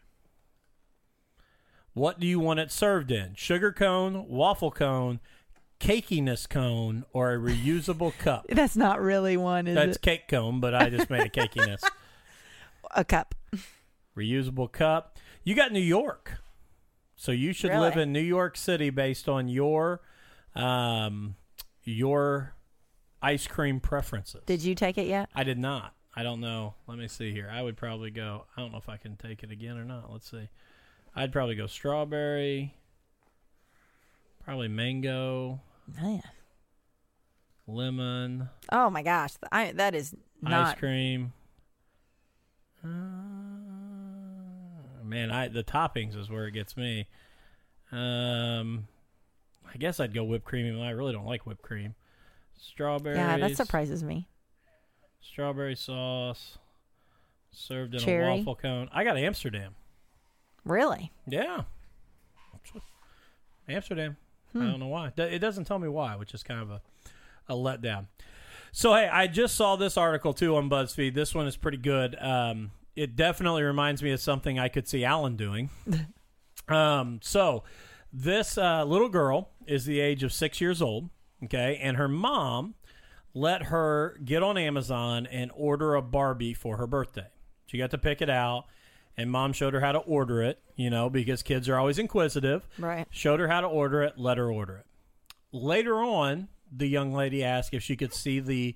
What 1.93 2.19
do 2.19 2.27
you 2.27 2.39
want 2.39 2.59
it 2.59 2.71
served 2.71 3.11
in? 3.11 3.33
Sugar 3.35 3.71
cone, 3.71 4.27
waffle 4.27 4.69
cone, 4.71 5.19
cakiness 5.79 6.47
cone, 6.47 7.05
or 7.11 7.33
a 7.33 7.37
reusable 7.37 8.15
cup? 8.19 8.45
That's 8.49 8.75
not 8.75 9.01
really 9.01 9.35
one, 9.37 9.67
is 9.67 9.75
That's 9.75 9.95
it? 9.95 10.01
cake 10.01 10.27
cone, 10.27 10.59
but 10.59 10.75
I 10.75 10.89
just 10.89 11.09
made 11.09 11.21
a 11.21 11.29
cakiness. 11.29 11.81
A 12.91 13.03
cup. 13.03 13.33
reusable 14.15 14.71
cup. 14.71 15.17
You 15.43 15.55
got 15.55 15.71
New 15.71 15.79
York. 15.79 16.33
So 17.15 17.31
you 17.31 17.51
should 17.51 17.71
live 17.71 17.97
in 17.97 18.13
New 18.13 18.19
York 18.21 18.55
City 18.55 18.91
based 18.91 19.27
on 19.27 19.47
your 19.47 20.01
um 20.57 21.35
your 21.83 22.53
ice 23.21 23.47
cream 23.47 23.79
preferences. 23.79 24.41
Did 24.45 24.61
you 24.63 24.75
take 24.75 24.97
it 24.97 25.07
yet? 25.07 25.29
I 25.35 25.43
did 25.43 25.57
not. 25.57 25.93
I 26.15 26.23
don't 26.23 26.41
know. 26.41 26.73
Let 26.87 26.97
me 26.97 27.07
see 27.07 27.31
here. 27.31 27.49
I 27.51 27.61
would 27.61 27.77
probably 27.77 28.09
go. 28.11 28.45
I 28.55 28.61
don't 28.61 28.71
know 28.71 28.77
if 28.79 28.89
I 28.89 28.97
can 28.97 29.15
take 29.17 29.43
it 29.43 29.51
again 29.51 29.77
or 29.77 29.85
not. 29.85 30.11
Let's 30.11 30.29
see. 30.29 30.49
I'd 31.15 31.31
probably 31.31 31.55
go 31.55 31.67
strawberry. 31.67 32.73
Probably 34.43 34.67
mango, 34.67 35.59
Man. 35.99 36.21
lemon, 37.67 38.49
Oh 38.71 38.89
my 38.89 39.03
gosh, 39.03 39.33
I 39.51 39.73
that 39.73 39.93
is 39.93 40.15
not. 40.41 40.69
ice 40.69 40.79
cream. 40.79 41.33
Uh, 42.83 42.87
man, 45.03 45.31
I 45.31 45.47
the 45.49 45.63
toppings 45.63 46.15
is 46.17 46.29
where 46.29 46.47
it 46.47 46.51
gets 46.51 46.77
me. 46.77 47.07
Um, 47.91 48.87
I 49.73 49.77
guess 49.77 49.99
I'd 49.99 50.13
go 50.13 50.23
whipped 50.23 50.45
cream. 50.45 50.65
Even 50.65 50.79
though 50.79 50.85
I 50.85 50.91
really 50.91 51.13
don't 51.13 51.25
like 51.25 51.45
whipped 51.45 51.61
cream. 51.61 51.95
Strawberries. 52.59 53.17
Yeah, 53.17 53.37
that 53.37 53.55
surprises 53.55 54.03
me. 54.03 54.27
Strawberry 55.21 55.75
sauce 55.75 56.57
served 57.51 57.93
in 57.93 57.99
Cherry. 57.99 58.27
a 58.33 58.35
waffle 58.37 58.55
cone. 58.55 58.89
I 58.93 59.03
got 59.03 59.17
Amsterdam. 59.17 59.75
Really? 60.63 61.11
Yeah. 61.27 61.63
Amsterdam. 63.69 64.17
I 64.55 64.57
Hmm. 64.59 64.71
don't 64.71 64.79
know 64.79 64.87
why. 64.87 65.11
It 65.17 65.39
doesn't 65.39 65.65
tell 65.65 65.79
me 65.79 65.87
why, 65.87 66.15
which 66.15 66.33
is 66.33 66.41
kind 66.43 66.61
of 66.61 66.71
a, 66.71 66.81
a 67.49 67.53
letdown. 67.53 68.07
So, 68.71 68.93
hey, 68.93 69.07
I 69.07 69.27
just 69.27 69.55
saw 69.55 69.75
this 69.75 69.97
article 69.97 70.33
too 70.33 70.55
on 70.55 70.69
BuzzFeed. 70.69 71.13
This 71.13 71.35
one 71.35 71.47
is 71.47 71.57
pretty 71.57 71.77
good. 71.77 72.15
Um, 72.19 72.71
it 72.95 73.15
definitely 73.15 73.63
reminds 73.63 74.01
me 74.01 74.11
of 74.11 74.19
something 74.21 74.57
I 74.57 74.69
could 74.69 74.87
see 74.87 75.03
Alan 75.03 75.35
doing. 75.35 75.69
um, 76.69 77.19
so, 77.21 77.63
this 78.11 78.57
uh, 78.57 78.83
little 78.83 79.09
girl 79.09 79.49
is 79.65 79.85
the 79.85 79.99
age 79.99 80.23
of 80.23 80.33
six 80.33 80.61
years 80.61 80.81
old, 80.81 81.09
okay, 81.43 81.79
and 81.81 81.97
her 81.97 82.07
mom 82.07 82.75
let 83.33 83.63
her 83.63 84.17
get 84.23 84.41
on 84.41 84.57
Amazon 84.57 85.27
and 85.27 85.51
order 85.55 85.95
a 85.95 86.01
Barbie 86.01 86.53
for 86.53 86.77
her 86.77 86.87
birthday. 86.87 87.27
She 87.67 87.77
got 87.77 87.91
to 87.91 87.97
pick 87.97 88.21
it 88.21 88.29
out, 88.29 88.65
and 89.15 89.29
mom 89.29 89.53
showed 89.53 89.73
her 89.73 89.81
how 89.81 89.91
to 89.91 89.99
order 89.99 90.41
it, 90.41 90.59
you 90.75 90.89
know, 90.89 91.09
because 91.09 91.43
kids 91.43 91.67
are 91.69 91.77
always 91.77 91.99
inquisitive. 91.99 92.67
Right. 92.79 93.05
Showed 93.11 93.39
her 93.39 93.47
how 93.47 93.61
to 93.61 93.67
order 93.67 94.01
it, 94.03 94.13
let 94.17 94.37
her 94.37 94.51
order 94.51 94.77
it. 94.77 94.85
Later 95.51 95.97
on, 95.97 96.47
the 96.71 96.87
young 96.87 97.13
lady 97.13 97.43
asked 97.43 97.73
if 97.73 97.83
she 97.83 97.95
could 97.95 98.13
see 98.13 98.39
the 98.39 98.75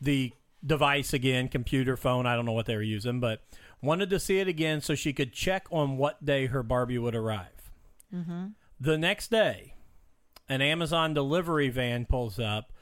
the 0.00 0.32
device 0.64 1.12
again, 1.12 1.48
computer, 1.48 1.96
phone, 1.96 2.26
I 2.26 2.34
don't 2.34 2.44
know 2.44 2.52
what 2.52 2.66
they 2.66 2.76
were 2.76 2.82
using, 2.82 3.20
but 3.20 3.42
wanted 3.80 4.10
to 4.10 4.20
see 4.20 4.40
it 4.40 4.48
again 4.48 4.80
so 4.80 4.94
she 4.94 5.12
could 5.12 5.32
check 5.32 5.66
on 5.70 5.96
what 5.96 6.24
day 6.24 6.46
her 6.46 6.62
Barbie 6.62 6.98
would 6.98 7.14
arrive. 7.14 7.72
Mm-hmm. 8.14 8.46
The 8.78 8.98
next 8.98 9.30
day, 9.30 9.74
an 10.48 10.60
Amazon 10.60 11.14
delivery 11.14 11.68
van 11.70 12.04
pulls 12.04 12.38
up 12.38 12.72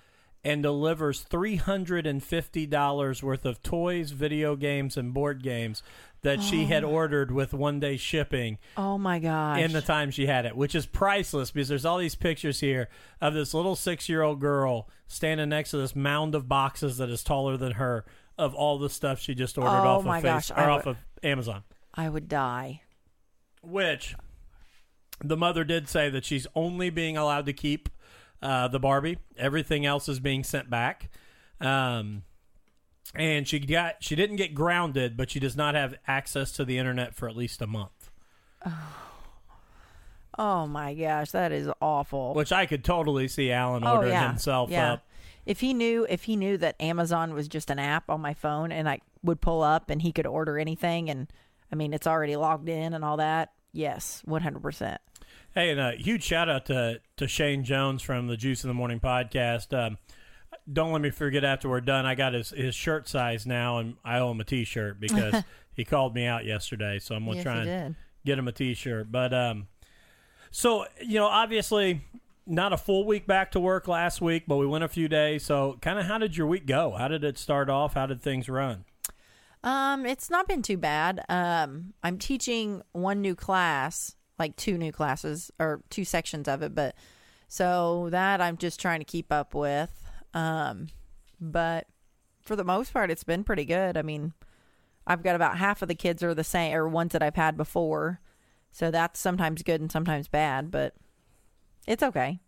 and 0.43 0.63
delivers 0.63 1.25
$350 1.25 3.23
worth 3.23 3.45
of 3.47 3.63
toys, 3.63 4.11
video 4.11 4.57
games, 4.57 4.97
and 4.97 5.15
board 5.15 5.43
games 5.43 5.83
that 6.23 6.43
she 6.43 6.65
had 6.65 6.85
oh. 6.85 6.91
ordered 6.91 7.31
with 7.31 7.53
one 7.55 7.79
day 7.81 7.97
shipping 7.97 8.59
Oh 8.77 8.99
my 8.99 9.19
gosh. 9.19 9.61
in 9.61 9.73
the 9.73 9.81
time 9.83 10.11
she 10.11 10.27
had 10.27 10.45
it, 10.47 10.57
which 10.57 10.75
is 10.75 10.87
priceless 10.87 11.51
because 11.51 11.69
there's 11.69 11.85
all 11.85 11.99
these 11.99 12.15
pictures 12.15 12.61
here 12.61 12.89
of 13.21 13.35
this 13.35 13.55
little 13.55 13.77
six 13.77 14.09
year 14.09 14.23
old 14.23 14.41
girl 14.41 14.89
standing 15.07 15.51
next 15.51 15.71
to 15.71 15.77
this 15.79 15.95
mound 15.95 16.35
of 16.35 16.49
boxes 16.49 16.97
that 16.99 17.11
is 17.11 17.23
taller 17.23 17.57
than 17.57 17.73
her 17.73 18.05
of 18.37 18.55
all 18.55 18.79
the 18.79 18.91
stuff 18.91 19.21
she 19.21 19.35
just 19.35 19.57
ordered 19.57 19.71
Oh 19.71 19.99
off 19.99 20.05
my 20.05 20.19
of 20.19 20.25
gosh, 20.25 20.49
face, 20.49 20.59
or 20.59 20.65
would- 20.67 20.71
off 20.73 20.87
of 20.87 20.97
Amazon. 21.23 21.63
I 21.95 22.09
would 22.09 22.29
die. 22.29 22.83
Which 23.63 24.15
the 25.23 25.37
mother 25.37 25.65
did 25.65 25.89
say 25.89 26.11
that 26.11 26.25
she's 26.25 26.47
only 26.55 26.91
being 26.91 27.17
allowed 27.17 27.47
to 27.47 27.53
keep 27.53 27.89
uh, 28.43 28.69
the 28.69 28.81
Barbie. 28.81 29.19
Everything 29.37 29.87
else 29.87 30.09
is 30.09 30.21
being 30.21 30.45
sent 30.45 30.69
back. 30.69 31.11
Um, 31.61 32.23
and 33.15 33.47
she 33.47 33.61
got 33.61 33.97
she 34.01 34.17
didn't 34.17 34.37
get 34.37 34.55
grounded, 34.55 35.17
but 35.17 35.31
she 35.31 35.41
does 35.41 35.57
not 35.57 35.75
have 35.75 35.95
access 36.07 36.53
to 36.53 36.65
the 36.65 36.79
internet 36.79 37.15
for 37.15 37.29
at 37.29 37.37
least 37.37 37.63
a 37.63 37.67
month. 37.67 38.11
Oh 40.37 40.67
my 40.67 40.95
gosh, 40.95 41.31
that 41.31 41.53
is 41.53 41.71
awful. 41.81 42.35
Which 42.35 42.51
I 42.51 42.67
could 42.67 42.83
totally 42.83 43.29
see 43.29 43.53
Alan 43.53 43.85
oh 43.85 43.93
ordering 43.93 44.15
yeah. 44.15 44.29
himself 44.31 44.69
yeah. 44.69 44.95
up. 44.95 45.07
If 45.47 45.61
he 45.61 45.73
knew 45.75 46.07
if 46.09 46.25
he 46.25 46.35
knew 46.35 46.57
that 46.59 46.75
Amazon 46.81 47.35
was 47.35 47.47
just 47.47 47.71
an 47.71 47.79
app 47.79 48.11
on 48.11 48.21
my 48.21 48.35
phone 48.35 48.73
and 48.73 48.89
I 48.89 48.99
would 49.23 49.41
pull 49.41 49.63
up 49.63 49.91
and 49.91 50.03
he 50.03 50.11
could 50.11 50.27
order 50.27 50.59
anything 50.59 51.09
and 51.09 51.33
I 51.71 51.77
mean 51.77 51.95
it's 51.95 52.09
already 52.09 52.35
logged 52.35 52.69
in 52.69 52.95
and 52.95 53.05
all 53.05 53.19
that. 53.19 53.53
Yes, 53.75 54.23
100%. 54.27 54.97
Hey, 55.55 55.71
and 55.71 55.79
a 55.79 55.93
huge 55.93 56.23
shout 56.23 56.49
out 56.49 56.67
to 56.67 57.01
to 57.17 57.29
Shane 57.29 57.63
Jones 57.63 58.03
from 58.03 58.27
the 58.27 58.37
Juice 58.37 58.65
in 58.65 58.69
the 58.69 58.75
Morning 58.75 58.99
podcast. 58.99 59.73
Um, 59.73 59.99
don't 60.73 60.91
let 60.91 61.01
me 61.01 61.11
forget 61.11 61.45
after 61.45 61.69
we're 61.69 61.81
done. 61.81 62.07
I 62.07 62.17
got 62.17 62.35
his 62.35 62.51
his 62.51 62.75
shirt 62.75 63.09
size 63.09 63.47
now, 63.47 63.79
and 63.79 63.95
I 64.05 64.19
owe 64.19 64.33
him 64.33 64.41
a 64.41 64.45
t 64.45 64.65
shirt 64.65 64.99
because 64.99 65.45
he 65.75 65.85
called 65.85 66.13
me 66.13 66.27
out 66.27 66.45
yesterday. 66.45 66.99
So 66.99 67.15
I'm 67.15 67.25
gonna 67.25 67.37
yes, 67.37 67.45
try 67.45 67.65
and 67.65 67.95
get 68.25 68.39
him 68.39 68.49
a 68.49 68.53
t-shirt. 68.53 69.13
But 69.13 69.35
um, 69.35 69.69
so 70.51 70.87
you 71.01 71.21
know, 71.21 71.27
obviously 71.27 72.03
not 72.47 72.73
a 72.73 72.77
full 72.77 73.05
week 73.05 73.27
back 73.27 73.53
to 73.53 73.61
work 73.61 73.89
last 73.89 74.21
week, 74.21 74.45
but 74.47 74.57
we 74.57 74.67
went 74.67 74.85
a 74.85 74.89
few 74.89 75.09
days. 75.09 75.45
So 75.45 75.79
kind 75.81 75.99
of, 75.99 76.07
how 76.07 76.19
did 76.19 76.37
your 76.37 76.47
week 76.47 76.67
go? 76.67 76.93
How 76.93 77.09
did 77.09 77.25
it 77.25 77.39
start 77.39 77.71
off? 77.71 77.95
How 77.95 78.07
did 78.07 78.23
things 78.23 78.49
run? 78.49 78.85
Um, 79.65 80.05
it's 80.05 80.29
not 80.29 80.47
been 80.47 80.63
too 80.63 80.77
bad. 80.77 81.25
Um, 81.29 81.95
I'm 82.03 82.19
teaching 82.19 82.83
one 82.93 83.23
new 83.23 83.35
class, 83.35 84.15
like 84.39 84.57
two 84.57 84.77
new 84.77 84.93
classes 84.93 85.51
or 85.59 85.81
two 85.89 86.05
sections 86.05 86.47
of 86.47 86.63
it, 86.63 86.75
but 86.75 86.95
so 87.49 88.09
that 88.11 88.43
I'm 88.43 88.59
just 88.59 88.79
trying 88.79 89.01
to 89.01 89.05
keep 89.05 89.33
up 89.33 89.55
with. 89.55 89.91
Um, 90.35 90.89
but 91.41 91.87
for 92.43 92.57
the 92.57 92.65
most 92.65 92.93
part, 92.93 93.11
it's 93.11 93.25
been 93.25 93.43
pretty 93.43 93.65
good. 93.65 93.97
I 93.97 94.03
mean, 94.03 94.35
I've 95.07 95.23
got 95.23 95.35
about 95.35 95.57
half 95.57 95.81
of 95.81 95.89
the 95.89 95.95
kids 95.95 96.23
are 96.23 96.35
the 96.35 96.45
same 96.45 96.75
or 96.75 96.87
ones 96.87 97.13
that 97.13 97.23
I've 97.23 97.37
had 97.37 97.57
before, 97.57 98.21
so 98.71 98.91
that's 98.91 99.19
sometimes 99.19 99.63
good 99.63 99.81
and 99.81 99.91
sometimes 99.91 100.29
bad, 100.29 100.71
but 100.71 100.95
it's 101.87 102.03
okay. 102.03 102.39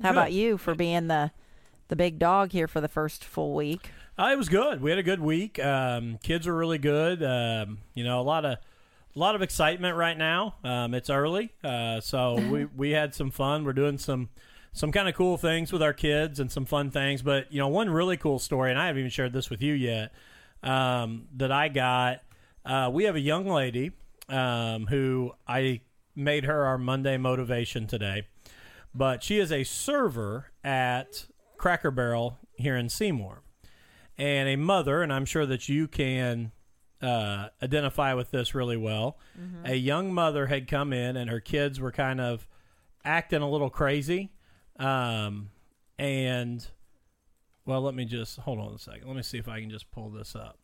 How 0.00 0.10
Good. 0.10 0.18
about 0.18 0.32
you 0.32 0.56
for 0.56 0.74
being 0.74 1.08
the 1.08 1.32
the 1.88 1.96
big 1.96 2.18
dog 2.18 2.52
here 2.52 2.68
for 2.68 2.80
the 2.80 2.88
first 2.88 3.24
full 3.24 3.54
week? 3.54 3.90
Uh, 4.18 4.30
it 4.32 4.36
was 4.36 4.48
good. 4.48 4.82
We 4.82 4.90
had 4.90 4.98
a 4.98 5.04
good 5.04 5.20
week. 5.20 5.64
Um, 5.64 6.18
kids 6.24 6.48
were 6.48 6.56
really 6.56 6.78
good. 6.78 7.22
Um, 7.22 7.78
you 7.94 8.02
know, 8.02 8.20
a 8.20 8.22
lot 8.22 8.44
of 8.44 8.58
a 9.14 9.18
lot 9.18 9.36
of 9.36 9.42
excitement 9.42 9.96
right 9.96 10.18
now. 10.18 10.56
Um, 10.64 10.92
it's 10.92 11.08
early, 11.08 11.52
uh, 11.62 12.00
so 12.00 12.34
we 12.34 12.64
we 12.76 12.90
had 12.90 13.14
some 13.14 13.30
fun. 13.30 13.64
We're 13.64 13.74
doing 13.74 13.96
some 13.96 14.28
some 14.72 14.90
kind 14.90 15.08
of 15.08 15.14
cool 15.14 15.36
things 15.36 15.70
with 15.70 15.82
our 15.82 15.92
kids 15.92 16.40
and 16.40 16.50
some 16.50 16.64
fun 16.64 16.90
things. 16.90 17.22
But 17.22 17.52
you 17.52 17.60
know, 17.60 17.68
one 17.68 17.90
really 17.90 18.16
cool 18.16 18.40
story, 18.40 18.70
and 18.70 18.78
I 18.78 18.88
haven't 18.88 18.98
even 18.98 19.10
shared 19.10 19.32
this 19.32 19.50
with 19.50 19.62
you 19.62 19.74
yet. 19.74 20.12
Um, 20.64 21.28
that 21.36 21.52
I 21.52 21.68
got. 21.68 22.22
Uh, 22.66 22.90
we 22.92 23.04
have 23.04 23.14
a 23.14 23.20
young 23.20 23.46
lady 23.46 23.92
um, 24.28 24.88
who 24.88 25.30
I 25.46 25.82
made 26.16 26.44
her 26.44 26.66
our 26.66 26.76
Monday 26.76 27.18
motivation 27.18 27.86
today, 27.86 28.26
but 28.92 29.22
she 29.22 29.38
is 29.38 29.52
a 29.52 29.62
server 29.62 30.50
at 30.64 31.26
Cracker 31.56 31.92
Barrel 31.92 32.38
here 32.56 32.76
in 32.76 32.88
Seymour 32.88 33.42
and 34.18 34.48
a 34.48 34.56
mother, 34.56 35.02
and 35.02 35.12
I'm 35.12 35.24
sure 35.24 35.46
that 35.46 35.68
you 35.68 35.86
can 35.86 36.52
uh, 37.00 37.48
identify 37.62 38.14
with 38.14 38.30
this 38.30 38.54
really 38.54 38.76
well. 38.76 39.18
A 39.64 39.74
young 39.74 40.12
mother 40.12 40.46
had 40.46 40.66
come 40.66 40.92
in, 40.92 41.16
and 41.16 41.30
her 41.30 41.40
kids 41.40 41.80
were 41.80 41.92
kind 41.92 42.20
of 42.20 42.46
acting 43.04 43.42
a 43.42 43.48
little 43.48 43.70
crazy. 43.70 44.32
Um, 44.78 45.50
and, 45.98 46.66
well, 47.64 47.80
let 47.80 47.94
me 47.94 48.04
just 48.04 48.38
hold 48.40 48.58
on 48.58 48.74
a 48.74 48.78
second. 48.78 49.06
Let 49.06 49.16
me 49.16 49.22
see 49.22 49.38
if 49.38 49.48
I 49.48 49.60
can 49.60 49.70
just 49.70 49.90
pull 49.92 50.10
this 50.10 50.34
up. 50.34 50.58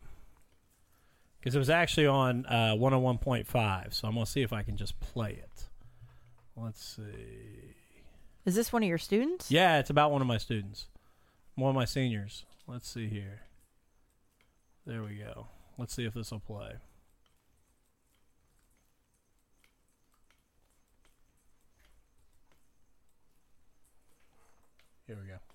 Because 1.39 1.55
it 1.55 1.59
was 1.59 1.71
actually 1.71 2.07
on 2.07 2.47
uh, 2.47 2.75
101.5, 2.77 3.93
so 3.93 4.09
I'm 4.09 4.15
going 4.15 4.25
to 4.25 4.31
see 4.31 4.43
if 4.43 4.53
I 4.53 4.63
can 4.63 4.77
just 4.77 4.99
play 4.99 5.33
it. 5.33 5.69
Let's 6.57 6.83
see. 6.83 7.75
Is 8.47 8.55
this 8.55 8.73
one 8.73 8.83
of 8.83 8.89
your 8.89 8.99
students? 8.99 9.51
Yeah, 9.51 9.79
it's 9.79 9.91
about 9.91 10.11
one 10.11 10.21
of 10.21 10.27
my 10.27 10.39
students, 10.39 10.87
one 11.55 11.69
of 11.71 11.75
my 11.75 11.85
seniors. 11.85 12.45
Let's 12.67 12.89
see 12.89 13.09
here. 13.09 13.43
There 14.87 15.03
we 15.03 15.15
go. 15.15 15.47
Let's 15.79 15.95
see 15.95 16.05
if 16.05 16.13
this 16.13 16.31
will 16.31 16.41
play. 16.41 16.75
Here 25.07 25.17
we 25.21 25.27
go. 25.27 25.54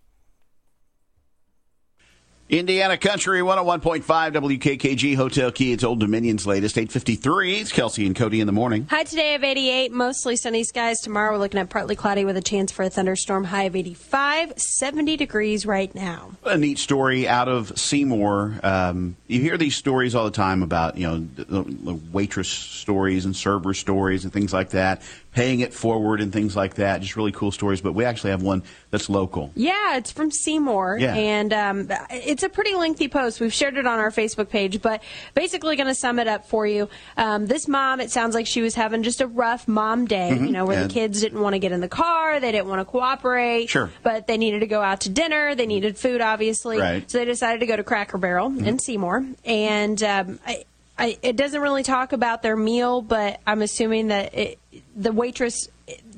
Indiana 2.49 2.97
Country 2.97 3.41
101.5 3.41 4.01
WKKG 4.03 5.15
Hotel 5.15 5.51
Key. 5.51 5.71
It's 5.71 5.83
Old 5.83 5.99
Dominion's 5.99 6.47
latest 6.47 6.79
853. 6.79 7.57
It's 7.57 7.71
Kelsey 7.71 8.07
and 8.07 8.15
Cody 8.15 8.41
in 8.41 8.47
the 8.47 8.51
morning. 8.51 8.87
High 8.89 9.03
today 9.03 9.35
of 9.35 9.43
88, 9.43 9.91
mostly 9.91 10.35
sunny 10.35 10.63
skies. 10.63 10.99
Tomorrow 10.99 11.33
we're 11.33 11.37
looking 11.37 11.59
at 11.59 11.69
partly 11.69 11.95
cloudy 11.95 12.25
with 12.25 12.35
a 12.37 12.41
chance 12.41 12.71
for 12.71 12.81
a 12.81 12.89
thunderstorm. 12.89 13.43
High 13.43 13.65
of 13.65 13.75
85, 13.75 14.59
70 14.59 15.15
degrees 15.15 15.67
right 15.67 15.93
now. 15.93 16.31
A 16.43 16.57
neat 16.57 16.79
story 16.79 17.27
out 17.27 17.47
of 17.47 17.77
Seymour. 17.77 18.59
Um, 18.63 19.15
you 19.27 19.41
hear 19.41 19.55
these 19.55 19.75
stories 19.75 20.15
all 20.15 20.25
the 20.25 20.31
time 20.31 20.63
about, 20.63 20.97
you 20.97 21.05
know, 21.07 21.19
the, 21.19 21.61
the 21.61 21.93
waitress 22.11 22.49
stories 22.49 23.25
and 23.25 23.35
server 23.35 23.75
stories 23.75 24.23
and 24.23 24.33
things 24.33 24.51
like 24.51 24.71
that, 24.71 25.03
paying 25.32 25.59
it 25.59 25.73
forward 25.73 26.21
and 26.21 26.34
things 26.34 26.55
like 26.55 26.73
that. 26.75 27.01
Just 27.01 27.15
really 27.15 27.32
cool 27.32 27.51
stories. 27.51 27.82
But 27.82 27.93
we 27.93 28.03
actually 28.03 28.32
have 28.32 28.41
one 28.41 28.63
that's 28.89 29.09
local. 29.09 29.51
Yeah, 29.55 29.95
it's 29.97 30.11
from 30.11 30.32
Seymour, 30.32 30.97
Yeah. 30.99 31.13
and 31.13 31.53
um, 31.53 31.88
it's 32.09 32.41
a 32.41 32.49
pretty 32.49 32.73
lengthy 32.73 33.07
post. 33.07 33.39
We've 33.39 33.53
shared 33.53 33.77
it 33.77 33.86
on 33.86 33.99
our 33.99 34.09
Facebook 34.09 34.49
page, 34.49 34.82
but 34.82 35.03
basically 35.36 35.75
going 35.75 35.88
to 35.88 35.93
sum 35.95 36.17
it 36.17 36.27
up 36.27 36.47
for 36.47 36.65
you. 36.65 36.89
Um, 37.15 37.45
this 37.45 37.67
mom, 37.67 38.01
it 38.01 38.09
sounds 38.09 38.34
like 38.34 38.47
she 38.47 38.61
was 38.63 38.73
having 38.73 39.03
just 39.03 39.21
a 39.21 39.27
rough 39.27 39.67
mom 39.67 40.05
day, 40.07 40.30
you 40.32 40.49
know, 40.51 40.65
where 40.65 40.80
Mm-hmm. 40.80 40.88
The 40.88 40.93
kids 40.93 41.21
didn't 41.21 41.41
want 41.41 41.53
to 41.53 41.59
get 41.59 41.71
in 41.73 41.82
the 41.82 41.88
car, 41.89 42.39
they 42.39 42.51
didn't 42.51 42.67
want 42.67 42.80
to 42.80 42.86
cooperate, 42.86 43.69
Sure. 43.69 43.91
but 44.01 44.27
they 44.27 44.38
needed 44.38 44.61
to 44.61 44.67
go 44.67 44.82
out 44.82 45.01
to 45.01 45.09
dinner, 45.09 45.53
they 45.55 45.65
needed 45.67 45.97
food, 45.97 46.21
obviously, 46.21 46.77
Right. 46.80 47.01
Mm-hmm. 47.01 47.07
so 47.09 47.17
they 47.19 47.25
decided 47.25 47.59
to 47.59 47.65
go 47.65 47.75
to 47.75 47.84
Cracker 47.84 48.17
Barrel 48.17 48.47
in 48.65 48.80
Seymour, 48.80 49.25
and 49.45 50.01
um, 50.03 50.39
I, 50.47 50.63
I, 50.97 51.17
it 51.21 51.36
doesn't 51.36 51.61
really 51.61 51.84
talk 51.84 52.13
about 52.13 52.41
their 52.41 52.55
meal, 52.55 53.01
but 53.01 53.39
I'm 53.47 53.61
assuming 53.61 54.07
that 54.07 54.34
it, 54.34 54.59
the 54.95 55.11
waitress. 55.11 55.70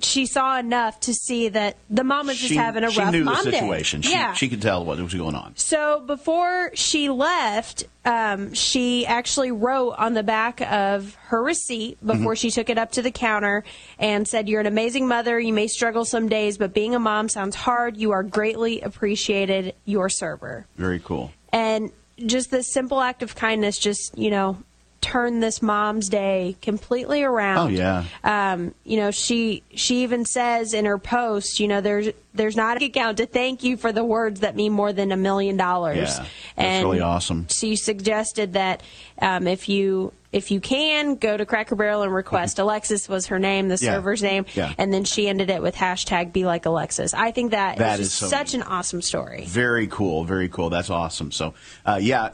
She 0.01 0.25
saw 0.25 0.57
enough 0.59 0.99
to 1.01 1.13
see 1.13 1.49
that 1.49 1.77
the 1.89 2.03
mom 2.03 2.27
was 2.27 2.37
just 2.37 2.49
she, 2.49 2.55
having 2.55 2.83
a 2.83 2.87
rough 2.87 2.95
she 2.95 3.11
knew 3.11 3.23
mom 3.23 3.45
the 3.45 3.51
day. 3.51 3.59
situation. 3.59 4.01
She, 4.01 4.11
yeah. 4.11 4.33
she 4.33 4.49
could 4.49 4.61
tell 4.61 4.83
what 4.83 4.99
was 4.99 5.13
going 5.13 5.35
on. 5.35 5.53
So 5.55 6.01
before 6.01 6.71
she 6.73 7.09
left, 7.09 7.85
um, 8.03 8.53
she 8.53 9.05
actually 9.05 9.51
wrote 9.51 9.91
on 9.91 10.13
the 10.13 10.23
back 10.23 10.59
of 10.61 11.15
her 11.27 11.41
receipt 11.41 12.05
before 12.05 12.35
she 12.35 12.51
took 12.51 12.69
it 12.69 12.77
up 12.77 12.91
to 12.93 13.01
the 13.01 13.11
counter 13.11 13.63
and 13.97 14.27
said, 14.27 14.49
You're 14.49 14.61
an 14.61 14.67
amazing 14.67 15.07
mother. 15.07 15.39
You 15.39 15.53
may 15.53 15.67
struggle 15.67 16.03
some 16.03 16.27
days, 16.27 16.57
but 16.57 16.73
being 16.73 16.93
a 16.93 16.99
mom 16.99 17.29
sounds 17.29 17.55
hard. 17.55 17.95
You 17.95 18.11
are 18.11 18.23
greatly 18.23 18.81
appreciated, 18.81 19.75
your 19.85 20.09
server. 20.09 20.65
Very 20.75 20.99
cool. 20.99 21.31
And 21.53 21.91
just 22.25 22.51
this 22.51 22.71
simple 22.71 22.99
act 22.99 23.23
of 23.23 23.35
kindness 23.35 23.77
just, 23.77 24.17
you 24.17 24.29
know, 24.29 24.57
turned 25.01 25.41
this 25.41 25.61
mom's 25.61 26.07
day 26.09 26.55
completely 26.61 27.23
around. 27.23 27.57
Oh, 27.57 27.67
yeah. 27.69 28.05
Um, 28.23 28.73
you 28.83 28.97
know, 28.97 29.11
she 29.11 29.63
she 29.73 30.03
even 30.03 30.25
says 30.25 30.73
in 30.73 30.85
her 30.85 30.97
post, 30.99 31.59
you 31.59 31.67
know, 31.67 31.81
there's 31.81 32.09
there's 32.33 32.55
not 32.55 32.81
a 32.81 32.85
account 32.85 33.17
to 33.17 33.25
thank 33.25 33.63
you 33.63 33.75
for 33.77 33.91
the 33.91 34.03
words 34.03 34.41
that 34.41 34.55
mean 34.55 34.71
more 34.71 34.93
than 34.93 35.11
a 35.11 35.17
million 35.17 35.57
dollars. 35.57 35.97
Yeah, 35.97 36.03
that's 36.05 36.29
and 36.57 36.85
really 36.85 37.01
awesome. 37.01 37.47
She 37.49 37.75
suggested 37.75 38.53
that 38.53 38.83
um, 39.21 39.47
if 39.47 39.67
you 39.67 40.13
if 40.31 40.49
you 40.49 40.61
can 40.61 41.15
go 41.15 41.35
to 41.35 41.45
Cracker 41.45 41.75
Barrel 41.75 42.03
and 42.03 42.13
request 42.13 42.57
Alexis 42.57 43.09
was 43.09 43.25
her 43.27 43.37
name, 43.39 43.67
the 43.67 43.75
Yeah. 43.81 43.95
server's 43.95 44.23
name, 44.23 44.45
Yeah. 44.53 44.71
and 44.77 44.93
then 44.93 45.03
she 45.03 45.27
ended 45.27 45.49
it 45.49 45.61
with 45.61 45.75
hashtag 45.75 46.31
Be 46.31 46.45
Like 46.45 46.65
Alexis. 46.65 47.13
I 47.13 47.31
think 47.31 47.51
that, 47.51 47.79
That 47.79 47.99
is 47.99 48.07
is 48.07 48.13
so 48.13 48.27
such 48.27 48.53
neat. 48.53 48.61
an 48.61 48.67
awesome 48.69 49.01
story. 49.01 49.43
Very 49.45 49.87
cool. 49.87 50.23
Very 50.23 50.47
cool. 50.47 50.69
That's 50.69 50.89
awesome. 50.89 51.31
So, 51.33 51.53
uh, 51.85 51.99
yeah, 52.01 52.29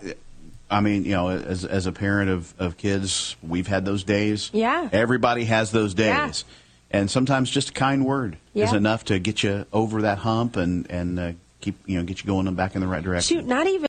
I 0.69 0.81
mean, 0.81 1.05
you 1.05 1.11
know, 1.11 1.29
as, 1.29 1.63
as 1.63 1.85
a 1.85 1.91
parent 1.91 2.29
of, 2.29 2.53
of 2.59 2.77
kids, 2.77 3.35
we've 3.41 3.67
had 3.67 3.85
those 3.85 4.03
days. 4.03 4.49
Yeah. 4.53 4.89
Everybody 4.91 5.45
has 5.45 5.71
those 5.71 5.93
days. 5.93 6.07
Yeah. 6.07 6.53
And 6.89 7.11
sometimes 7.11 7.49
just 7.49 7.69
a 7.69 7.73
kind 7.73 8.05
word 8.05 8.37
is 8.53 8.73
enough 8.73 9.05
to 9.05 9.19
get 9.19 9.43
you 9.43 9.65
over 9.73 10.03
that 10.03 10.19
hump 10.19 10.55
and, 10.55 10.89
and 10.89 11.19
uh, 11.19 11.31
keep, 11.61 11.75
you 11.85 11.97
know, 11.97 12.03
get 12.05 12.21
you 12.21 12.27
going 12.27 12.53
back 12.55 12.75
in 12.75 12.81
the 12.81 12.87
right 12.87 13.03
direction. 13.03 13.39
Shoot, 13.39 13.45
not 13.45 13.67
even. 13.67 13.87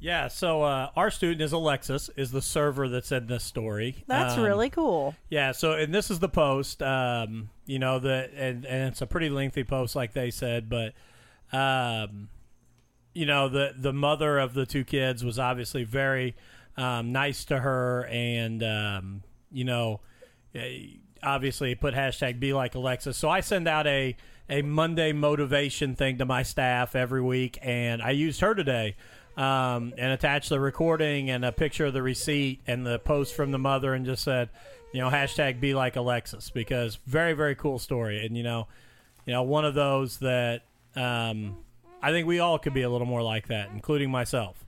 Yeah, 0.00 0.28
so 0.28 0.62
uh, 0.62 0.90
our 0.96 1.10
student 1.10 1.40
is 1.40 1.52
Alexis, 1.52 2.10
is 2.14 2.30
the 2.30 2.42
server 2.42 2.88
that 2.90 3.06
said 3.06 3.26
this 3.26 3.42
story. 3.42 4.04
That's 4.06 4.36
Um, 4.36 4.44
really 4.44 4.68
cool. 4.68 5.14
Yeah, 5.30 5.52
so 5.52 5.72
and 5.72 5.94
this 5.94 6.10
is 6.10 6.18
the 6.18 6.28
post. 6.28 6.82
Um, 6.82 7.48
you 7.64 7.78
know 7.78 8.00
the 8.00 8.28
and, 8.36 8.66
and 8.66 8.88
it's 8.88 9.00
a 9.00 9.06
pretty 9.06 9.30
lengthy 9.30 9.64
post, 9.64 9.96
like 9.96 10.12
they 10.12 10.30
said, 10.30 10.68
but 10.68 10.92
um, 11.56 12.28
you 13.14 13.26
know 13.26 13.48
the 13.48 13.72
the 13.76 13.92
mother 13.92 14.38
of 14.38 14.54
the 14.54 14.66
two 14.66 14.84
kids 14.84 15.24
was 15.24 15.38
obviously 15.38 15.84
very 15.84 16.34
um, 16.76 17.12
nice 17.12 17.44
to 17.46 17.58
her, 17.58 18.06
and 18.10 18.62
um, 18.62 19.22
you 19.50 19.64
know 19.64 20.00
eh, 20.54 20.86
obviously 21.22 21.74
put 21.74 21.94
hashtag 21.94 22.38
be 22.38 22.52
like 22.52 22.74
Alexis. 22.74 23.16
So 23.16 23.30
I 23.30 23.40
send 23.40 23.68
out 23.68 23.86
a 23.86 24.16
a 24.50 24.62
Monday 24.62 25.12
motivation 25.12 25.94
thing 25.94 26.18
to 26.18 26.26
my 26.26 26.42
staff 26.42 26.94
every 26.94 27.22
week, 27.22 27.58
and 27.62 28.02
I 28.02 28.10
used 28.10 28.40
her 28.40 28.54
today. 28.54 28.96
Um, 29.36 29.92
and 29.98 30.12
attached 30.12 30.48
the 30.48 30.60
recording 30.60 31.28
and 31.28 31.44
a 31.44 31.50
picture 31.50 31.86
of 31.86 31.92
the 31.92 32.02
receipt 32.02 32.60
and 32.68 32.86
the 32.86 33.00
post 33.00 33.34
from 33.34 33.50
the 33.50 33.58
mother, 33.58 33.92
and 33.92 34.06
just 34.06 34.22
said, 34.22 34.48
you 34.92 35.00
know, 35.00 35.10
hashtag 35.10 35.58
be 35.58 35.74
like 35.74 35.96
Alexis 35.96 36.50
because 36.50 37.00
very 37.04 37.32
very 37.32 37.56
cool 37.56 37.80
story, 37.80 38.24
and 38.24 38.36
you 38.36 38.44
know, 38.44 38.68
you 39.26 39.32
know, 39.32 39.42
one 39.42 39.64
of 39.64 39.74
those 39.74 40.18
that 40.18 40.62
um, 40.94 41.56
I 42.04 42.10
think 42.10 42.26
we 42.26 42.38
all 42.38 42.58
could 42.58 42.74
be 42.74 42.82
a 42.82 42.90
little 42.90 43.06
more 43.06 43.22
like 43.22 43.48
that, 43.48 43.70
including 43.72 44.10
myself. 44.10 44.62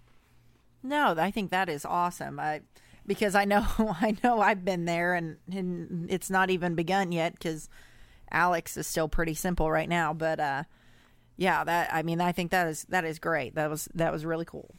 No, 0.83 1.15
I 1.19 1.31
think 1.31 1.51
that 1.51 1.69
is 1.69 1.85
awesome. 1.85 2.41
I 2.41 2.63
because 3.07 3.35
I 3.35 3.45
know 3.45 3.67
I 3.79 4.17
know 4.25 4.41
I've 4.41 4.65
been 4.65 4.87
there 4.87 5.13
and, 5.13 5.37
and 5.53 6.11
it's 6.11 6.31
not 6.31 6.49
even 6.49 6.75
begun 6.75 7.13
yet 7.13 7.35
because 7.35 7.69
Alex 8.31 8.79
is 8.79 8.87
still 8.87 9.07
pretty 9.07 9.35
simple 9.35 9.71
right 9.71 9.89
now. 9.89 10.15
But 10.15 10.41
uh, 10.41 10.63
yeah, 11.37 11.63
that 11.63 11.93
I 11.93 12.03
mean 12.03 12.23
I 12.23 12.33
think 12.33 12.53
that 12.53 12.69
is 12.69 12.85
that 12.89 13.05
is 13.05 13.19
great. 13.19 13.55
That 13.55 13.69
was 13.69 13.87
that 13.95 14.13
was 14.13 14.25
really 14.25 14.47
cool. 14.47 14.75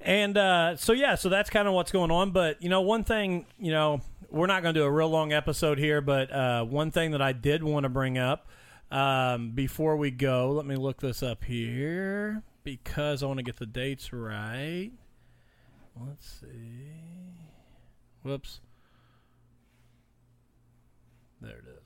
And 0.00 0.38
uh, 0.38 0.76
so 0.76 0.94
yeah, 0.94 1.16
so 1.16 1.28
that's 1.28 1.50
kind 1.50 1.68
of 1.68 1.74
what's 1.74 1.92
going 1.92 2.10
on. 2.10 2.30
But 2.30 2.62
you 2.62 2.70
know, 2.70 2.80
one 2.80 3.04
thing, 3.04 3.44
you 3.58 3.72
know, 3.72 4.00
we're 4.30 4.46
not 4.46 4.62
going 4.62 4.72
to 4.74 4.80
do 4.80 4.84
a 4.84 4.90
real 4.90 5.10
long 5.10 5.34
episode 5.34 5.76
here, 5.76 6.00
but 6.00 6.32
uh, 6.32 6.64
one 6.64 6.92
thing 6.92 7.10
that 7.10 7.20
I 7.20 7.32
did 7.32 7.62
want 7.62 7.84
to 7.84 7.90
bring 7.90 8.16
up 8.16 8.48
um, 8.90 9.50
before 9.50 9.96
we 9.96 10.10
go, 10.10 10.50
let 10.52 10.66
me 10.66 10.76
look 10.76 11.00
this 11.00 11.22
up 11.22 11.44
here 11.44 12.42
because 12.64 13.22
I 13.22 13.26
want 13.26 13.38
to 13.38 13.44
get 13.44 13.56
the 13.56 13.66
dates 13.66 14.12
right. 14.12 14.90
Let's 16.00 16.40
see. 16.40 16.90
Whoops. 18.22 18.60
There 21.40 21.58
it 21.58 21.64
is. 21.68 21.77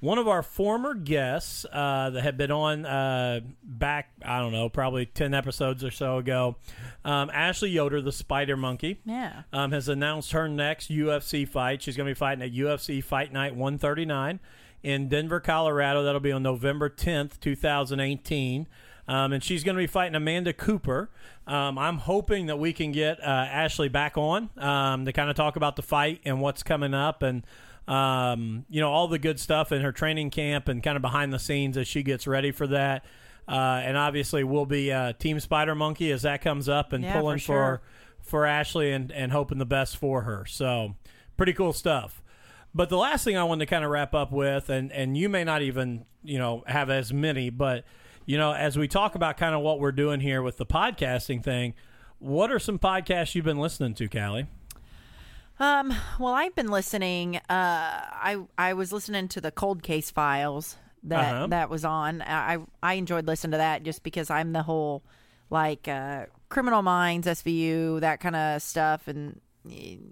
One 0.00 0.16
of 0.16 0.26
our 0.26 0.42
former 0.42 0.94
guests 0.94 1.66
uh, 1.70 2.08
that 2.10 2.22
had 2.22 2.38
been 2.38 2.50
on 2.50 2.86
uh, 2.86 3.40
back, 3.62 4.10
I 4.24 4.38
don't 4.38 4.52
know, 4.52 4.68
probably 4.70 5.04
10 5.04 5.34
episodes 5.34 5.84
or 5.84 5.90
so 5.90 6.16
ago, 6.16 6.56
um, 7.04 7.30
Ashley 7.34 7.68
Yoder, 7.70 8.00
the 8.00 8.10
Spider 8.12 8.56
Monkey, 8.56 8.98
Yeah. 9.04 9.42
um, 9.52 9.72
has 9.72 9.88
announced 9.88 10.32
her 10.32 10.48
next 10.48 10.90
UFC 10.90 11.46
fight. 11.46 11.82
She's 11.82 11.96
going 11.98 12.06
to 12.06 12.10
be 12.10 12.18
fighting 12.18 12.42
at 12.42 12.52
UFC 12.52 13.04
Fight 13.04 13.30
Night 13.32 13.54
139 13.54 14.40
in 14.82 15.08
Denver, 15.10 15.38
Colorado. 15.40 16.02
That'll 16.02 16.18
be 16.20 16.32
on 16.32 16.42
November 16.42 16.88
10th, 16.88 17.38
2018. 17.40 18.66
Um, 19.06 19.32
and 19.32 19.42
she's 19.42 19.64
going 19.64 19.74
to 19.76 19.82
be 19.82 19.86
fighting 19.88 20.14
Amanda 20.14 20.52
Cooper. 20.52 21.10
Um, 21.46 21.76
I'm 21.78 21.98
hoping 21.98 22.46
that 22.46 22.58
we 22.58 22.72
can 22.72 22.92
get 22.92 23.18
uh, 23.20 23.24
Ashley 23.26 23.88
back 23.88 24.16
on 24.16 24.50
um, 24.56 25.04
to 25.04 25.12
kind 25.12 25.28
of 25.28 25.36
talk 25.36 25.56
about 25.56 25.76
the 25.76 25.82
fight 25.82 26.20
and 26.24 26.40
what's 26.40 26.62
coming 26.62 26.94
up 26.94 27.22
and 27.22 27.42
um, 27.88 28.64
you 28.68 28.80
know 28.80 28.90
all 28.90 29.08
the 29.08 29.18
good 29.18 29.40
stuff 29.40 29.72
in 29.72 29.82
her 29.82 29.92
training 29.92 30.30
camp 30.30 30.68
and 30.68 30.82
kind 30.82 30.96
of 30.96 31.02
behind 31.02 31.32
the 31.32 31.38
scenes 31.38 31.76
as 31.76 31.88
she 31.88 32.02
gets 32.02 32.26
ready 32.26 32.52
for 32.52 32.66
that. 32.68 33.04
Uh, 33.48 33.80
and 33.84 33.96
obviously, 33.96 34.44
we'll 34.44 34.66
be 34.66 34.92
uh, 34.92 35.12
Team 35.14 35.40
Spider 35.40 35.74
Monkey 35.74 36.12
as 36.12 36.22
that 36.22 36.40
comes 36.40 36.68
up 36.68 36.92
and 36.92 37.02
Yeah, 37.02 37.14
for 37.14 37.20
pulling 37.20 37.38
sure. 37.38 37.82
for 38.22 38.46
Ashley 38.46 38.92
and, 38.92 39.10
and 39.10 39.32
hoping 39.32 39.58
the 39.58 39.66
best 39.66 39.96
for 39.96 40.22
her. 40.22 40.44
So 40.46 40.94
pretty 41.36 41.52
cool 41.52 41.72
stuff. 41.72 42.22
But 42.72 42.90
the 42.90 42.96
last 42.96 43.24
thing 43.24 43.36
I 43.36 43.42
wanted 43.42 43.66
to 43.66 43.70
kind 43.70 43.84
of 43.84 43.90
wrap 43.90 44.14
up 44.14 44.30
with, 44.30 44.70
and, 44.70 44.92
and 44.92 45.16
you 45.16 45.28
may 45.28 45.42
not 45.42 45.62
even, 45.62 46.04
you 46.22 46.38
know, 46.38 46.62
have 46.68 46.90
as 46.90 47.12
many, 47.12 47.50
but, 47.50 47.84
you 48.24 48.38
know, 48.38 48.52
as 48.52 48.78
we 48.78 48.86
talk 48.86 49.16
about 49.16 49.36
kind 49.36 49.56
of 49.56 49.62
what 49.62 49.80
we're 49.80 49.90
doing 49.90 50.20
here 50.20 50.42
with 50.42 50.56
the 50.56 50.66
podcasting 50.66 51.42
thing, 51.42 51.74
what 52.20 52.52
are 52.52 52.60
some 52.60 52.78
podcasts 52.78 53.34
you've 53.34 53.44
been 53.44 53.58
listening 53.58 53.94
to, 53.94 54.08
Kallie? 54.08 54.46
Um, 55.60 55.94
well, 56.18 56.32
I've 56.32 56.54
been 56.54 56.68
listening. 56.70 57.36
Uh, 57.36 57.42
I 57.50 58.38
I 58.56 58.72
was 58.72 58.92
listening 58.92 59.28
to 59.28 59.40
the 59.42 59.50
Cold 59.50 59.82
Case 59.82 60.10
Files 60.10 60.76
that 61.02 61.34
Uh-huh. 61.34 61.46
that 61.48 61.68
was 61.68 61.84
on. 61.84 62.22
I 62.22 62.58
I 62.82 62.94
enjoyed 62.94 63.26
listening 63.26 63.52
to 63.52 63.58
that 63.58 63.82
just 63.82 64.02
because 64.02 64.30
I'm 64.30 64.52
the 64.52 64.62
whole 64.62 65.02
like 65.50 65.86
uh, 65.86 66.26
Criminal 66.48 66.80
Minds, 66.82 67.26
SVU, 67.26 68.00
that 68.00 68.20
kind 68.20 68.36
of 68.36 68.62
stuff, 68.62 69.06
and 69.06 69.40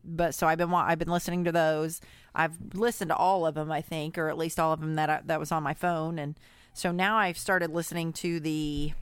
but 0.04 0.34
so 0.34 0.46
I've 0.46 0.58
been 0.58 0.72
I've 0.74 0.98
been 0.98 1.08
listening 1.08 1.44
to 1.44 1.52
those. 1.52 2.02
I've 2.34 2.58
listened 2.74 3.08
to 3.08 3.16
all 3.16 3.46
of 3.46 3.54
them, 3.54 3.72
I 3.72 3.80
think, 3.80 4.18
or 4.18 4.28
at 4.28 4.36
least 4.36 4.60
all 4.60 4.74
of 4.74 4.80
them 4.80 4.96
that 4.96 5.08
I, 5.08 5.20
that 5.24 5.40
was 5.40 5.50
on 5.50 5.62
my 5.62 5.72
phone, 5.72 6.18
and 6.18 6.38
so 6.74 6.92
now 6.92 7.16
I've 7.16 7.38
started 7.38 7.70
listening 7.70 8.12
to 8.14 8.38
the 8.38 8.92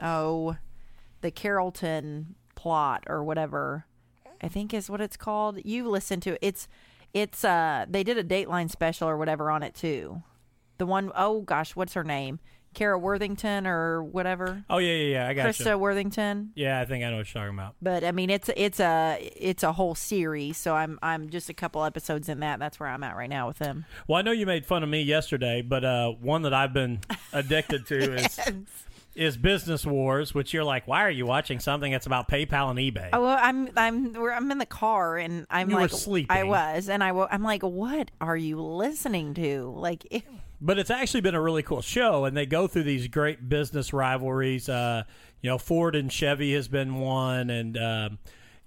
oh 0.00 0.56
the 1.22 1.32
Carrollton 1.32 2.36
plot 2.54 3.02
or 3.08 3.24
whatever 3.24 3.84
I 4.42 4.48
think 4.48 4.72
is 4.74 4.90
what 4.90 5.00
it's 5.00 5.16
called. 5.16 5.58
You 5.64 5.88
listen 5.88 6.20
to 6.20 6.32
it. 6.32 6.38
It's 6.42 6.68
it's 7.14 7.44
uh 7.44 7.86
they 7.88 8.04
did 8.04 8.18
a 8.18 8.24
Dateline 8.24 8.70
special 8.70 9.08
or 9.08 9.16
whatever 9.16 9.50
on 9.50 9.62
it 9.62 9.74
too. 9.74 10.22
The 10.78 10.86
one 10.86 11.10
oh 11.16 11.42
gosh, 11.42 11.74
what's 11.74 11.94
her 11.94 12.04
name? 12.04 12.40
Kara 12.74 12.98
Worthington 12.98 13.66
or 13.66 14.02
whatever. 14.02 14.64
Oh 14.70 14.78
yeah, 14.78 14.92
yeah, 14.92 15.12
yeah. 15.12 15.28
I 15.28 15.34
got 15.34 15.46
Krista 15.46 15.70
you. 15.70 15.78
Worthington. 15.78 16.52
Yeah, 16.54 16.80
I 16.80 16.84
think 16.84 17.02
I 17.02 17.10
know 17.10 17.16
what 17.16 17.34
you're 17.34 17.42
talking 17.42 17.58
about. 17.58 17.74
But 17.82 18.04
I 18.04 18.12
mean, 18.12 18.30
it's 18.30 18.50
it's 18.56 18.78
a 18.78 19.18
it's 19.36 19.62
a 19.62 19.72
whole 19.72 19.94
series. 19.94 20.56
So 20.58 20.74
I'm 20.74 20.98
I'm 21.02 21.30
just 21.30 21.48
a 21.48 21.54
couple 21.54 21.84
episodes 21.84 22.28
in 22.28 22.40
that. 22.40 22.58
That's 22.58 22.78
where 22.78 22.88
I'm 22.88 23.02
at 23.02 23.16
right 23.16 23.30
now 23.30 23.48
with 23.48 23.58
them. 23.58 23.86
Well, 24.06 24.18
I 24.18 24.22
know 24.22 24.32
you 24.32 24.46
made 24.46 24.66
fun 24.66 24.82
of 24.82 24.88
me 24.88 25.02
yesterday, 25.02 25.62
but 25.62 25.84
uh, 25.84 26.10
one 26.10 26.42
that 26.42 26.54
I've 26.54 26.72
been 26.72 27.00
addicted 27.32 27.86
to 27.86 28.14
is 28.24 28.38
is 29.18 29.36
Business 29.36 29.84
Wars, 29.84 30.32
which 30.32 30.54
you're 30.54 30.64
like, 30.64 30.86
why 30.86 31.02
are 31.04 31.10
you 31.10 31.26
watching 31.26 31.58
something 31.58 31.90
that's 31.90 32.06
about 32.06 32.28
PayPal 32.28 32.70
and 32.70 32.78
eBay? 32.78 33.10
Oh, 33.12 33.22
well, 33.22 33.38
I'm 33.40 33.68
I'm 33.76 34.12
we're- 34.12 34.34
I'm 34.34 34.50
in 34.50 34.58
the 34.58 34.66
car 34.66 35.16
and 35.16 35.44
I'm 35.50 35.68
You 35.70 35.76
were 35.76 35.82
like 35.82 35.90
sleeping. 35.90 36.36
I 36.36 36.44
was, 36.44 36.88
and 36.88 37.02
I 37.02 37.10
I'm 37.10 37.42
like, 37.42 37.62
what 37.62 38.10
are 38.20 38.36
you 38.36 38.62
listening 38.62 39.34
to? 39.34 39.74
Like, 39.76 40.06
it, 40.10 40.22
But 40.60 40.78
it's 40.78 40.90
actually 40.90 41.20
been 41.20 41.36
a 41.36 41.40
really 41.40 41.62
cool 41.62 41.82
show, 41.82 42.24
and 42.24 42.36
they 42.36 42.44
go 42.44 42.66
through 42.66 42.82
these 42.82 43.06
great 43.06 43.48
business 43.48 43.92
rivalries. 43.92 44.68
Uh, 44.68 45.04
you 45.40 45.48
know, 45.48 45.56
Ford 45.56 45.94
and 45.94 46.10
Chevy 46.12 46.52
has 46.54 46.66
been 46.66 46.96
one, 46.96 47.48
and 47.48 47.76
um, 47.78 48.18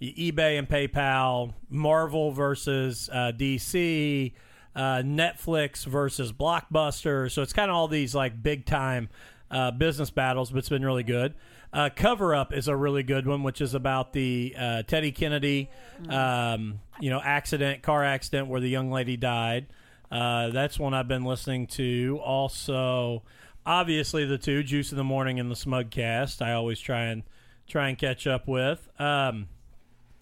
eBay 0.01 0.57
and 0.57 0.69
PayPal, 0.69 1.53
Marvel 1.69 2.31
versus 2.31 3.09
uh, 3.11 3.33
DC, 3.37 4.31
uh, 4.73 4.79
Netflix 5.03 5.85
versus 5.85 6.31
Blockbuster. 6.31 7.29
So 7.29 7.41
it's 7.41 7.51
kind 7.51 7.69
of 7.69 7.75
all 7.75 7.89
these 7.89 8.15
like 8.15 8.41
big 8.41 8.65
time 8.65 9.09
uh, 9.51 9.69
business 9.71 10.09
battles, 10.09 10.49
but 10.49 10.57
it's 10.59 10.69
been 10.69 10.83
really 10.85 11.03
good. 11.03 11.35
Uh, 11.73 11.89
Cover 11.95 12.33
Up 12.33 12.53
is 12.53 12.67
a 12.67 12.75
really 12.75 13.03
good 13.03 13.27
one, 13.27 13.43
which 13.43 13.61
is 13.61 13.73
about 13.73 14.11
the 14.13 14.55
uh, 14.57 14.83
Teddy 14.83 15.11
Kennedy, 15.11 15.69
um, 16.09 16.79
you 16.99 17.09
know, 17.09 17.21
accident, 17.23 17.81
car 17.83 18.03
accident 18.03 18.47
where 18.47 18.59
the 18.59 18.67
young 18.69 18.91
lady 18.91 19.15
died. 19.17 19.67
Uh, 20.11 20.49
that's 20.49 20.77
one 20.79 20.93
I've 20.93 21.07
been 21.07 21.23
listening 21.23 21.67
to. 21.67 22.19
Also, 22.23 23.23
obviously 23.65 24.25
the 24.25 24.37
two 24.37 24.63
Juice 24.63 24.91
in 24.91 24.97
the 24.97 25.03
Morning 25.03 25.39
and 25.39 25.49
the 25.49 25.55
Smugcast. 25.55 26.41
I 26.41 26.53
always 26.53 26.79
try 26.79 27.03
and 27.05 27.23
try 27.67 27.87
and 27.87 27.97
catch 27.97 28.27
up 28.27 28.47
with. 28.47 28.89
Um, 28.99 29.47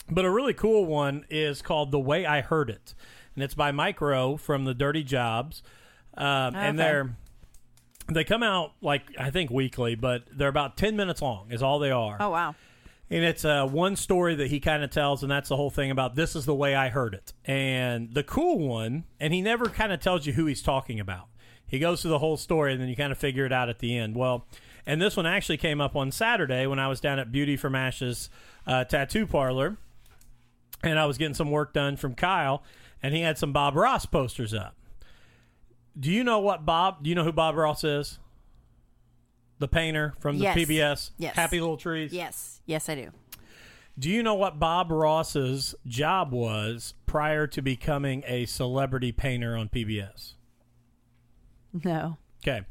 but 0.07 0.25
a 0.25 0.29
really 0.29 0.53
cool 0.53 0.85
one 0.85 1.25
is 1.29 1.61
called 1.63 1.91
The 1.91 1.99
Way 1.99 2.25
I 2.27 2.41
Heard 2.41 2.69
It, 2.69 2.93
and 3.35 3.43
it's 3.43 3.55
by 3.55 3.71
Mike 3.71 4.01
Rowe 4.01 4.37
from 4.37 4.65
the 4.65 4.73
Dirty 4.75 5.03
Jobs, 5.03 5.63
um, 6.15 6.55
Okay. 6.55 6.57
and 6.59 6.77
they're 6.79 7.15
they 8.11 8.23
come 8.23 8.43
out 8.43 8.73
like 8.81 9.03
I 9.17 9.29
think 9.29 9.51
weekly, 9.51 9.95
but 9.95 10.23
they're 10.31 10.49
about 10.49 10.77
ten 10.77 10.95
minutes 10.95 11.21
long. 11.21 11.51
Is 11.51 11.61
all 11.63 11.79
they 11.79 11.91
are. 11.91 12.17
oh 12.19 12.29
wow, 12.29 12.55
And 13.09 13.23
it's 13.23 13.45
uh, 13.45 13.65
one 13.67 13.95
story 13.95 14.35
that 14.35 14.47
he 14.47 14.59
kind 14.59 14.83
of 14.83 14.89
tells, 14.89 15.21
and 15.23 15.31
that's 15.31 15.49
the 15.49 15.55
whole 15.55 15.69
thing 15.69 15.91
about 15.91 16.15
this 16.15 16.35
is 16.35 16.45
the 16.45 16.55
way 16.55 16.75
I 16.75 16.89
heard 16.89 17.13
it. 17.13 17.33
And 17.45 18.13
the 18.13 18.23
cool 18.23 18.59
one, 18.67 19.05
and 19.19 19.33
he 19.33 19.41
never 19.41 19.65
kind 19.65 19.91
of 19.91 19.99
tells 19.99 20.25
you 20.25 20.33
who 20.33 20.45
he's 20.45 20.61
talking 20.61 20.99
about. 20.99 21.27
He 21.67 21.77
goes 21.79 22.01
through 22.01 22.11
the 22.11 22.19
whole 22.19 22.37
story, 22.37 22.73
and 22.73 22.81
then 22.81 22.89
you 22.89 22.95
kind 22.95 23.11
of 23.11 23.17
figure 23.17 23.45
it 23.45 23.53
out 23.53 23.69
at 23.69 23.79
the 23.79 23.95
end. 23.97 24.15
Well, 24.15 24.47
and 24.87 24.99
this 24.99 25.15
one 25.15 25.27
actually 25.27 25.57
came 25.57 25.79
up 25.79 25.95
on 25.95 26.11
Saturday 26.11 26.65
when 26.65 26.79
I 26.79 26.87
was 26.87 26.99
down 26.99 27.19
at 27.19 27.31
Beauty 27.31 27.55
from 27.57 27.75
Ashes 27.75 28.29
uh, 28.65 28.85
tattoo 28.85 29.27
parlor, 29.27 29.77
and 30.81 30.97
I 30.97 31.05
was 31.05 31.19
getting 31.19 31.35
some 31.35 31.51
work 31.51 31.73
done 31.73 31.95
from 31.95 32.15
Kyle, 32.15 32.63
and 33.03 33.13
he 33.13 33.21
had 33.21 33.37
some 33.37 33.53
Bob 33.53 33.75
Ross 33.75 34.07
posters 34.07 34.53
up. 34.53 34.75
Do 35.97 36.11
you 36.11 36.23
know 36.23 36.39
what 36.39 36.65
Bob? 36.65 37.03
Do 37.03 37.09
you 37.09 37.15
know 37.15 37.23
who 37.23 37.31
Bob 37.31 37.55
Ross 37.55 37.83
is? 37.83 38.19
The 39.59 39.67
painter 39.67 40.13
from 40.19 40.37
the 40.37 40.43
Yes. 40.43 40.57
PBS, 40.57 41.11
Yes. 41.17 41.35
Happy 41.35 41.59
Little 41.59 41.75
Trees. 41.77 42.13
yes, 42.13 42.61
yes, 42.65 42.87
I 42.87 42.95
do. 42.95 43.11
Do 43.97 44.09
you 44.09 44.23
know 44.23 44.35
what 44.35 44.59
Bob 44.59 44.89
Ross's 44.91 45.75
job 45.85 46.31
was 46.31 46.93
prior 47.05 47.45
to 47.47 47.61
becoming 47.61 48.23
a 48.25 48.45
celebrity 48.45 49.11
painter 49.11 49.57
on 49.57 49.67
PBS? 49.67 50.35
No, 51.83 52.17
Okay. 52.41 52.65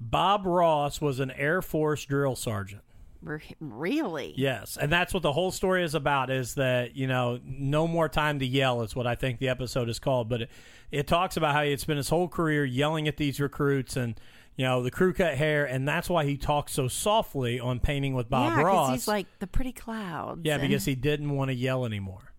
Bob 0.00 0.46
Ross 0.46 1.00
was 1.02 1.20
an 1.20 1.30
Air 1.32 1.60
Force 1.60 2.06
drill 2.06 2.34
sergeant. 2.34 2.82
Re- 3.22 3.56
really? 3.60 4.34
Yes, 4.36 4.78
and 4.80 4.90
that's 4.90 5.12
what 5.12 5.22
the 5.22 5.32
whole 5.32 5.50
story 5.50 5.84
is 5.84 5.94
about 5.94 6.30
is 6.30 6.54
that, 6.54 6.96
you 6.96 7.06
know, 7.06 7.38
no 7.44 7.86
more 7.86 8.08
time 8.08 8.38
to 8.38 8.46
yell 8.46 8.82
is 8.82 8.96
what 8.96 9.06
I 9.06 9.14
think 9.14 9.38
the 9.38 9.48
episode 9.48 9.88
is 9.88 9.98
called, 9.98 10.28
but 10.28 10.42
it, 10.42 10.50
it 10.90 11.06
talks 11.06 11.36
about 11.36 11.54
how 11.54 11.62
he 11.62 11.70
had 11.70 11.80
spent 11.80 11.98
his 11.98 12.08
whole 12.08 12.28
career 12.28 12.64
yelling 12.64 13.08
at 13.08 13.16
these 13.16 13.38
recruits 13.38 13.96
and 13.96 14.18
you 14.56 14.66
know, 14.66 14.82
the 14.82 14.90
crew 14.90 15.14
cut 15.14 15.36
hair, 15.36 15.64
and 15.64 15.88
that's 15.88 16.10
why 16.10 16.26
he 16.26 16.36
talks 16.36 16.72
so 16.72 16.86
softly 16.86 17.58
on 17.58 17.80
painting 17.80 18.14
with 18.14 18.28
Bob 18.28 18.58
yeah, 18.58 18.62
Ross. 18.62 18.92
he's 18.92 19.08
like 19.08 19.26
the 19.38 19.46
pretty 19.46 19.72
clouds. 19.72 20.42
yeah, 20.44 20.54
and- 20.54 20.62
because 20.62 20.84
he 20.84 20.94
didn't 20.94 21.30
want 21.30 21.48
to 21.48 21.54
yell 21.54 21.86
anymore. 21.86 22.34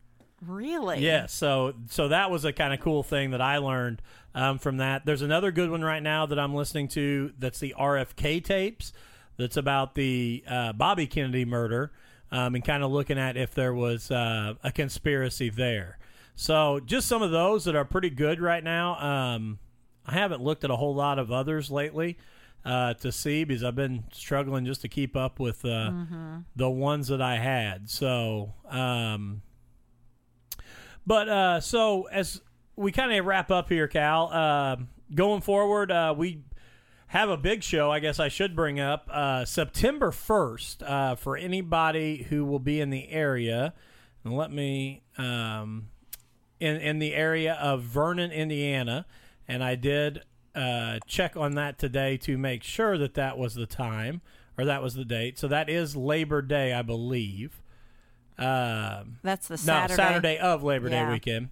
really. 0.46 1.00
Yeah, 1.00 1.26
so 1.26 1.74
so 1.90 2.10
that 2.10 2.30
was 2.30 2.46
a 2.46 2.54
kind 2.54 2.76
of 2.76 2.80
cool 2.80 3.02
thing 3.02 3.32
that 3.32 3.42
I 3.42 3.58
learned 3.58 4.04
um, 4.36 4.60
from 4.60 4.78
that. 4.78 5.04
There's 5.06 5.24
another 5.24 5.52
good 5.52 5.72
one 5.72 5.82
right 5.82 6.04
now 6.04 6.28
that 6.28 6.38
I'm 6.38 6.54
listening 6.54 6.90
to. 6.90 7.34
That's 7.40 7.60
the 7.60 7.74
RFK 7.80 8.44
tapes. 8.44 8.94
That's 9.42 9.58
about 9.58 9.96
the 9.96 10.44
uh, 10.48 10.74
Bobby 10.74 11.08
Kennedy 11.08 11.46
murder 11.46 11.92
um, 12.32 12.56
and 12.56 12.64
kind 12.64 12.84
of 12.84 12.92
looking 12.92 13.18
at 13.18 13.36
if 13.38 13.54
there 13.54 13.74
was 13.74 14.12
uh, 14.12 14.54
a 14.64 14.72
conspiracy 14.72 15.50
there. 15.50 15.98
So 16.36 16.80
just 16.80 17.08
some 17.08 17.22
of 17.22 17.32
those 17.32 17.66
that 17.66 17.76
are 17.76 17.86
pretty 17.86 18.10
good 18.10 18.40
right 18.40 18.64
now. 18.64 18.96
Um, 19.00 19.60
I 20.06 20.14
haven't 20.14 20.42
looked 20.42 20.64
at 20.64 20.72
a 20.72 20.76
whole 20.76 20.96
lot 20.96 21.20
of 21.20 21.32
others 21.32 21.70
lately 21.70 22.18
uh, 22.64 22.94
to 22.96 23.12
see 23.12 23.44
because 23.44 23.64
I've 23.64 23.76
been 23.76 24.04
struggling 24.12 24.66
just 24.66 24.82
to 24.82 24.88
keep 24.88 25.16
up 25.16 25.40
with 25.40 25.66
uh, 25.66 25.92
the 26.56 26.70
ones 26.70 27.08
that 27.10 27.22
I 27.22 27.38
had. 27.38 27.90
So. 27.90 28.54
Um, 28.70 29.42
but 31.06 31.30
uh, 31.30 31.60
so 31.60 32.04
as 32.12 32.42
we 32.76 32.92
kind 32.92 33.12
of 33.12 33.26
wrap 33.26 33.52
up 33.52 33.70
here, 33.70 33.88
Cal, 33.88 34.30
uh, 34.32 34.76
going 35.14 35.42
forward, 35.42 35.92
uh, 35.92 36.14
we 36.16 36.44
have 37.12 37.30
a 37.30 37.36
big 37.36 37.62
show. 37.62 37.92
I 37.92 38.00
guess 38.00 38.22
I 38.22 38.30
should 38.30 38.56
bring 38.56 38.80
up 38.80 39.10
uh, 39.12 39.44
September 39.44 40.12
first 40.12 40.82
uh, 40.82 41.16
for 41.16 41.36
anybody 41.36 42.24
who 42.30 42.46
will 42.46 42.60
be 42.60 42.80
in 42.80 42.90
the 42.90 43.10
area. 43.10 43.74
And 44.24 44.38
let 44.38 44.50
me 44.50 45.04
um, 45.18 45.90
in 46.62 46.78
in 46.78 47.00
the 47.00 47.14
area 47.14 47.56
of 47.56 47.82
Vernon, 47.82 48.32
Indiana, 48.32 49.06
and 49.46 49.62
I 49.62 49.76
did 49.76 50.22
uh, 50.56 51.00
check 51.06 51.36
on 51.36 51.56
that 51.56 51.78
today 51.78 52.16
to 52.16 52.38
make 52.38 52.64
sure 52.64 52.98
that 52.98 53.16
that 53.16 53.38
was 53.38 53.56
the 53.56 53.66
time 53.66 54.22
or 54.58 54.64
that 54.64 54.82
was 54.82 54.94
the 54.94 55.06
date. 55.06 55.38
So 55.38 55.50
that 55.50 55.70
is 55.70 55.98
Labor 55.98 56.42
Day, 56.42 56.72
I 56.72 56.82
believe. 56.82 57.62
Um, 58.38 59.18
That's 59.22 59.50
the 59.50 59.56
no, 59.56 59.58
Saturday. 59.58 59.96
Saturday 59.96 60.38
of 60.38 60.64
Labor 60.64 60.88
Day 60.88 61.06
weekend. 61.10 61.50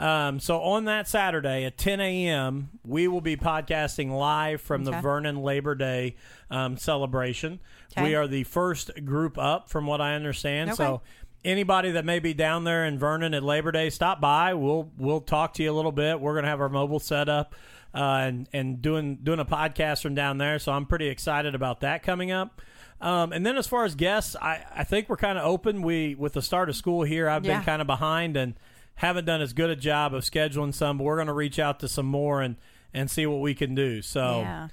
Um, 0.00 0.40
so 0.40 0.60
on 0.60 0.86
that 0.86 1.06
Saturday 1.06 1.64
at 1.64 1.76
10 1.76 2.00
a.m., 2.00 2.70
we 2.84 3.06
will 3.06 3.20
be 3.20 3.36
podcasting 3.36 4.10
live 4.10 4.62
from 4.62 4.84
the 4.84 4.92
Vernon 4.92 5.42
Labor 5.42 5.74
Day 5.74 6.16
um, 6.50 6.78
celebration. 6.78 7.60
Okay. 7.92 8.08
We 8.08 8.14
are 8.14 8.26
the 8.26 8.44
first 8.44 9.04
group 9.04 9.36
up, 9.36 9.68
from 9.68 9.86
what 9.86 10.00
I 10.00 10.14
understand. 10.14 10.70
Okay. 10.70 10.76
So 10.76 11.02
anybody 11.44 11.90
that 11.92 12.06
may 12.06 12.18
be 12.18 12.32
down 12.32 12.64
there 12.64 12.86
in 12.86 12.98
Vernon 12.98 13.34
at 13.34 13.42
Labor 13.42 13.72
Day, 13.72 13.90
stop 13.90 14.22
by. 14.22 14.54
We'll 14.54 14.90
we'll 14.96 15.20
talk 15.20 15.52
to 15.54 15.62
you 15.62 15.70
a 15.70 15.74
little 15.74 15.92
bit. 15.92 16.18
We're 16.18 16.32
going 16.32 16.44
to 16.44 16.50
have 16.50 16.62
our 16.62 16.70
mobile 16.70 17.00
set 17.00 17.28
up 17.28 17.54
uh, 17.94 17.98
and 17.98 18.48
and 18.54 18.80
doing 18.80 19.16
doing 19.16 19.38
a 19.38 19.44
podcast 19.44 20.00
from 20.02 20.14
down 20.14 20.38
there. 20.38 20.58
So 20.58 20.72
I'm 20.72 20.86
pretty 20.86 21.08
excited 21.08 21.54
about 21.54 21.80
that 21.80 22.02
coming 22.02 22.30
up. 22.30 22.62
Um, 23.02 23.32
and 23.32 23.44
then 23.44 23.56
as 23.56 23.66
far 23.66 23.84
as 23.84 23.94
guests, 23.94 24.36
I, 24.36 24.64
I 24.74 24.84
think 24.84 25.08
we're 25.08 25.16
kind 25.16 25.38
of 25.38 25.44
open. 25.44 25.82
We 25.82 26.14
with 26.14 26.34
the 26.34 26.42
start 26.42 26.68
of 26.68 26.76
school 26.76 27.02
here, 27.02 27.28
I've 27.28 27.42
been 27.42 27.62
kind 27.62 27.80
of 27.80 27.86
behind 27.86 28.36
and 28.36 28.54
haven't 29.00 29.24
done 29.24 29.40
as 29.40 29.52
good 29.52 29.70
a 29.70 29.76
job 29.76 30.14
of 30.14 30.22
scheduling 30.24 30.72
some. 30.74 30.98
But 30.98 31.04
we're 31.04 31.16
going 31.16 31.26
to 31.26 31.32
reach 31.32 31.58
out 31.58 31.80
to 31.80 31.88
some 31.88 32.06
more 32.06 32.40
and 32.40 32.56
and 32.94 33.10
see 33.10 33.26
what 33.26 33.40
we 33.40 33.54
can 33.54 33.74
do. 33.74 34.02
So. 34.02 34.40
Yeah. 34.40 34.68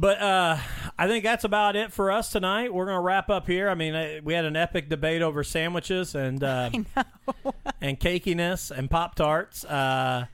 But 0.00 0.20
uh, 0.20 0.58
I 0.96 1.08
think 1.08 1.24
that's 1.24 1.42
about 1.42 1.74
it 1.74 1.92
for 1.92 2.12
us 2.12 2.30
tonight. 2.30 2.72
We're 2.72 2.84
going 2.84 2.96
to 2.96 3.02
wrap 3.02 3.30
up 3.30 3.48
here. 3.48 3.68
I 3.68 3.74
mean, 3.74 4.22
we 4.22 4.32
had 4.32 4.44
an 4.44 4.54
epic 4.54 4.88
debate 4.88 5.22
over 5.22 5.42
sandwiches 5.42 6.14
and 6.14 6.42
uh, 6.44 6.70
and 7.80 7.98
cakiness 7.98 8.70
and 8.70 8.88
pop 8.88 9.16
tarts. 9.16 9.64
Uh, 9.64 10.26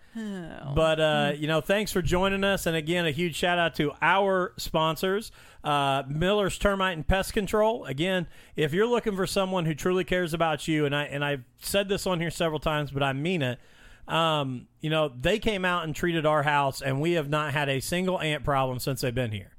but 0.75 1.01
uh, 1.01 1.33
you 1.35 1.47
know, 1.47 1.63
thanks 1.63 1.91
for 1.93 2.03
joining 2.03 2.45
us. 2.45 2.67
And 2.67 2.77
again, 2.77 3.07
a 3.07 3.11
huge 3.11 3.37
shout 3.37 3.59
out 3.59 3.75
to 3.77 3.93
our 4.03 4.53
sponsors, 4.59 5.33
uh, 5.65 6.03
Miller's 6.09 6.59
Termite 6.59 6.97
and 6.97 7.07
Pest 7.07 7.33
Control. 7.33 7.85
Again, 7.87 8.27
if 8.57 8.75
you're 8.75 8.87
looking 8.87 9.17
for 9.17 9.27
someone 9.27 9.65
who 9.65 9.75
truly 9.75 10.05
cares 10.05 10.35
about 10.35 10.69
you, 10.69 10.85
and 10.85 10.95
I 10.95 11.05
and 11.05 11.25
I've 11.25 11.45
said 11.59 11.89
this 11.89 12.07
on 12.07 12.21
here 12.21 12.31
several 12.31 12.61
times, 12.61 12.91
but 12.91 13.03
I 13.03 13.15
mean 13.15 13.41
it. 13.41 13.59
Um, 14.07 14.69
you 14.83 14.91
know, 14.91 15.11
they 15.19 15.39
came 15.39 15.65
out 15.65 15.85
and 15.85 15.97
treated 15.97 16.27
our 16.27 16.43
house, 16.43 16.83
and 16.83 17.01
we 17.01 17.13
have 17.13 17.31
not 17.31 17.55
had 17.55 17.71
a 17.71 17.81
single 17.81 18.21
ant 18.21 18.45
problem 18.45 18.79
since 18.79 19.01
they've 19.01 19.15
been 19.15 19.33
here. 19.33 19.54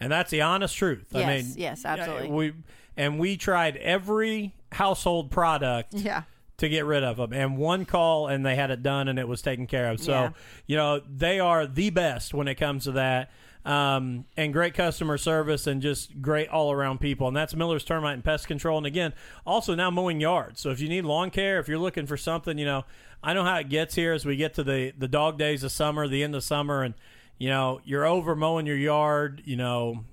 And 0.00 0.12
that's 0.12 0.30
the 0.30 0.42
honest 0.42 0.76
truth. 0.76 1.06
I 1.14 1.26
mean, 1.26 1.52
yes, 1.56 1.84
absolutely. 1.84 2.28
We 2.30 2.52
and 2.96 3.18
we 3.18 3.36
tried 3.36 3.76
every 3.76 4.54
household 4.72 5.30
product 5.30 5.94
Yeah. 5.94 6.22
to 6.58 6.68
get 6.68 6.84
rid 6.84 7.04
of 7.04 7.16
them. 7.18 7.32
And 7.32 7.56
one 7.58 7.84
call 7.84 8.28
and 8.28 8.44
they 8.44 8.56
had 8.56 8.70
it 8.70 8.82
done 8.82 9.08
and 9.08 9.18
it 9.18 9.28
was 9.28 9.42
taken 9.42 9.66
care 9.66 9.90
of. 9.90 10.00
So, 10.00 10.12
Yeah. 10.12 10.30
you 10.66 10.76
know, 10.76 11.00
they 11.00 11.38
are 11.40 11.66
the 11.66 11.90
best 11.90 12.32
when 12.34 12.48
it 12.48 12.54
comes 12.56 12.84
to 12.84 12.92
that. 12.92 13.30
Um, 13.66 14.26
and 14.36 14.52
great 14.52 14.74
customer 14.74 15.18
service 15.18 15.66
and 15.66 15.82
just 15.82 16.22
great 16.22 16.48
all 16.50 16.70
around 16.70 17.00
people. 17.00 17.26
And 17.26 17.36
that's 17.36 17.52
Miller's 17.54 17.82
Termite 17.84 18.14
and 18.14 18.22
Pest 18.24 18.46
Control. 18.46 18.78
And 18.78 18.86
again, 18.86 19.12
also 19.44 19.74
now 19.74 19.90
mowing 19.90 20.20
yards. 20.20 20.60
So 20.60 20.70
if 20.70 20.78
you 20.80 20.88
need 20.88 21.04
lawn 21.04 21.30
care, 21.30 21.58
if 21.58 21.66
you're 21.68 21.78
looking 21.78 22.06
for 22.06 22.16
something, 22.16 22.58
you 22.58 22.64
know, 22.64 22.84
I 23.24 23.32
know 23.34 23.42
how 23.42 23.56
it 23.56 23.68
gets 23.68 23.96
here 23.96 24.12
as 24.12 24.24
we 24.24 24.36
get 24.36 24.54
to 24.54 24.62
the, 24.62 24.92
the 24.96 25.08
dog 25.08 25.36
days 25.36 25.64
of 25.64 25.72
summer, 25.72 26.06
the 26.06 26.22
end 26.22 26.36
of 26.36 26.44
summer, 26.44 26.82
and 26.84 26.94
you 27.38 27.48
know 27.48 27.80
you're 27.84 28.04
over 28.04 28.34
mowing 28.34 28.66
your 28.66 28.76
yard, 28.76 29.42
you 29.44 29.56
know, 29.56 30.04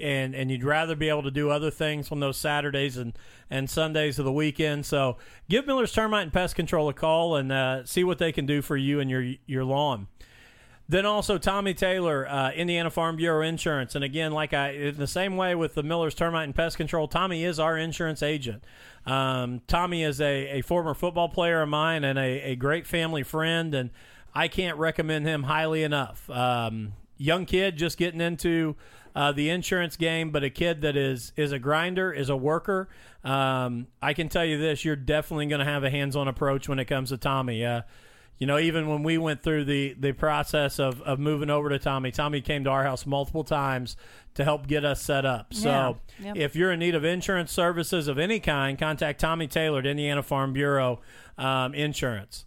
and 0.00 0.34
and 0.34 0.50
you'd 0.50 0.64
rather 0.64 0.94
be 0.94 1.08
able 1.08 1.22
to 1.22 1.30
do 1.30 1.50
other 1.50 1.70
things 1.70 2.10
on 2.10 2.20
those 2.20 2.36
Saturdays 2.36 2.96
and 2.96 3.12
and 3.50 3.68
Sundays 3.68 4.18
of 4.18 4.24
the 4.24 4.32
weekend. 4.32 4.86
So 4.86 5.16
give 5.48 5.66
Miller's 5.66 5.92
Termite 5.92 6.24
and 6.24 6.32
Pest 6.32 6.54
Control 6.54 6.88
a 6.88 6.94
call 6.94 7.36
and 7.36 7.50
uh, 7.50 7.84
see 7.84 8.04
what 8.04 8.18
they 8.18 8.32
can 8.32 8.46
do 8.46 8.62
for 8.62 8.76
you 8.76 9.00
and 9.00 9.10
your 9.10 9.34
your 9.46 9.64
lawn. 9.64 10.08
Then 10.90 11.04
also 11.04 11.36
Tommy 11.36 11.74
Taylor, 11.74 12.26
uh, 12.26 12.50
Indiana 12.52 12.88
Farm 12.88 13.16
Bureau 13.16 13.46
Insurance, 13.46 13.94
and 13.94 14.02
again, 14.02 14.32
like 14.32 14.54
I, 14.54 14.70
in 14.70 14.96
the 14.96 15.06
same 15.06 15.36
way 15.36 15.54
with 15.54 15.74
the 15.74 15.82
Miller's 15.82 16.14
Termite 16.14 16.44
and 16.44 16.54
Pest 16.54 16.78
Control, 16.78 17.06
Tommy 17.06 17.44
is 17.44 17.60
our 17.60 17.76
insurance 17.76 18.22
agent. 18.22 18.64
Um, 19.04 19.60
Tommy 19.66 20.02
is 20.02 20.18
a, 20.18 20.48
a 20.48 20.62
former 20.62 20.94
football 20.94 21.28
player 21.28 21.60
of 21.60 21.68
mine 21.68 22.04
and 22.04 22.18
a, 22.18 22.52
a 22.52 22.56
great 22.56 22.86
family 22.86 23.22
friend, 23.22 23.74
and 23.74 23.90
I 24.38 24.46
can't 24.46 24.78
recommend 24.78 25.26
him 25.26 25.42
highly 25.42 25.82
enough. 25.82 26.30
Um, 26.30 26.92
young 27.16 27.44
kid 27.44 27.76
just 27.76 27.98
getting 27.98 28.20
into 28.20 28.76
uh, 29.16 29.32
the 29.32 29.50
insurance 29.50 29.96
game, 29.96 30.30
but 30.30 30.44
a 30.44 30.50
kid 30.50 30.82
that 30.82 30.96
is 30.96 31.32
is 31.36 31.50
a 31.50 31.58
grinder, 31.58 32.12
is 32.12 32.30
a 32.30 32.36
worker. 32.36 32.88
Um, 33.24 33.88
I 34.00 34.14
can 34.14 34.28
tell 34.28 34.44
you 34.44 34.56
this: 34.56 34.84
you're 34.84 34.94
definitely 34.94 35.46
going 35.46 35.58
to 35.58 35.64
have 35.64 35.82
a 35.82 35.90
hands-on 35.90 36.28
approach 36.28 36.68
when 36.68 36.78
it 36.78 36.84
comes 36.84 37.08
to 37.08 37.16
Tommy. 37.16 37.64
Uh, 37.64 37.82
you 38.38 38.46
know, 38.46 38.58
even 38.60 38.86
when 38.86 39.02
we 39.02 39.18
went 39.18 39.42
through 39.42 39.64
the, 39.64 39.96
the 39.98 40.12
process 40.12 40.78
of, 40.78 41.02
of 41.02 41.18
moving 41.18 41.50
over 41.50 41.68
to 41.70 41.78
Tommy, 41.80 42.12
Tommy 42.12 42.40
came 42.40 42.62
to 42.62 42.70
our 42.70 42.84
house 42.84 43.04
multiple 43.04 43.42
times 43.42 43.96
to 44.34 44.44
help 44.44 44.68
get 44.68 44.84
us 44.84 45.02
set 45.02 45.26
up. 45.26 45.52
So 45.52 45.98
Yeah. 46.20 46.26
Yep. 46.26 46.36
if 46.36 46.54
you're 46.54 46.70
in 46.70 46.78
need 46.78 46.94
of 46.94 47.04
insurance 47.04 47.50
services 47.50 48.06
of 48.06 48.16
any 48.16 48.38
kind, 48.38 48.78
contact 48.78 49.18
Tommy 49.18 49.48
Taylor 49.48 49.80
at 49.80 49.86
Indiana 49.86 50.22
Farm 50.22 50.52
Bureau 50.52 51.00
um, 51.36 51.74
Insurance. 51.74 52.44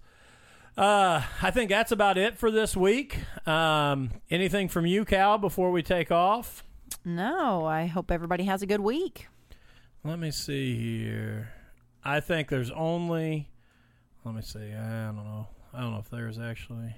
Uh, 0.81 1.21
I 1.43 1.51
think 1.51 1.69
that's 1.69 1.91
about 1.91 2.17
it 2.17 2.39
for 2.39 2.49
this 2.49 2.75
week. 2.75 3.19
Um, 3.47 4.09
anything 4.31 4.67
from 4.67 4.87
you, 4.87 5.05
Cal, 5.05 5.37
before 5.37 5.69
we 5.69 5.83
take 5.83 6.11
off? 6.11 6.63
No, 7.05 7.65
I 7.65 7.85
hope 7.85 8.09
everybody 8.09 8.45
has 8.45 8.63
a 8.63 8.65
good 8.65 8.81
week. 8.81 9.27
Let 10.03 10.17
me 10.17 10.31
see 10.31 10.75
here. 10.75 11.53
I 12.03 12.19
think 12.19 12.49
there's 12.49 12.71
only. 12.71 13.47
Let 14.25 14.33
me 14.33 14.41
see. 14.41 14.73
I 14.73 15.05
don't 15.05 15.17
know. 15.17 15.47
I 15.71 15.81
don't 15.81 15.93
know 15.93 15.99
if 15.99 16.09
there's 16.09 16.39
actually. 16.39 16.95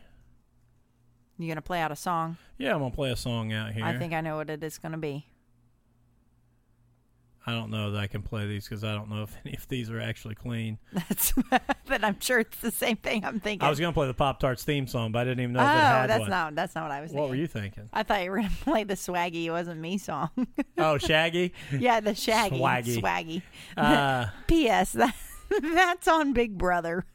You 1.37 1.49
gonna 1.49 1.61
play 1.61 1.81
out 1.81 1.91
a 1.91 1.97
song? 1.97 2.37
Yeah, 2.57 2.75
I'm 2.75 2.79
gonna 2.79 2.95
play 2.95 3.11
a 3.11 3.17
song 3.17 3.51
out 3.51 3.73
here. 3.73 3.83
I 3.83 3.97
think 3.97 4.13
I 4.13 4.21
know 4.21 4.37
what 4.37 4.49
it 4.49 4.63
is 4.63 4.77
gonna 4.77 4.97
be. 4.97 5.25
I 7.45 7.51
don't 7.51 7.71
know 7.71 7.91
that 7.91 7.99
I 7.99 8.07
can 8.07 8.21
play 8.21 8.47
these 8.47 8.67
because 8.67 8.83
I 8.83 8.93
don't 8.93 9.09
know 9.09 9.23
if 9.23 9.35
any 9.45 9.55
of 9.55 9.67
these 9.67 9.89
are 9.89 9.99
actually 9.99 10.35
clean. 10.35 10.77
That's, 10.93 11.33
but 11.87 12.03
I'm 12.03 12.19
sure 12.19 12.39
it's 12.39 12.59
the 12.59 12.71
same 12.71 12.97
thing. 12.97 13.25
I'm 13.25 13.39
thinking. 13.39 13.65
I 13.65 13.69
was 13.69 13.79
gonna 13.79 13.93
play 13.93 14.07
the 14.07 14.13
Pop 14.13 14.39
Tarts 14.39 14.63
theme 14.63 14.87
song, 14.87 15.11
but 15.11 15.19
I 15.19 15.23
didn't 15.25 15.41
even 15.41 15.53
know 15.53 15.59
oh, 15.59 15.63
if 15.63 15.69
it 15.69 15.73
had 15.73 16.09
that's 16.09 16.19
one. 16.21 16.29
not 16.29 16.55
that's 16.55 16.75
not 16.75 16.83
what 16.83 16.91
I 16.91 17.01
was. 17.01 17.11
what 17.11 17.17
thinking. 17.17 17.29
were 17.29 17.35
you 17.35 17.47
thinking? 17.47 17.89
I 17.91 18.03
thought 18.03 18.23
you 18.23 18.31
were 18.31 18.37
gonna 18.37 18.49
play 18.61 18.83
the 18.83 18.95
Swaggy. 18.95 19.45
It 19.45 19.51
wasn't 19.51 19.81
me 19.81 19.97
song. 19.97 20.29
Oh, 20.77 20.97
Shaggy. 20.97 21.53
yeah, 21.71 21.99
the 21.99 22.15
Shaggy. 22.15 22.59
Swaggy. 22.59 23.01
Swaggy. 23.01 23.41
Uh, 23.77 24.27
P.S. 24.47 24.93
That, 24.93 25.15
that's 25.61 26.07
on 26.07 26.33
Big 26.33 26.57
Brother. 26.57 27.05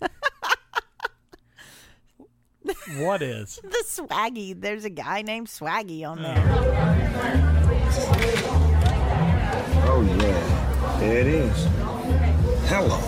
what 2.99 3.23
is? 3.23 3.59
the 3.63 3.85
Swaggy. 3.87 4.61
There's 4.61 4.85
a 4.85 4.91
guy 4.91 5.23
named 5.23 5.49
Swaggy 5.49 6.07
on 6.07 6.23
there. 6.23 6.37
Yeah. 6.37 8.45
There 10.99 11.21
it 11.21 11.29
is. 11.29 11.65
Hello. 12.67 12.99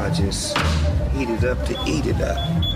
I 0.00 0.10
just 0.10 0.56
heat 1.08 1.30
it 1.30 1.42
up 1.42 1.66
to 1.66 1.76
eat 1.84 2.06
it 2.06 2.20
up. 2.20 2.67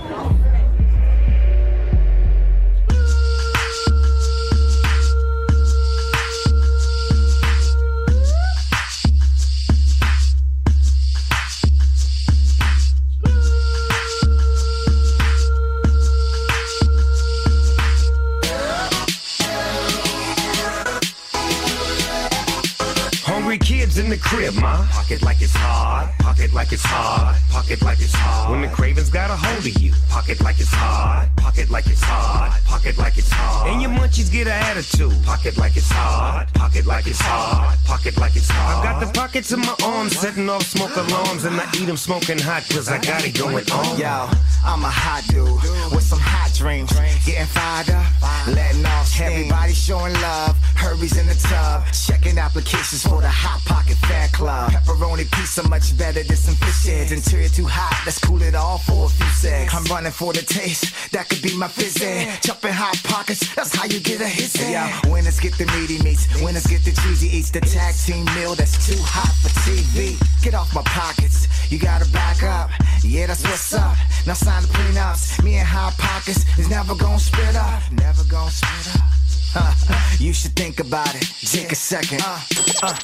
Pockets 39.32 39.52
in 39.52 39.60
my 39.60 39.74
arms 39.84 40.18
setting 40.18 40.50
off 40.50 40.62
smoke 40.62 40.94
alarms. 40.94 41.44
And 41.44 41.56
I 41.58 41.66
eat 41.76 41.86
them 41.86 41.96
smoking 41.96 42.38
hot 42.38 42.68
cause 42.68 42.88
I 42.88 42.98
got 42.98 43.24
it 43.24 43.38
going 43.38 43.68
on. 43.70 43.98
Yo, 43.98 44.28
I'm 44.64 44.84
a 44.84 44.90
hot 44.90 45.24
dude 45.28 45.48
with 45.92 46.02
some 46.02 46.20
hot 46.20 46.41
dreams. 46.62 46.92
Getting 47.26 47.46
fired 47.46 47.90
up, 47.90 48.06
letting 48.46 48.86
off 48.86 49.06
steam. 49.06 49.26
Everybody 49.26 49.72
showing 49.72 50.14
love. 50.22 50.56
Hurries 50.76 51.18
in 51.18 51.26
the 51.26 51.34
tub. 51.34 51.82
Checking 51.92 52.38
applications 52.38 53.02
for 53.02 53.20
the 53.20 53.28
Hot 53.28 53.60
Pocket 53.66 53.96
Fan 54.06 54.28
Club. 54.30 54.70
Pepperoni 54.70 55.26
pizza 55.32 55.66
much 55.68 55.96
better 55.98 56.22
than 56.22 56.36
some 56.36 56.54
fish 56.54 56.86
heads. 56.86 57.32
You're 57.32 57.48
too 57.48 57.66
hot, 57.66 58.06
let's 58.06 58.18
cool 58.18 58.42
it 58.42 58.54
off 58.54 58.86
for 58.86 59.06
a 59.06 59.08
few 59.08 59.26
secs. 59.42 59.74
I'm 59.74 59.84
running 59.84 60.12
for 60.12 60.32
the 60.32 60.42
taste. 60.42 60.94
That 61.12 61.28
could 61.28 61.42
be 61.42 61.56
my 61.56 61.68
fizzing. 61.68 62.30
Jumping 62.42 62.72
hot 62.72 62.96
pockets. 63.04 63.42
That's 63.54 63.74
how 63.74 63.86
you 63.86 64.00
get 64.00 64.20
a 64.20 64.28
hit. 64.28 64.54
Yeah, 64.70 64.88
winners 65.10 65.40
get 65.40 65.58
the 65.58 65.66
meaty 65.74 65.98
meats. 66.02 66.26
Winners 66.42 66.66
get 66.66 66.84
the 66.84 66.92
cheesy 67.02 67.28
eats. 67.36 67.50
The 67.50 67.60
tag 67.60 67.94
team 68.06 68.24
meal 68.36 68.54
that's 68.54 68.86
too 68.86 69.00
hot 69.02 69.34
for 69.42 69.50
TV. 69.66 70.14
Get 70.42 70.54
off 70.54 70.72
my 70.74 70.82
pockets. 70.82 71.48
You 71.70 71.78
gotta 71.78 72.08
back 72.12 72.42
up. 72.42 72.70
Yeah, 73.02 73.26
that's 73.26 73.42
what's 73.42 73.74
up. 73.74 73.96
Now 74.26 74.34
sign 74.34 74.62
the 74.62 74.68
prenups. 74.68 75.42
Me 75.42 75.56
and 75.56 75.66
Hot 75.66 75.96
Pockets 75.98 76.44
is 76.58 76.68
never 76.68 76.94
gonna 76.94 77.18
split 77.18 77.56
up. 77.56 77.82
Never 77.92 78.24
gonna 78.24 78.50
split 78.50 78.96
up. 78.96 79.08
Huh. 79.54 79.98
You 80.18 80.32
should 80.32 80.52
think 80.52 80.78
about 80.78 81.14
it. 81.16 81.26
Take 81.40 81.72
a 81.72 81.74
second. 81.74 82.22
Uh, 82.24 82.38
uh. 82.82 82.96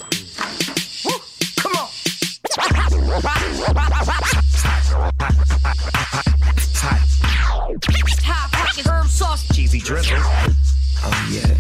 Woo. 1.05 1.19
Come 1.57 1.73
on. 1.73 1.89
Hot 8.25 8.53
pocket 8.53 8.87
herb 8.87 9.07
sauce. 9.09 9.49
Cheesy 9.55 9.81
drizzle. 9.81 10.17
Oh, 11.03 11.29
yeah. 11.33 11.57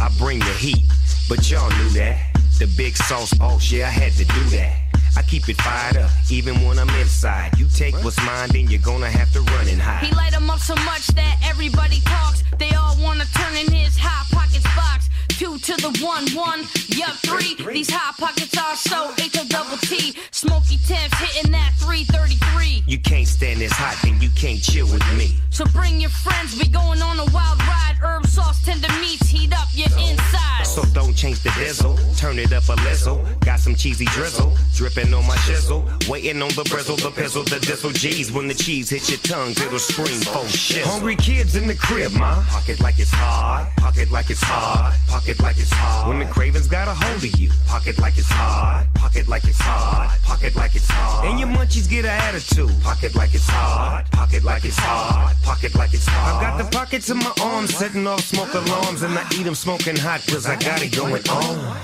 I 0.00 0.10
bring 0.18 0.40
the 0.40 0.54
heat, 0.58 0.84
but 1.28 1.50
y'all 1.50 1.70
knew 1.70 1.88
that. 1.90 2.34
The 2.58 2.66
big 2.76 2.96
sauce 2.96 3.32
boss, 3.34 3.70
yeah, 3.70 3.86
I 3.86 3.90
had 3.90 4.12
to 4.12 4.24
do 4.24 4.44
that. 4.56 4.87
I 5.18 5.22
keep 5.22 5.48
it 5.48 5.60
fired 5.60 5.96
up, 5.96 6.12
even 6.30 6.62
when 6.64 6.78
I'm 6.78 6.88
inside. 6.90 7.58
You 7.58 7.66
take 7.74 7.96
what's 8.04 8.24
mine, 8.24 8.50
then 8.52 8.68
you're 8.68 8.80
gonna 8.80 9.10
have 9.10 9.32
to 9.32 9.40
run 9.40 9.66
and 9.66 9.82
hide. 9.82 10.06
He 10.06 10.14
light 10.14 10.32
'em 10.32 10.48
up 10.48 10.60
so 10.60 10.76
much 10.76 11.08
that 11.18 11.38
everybody 11.42 12.00
talks. 12.02 12.44
They 12.56 12.70
all 12.70 12.94
wanna 12.98 13.26
turn 13.34 13.56
in 13.56 13.72
his 13.72 13.98
hot 13.98 14.26
pockets 14.30 14.62
box. 14.76 15.07
Two 15.38 15.56
to 15.56 15.76
the 15.76 15.96
one, 16.04 16.26
one, 16.34 16.66
yup, 16.88 17.14
three. 17.22 17.54
These 17.72 17.90
hot 17.90 18.18
pockets 18.18 18.58
are 18.58 18.74
so 18.74 19.12
H 19.22 19.38
O 19.38 19.44
double 19.46 19.76
T. 19.76 20.12
Smoky 20.32 20.78
temps 20.78 21.16
hitting 21.16 21.52
that 21.52 21.74
333. 21.78 22.82
You 22.88 22.98
can't 22.98 23.28
stand 23.28 23.60
this 23.60 23.70
hot, 23.70 23.96
then 24.02 24.20
you 24.20 24.30
can't 24.30 24.60
chill 24.60 24.86
with 24.86 25.06
me. 25.16 25.36
So 25.50 25.64
bring 25.66 26.00
your 26.00 26.10
friends, 26.10 26.58
we 26.58 26.66
going 26.66 27.00
on 27.02 27.20
a 27.20 27.24
wild 27.30 27.60
ride. 27.60 27.96
Herb 28.02 28.26
sauce, 28.26 28.64
tender 28.64 28.88
meats, 29.00 29.28
heat 29.28 29.52
up 29.54 29.68
your 29.74 29.86
inside. 29.98 30.64
So 30.66 30.82
don't 30.92 31.14
change 31.14 31.40
the 31.42 31.50
diesel, 31.50 31.96
turn 32.16 32.38
it 32.38 32.52
up 32.52 32.68
a 32.68 32.74
little. 32.82 33.24
Got 33.40 33.60
some 33.60 33.76
cheesy 33.76 34.06
drizzle, 34.06 34.56
dripping 34.74 35.14
on 35.14 35.24
my 35.26 35.36
shizzle. 35.36 35.82
Waiting 36.08 36.42
on 36.42 36.48
the 36.50 36.64
brizzle, 36.64 36.96
the 37.00 37.10
pizzle, 37.10 37.44
the 37.44 37.60
diesel 37.60 37.90
G's. 37.90 38.32
When 38.32 38.48
the 38.48 38.54
cheese 38.54 38.90
hits 38.90 39.08
your 39.08 39.20
tongue, 39.20 39.50
it'll 39.52 39.78
scream 39.78 40.20
for 40.20 40.44
shizzle. 40.50 40.82
Hungry 40.82 41.16
kids 41.16 41.54
in 41.54 41.68
the 41.68 41.74
crib, 41.74 42.12
ma. 42.12 42.42
Pocket 42.46 42.80
like 42.80 42.98
it's 42.98 43.10
hot, 43.10 43.70
pocket 43.76 44.10
like 44.10 44.30
it's 44.30 44.42
hot, 44.42 44.96
pocket 45.08 45.27
like 45.42 45.58
it's 45.58 45.70
hard. 45.70 46.08
When 46.08 46.18
the 46.20 46.24
cravings 46.32 46.66
got 46.66 46.88
a 46.88 46.94
hold 46.94 47.22
of 47.22 47.38
you, 47.38 47.50
pocket 47.66 47.98
like 47.98 48.16
it's 48.16 48.30
hard, 48.30 48.86
pocket 48.94 49.28
like 49.28 49.44
it's 49.44 49.60
hard, 49.60 50.08
pocket 50.22 50.56
like 50.56 50.74
it's 50.74 50.88
hard. 50.88 51.28
And 51.28 51.38
your 51.38 51.48
munchies 51.48 51.88
get 51.88 52.06
an 52.06 52.12
attitude, 52.12 52.72
pocket 52.82 53.14
like 53.14 53.34
it's 53.34 53.46
hard, 53.46 54.10
pocket 54.10 54.42
like 54.42 54.64
it's 54.64 54.78
hard, 54.78 55.36
pocket 55.42 55.74
like 55.74 55.92
it's 55.92 56.06
hard. 56.06 56.34
I've 56.34 56.40
got 56.40 56.64
the 56.64 56.76
pockets 56.76 57.10
in 57.10 57.18
my 57.18 57.32
arms, 57.42 57.74
setting 57.76 58.06
off 58.06 58.20
smoke 58.20 58.54
alarms, 58.54 59.02
and 59.02 59.18
I 59.18 59.26
eat 59.34 59.42
them 59.42 59.54
smoking 59.54 59.96
hot, 59.96 60.24
cause 60.26 60.46
I 60.46 60.56
got 60.56 60.82
it 60.82 60.96
going 60.96 61.28
on. 61.28 61.76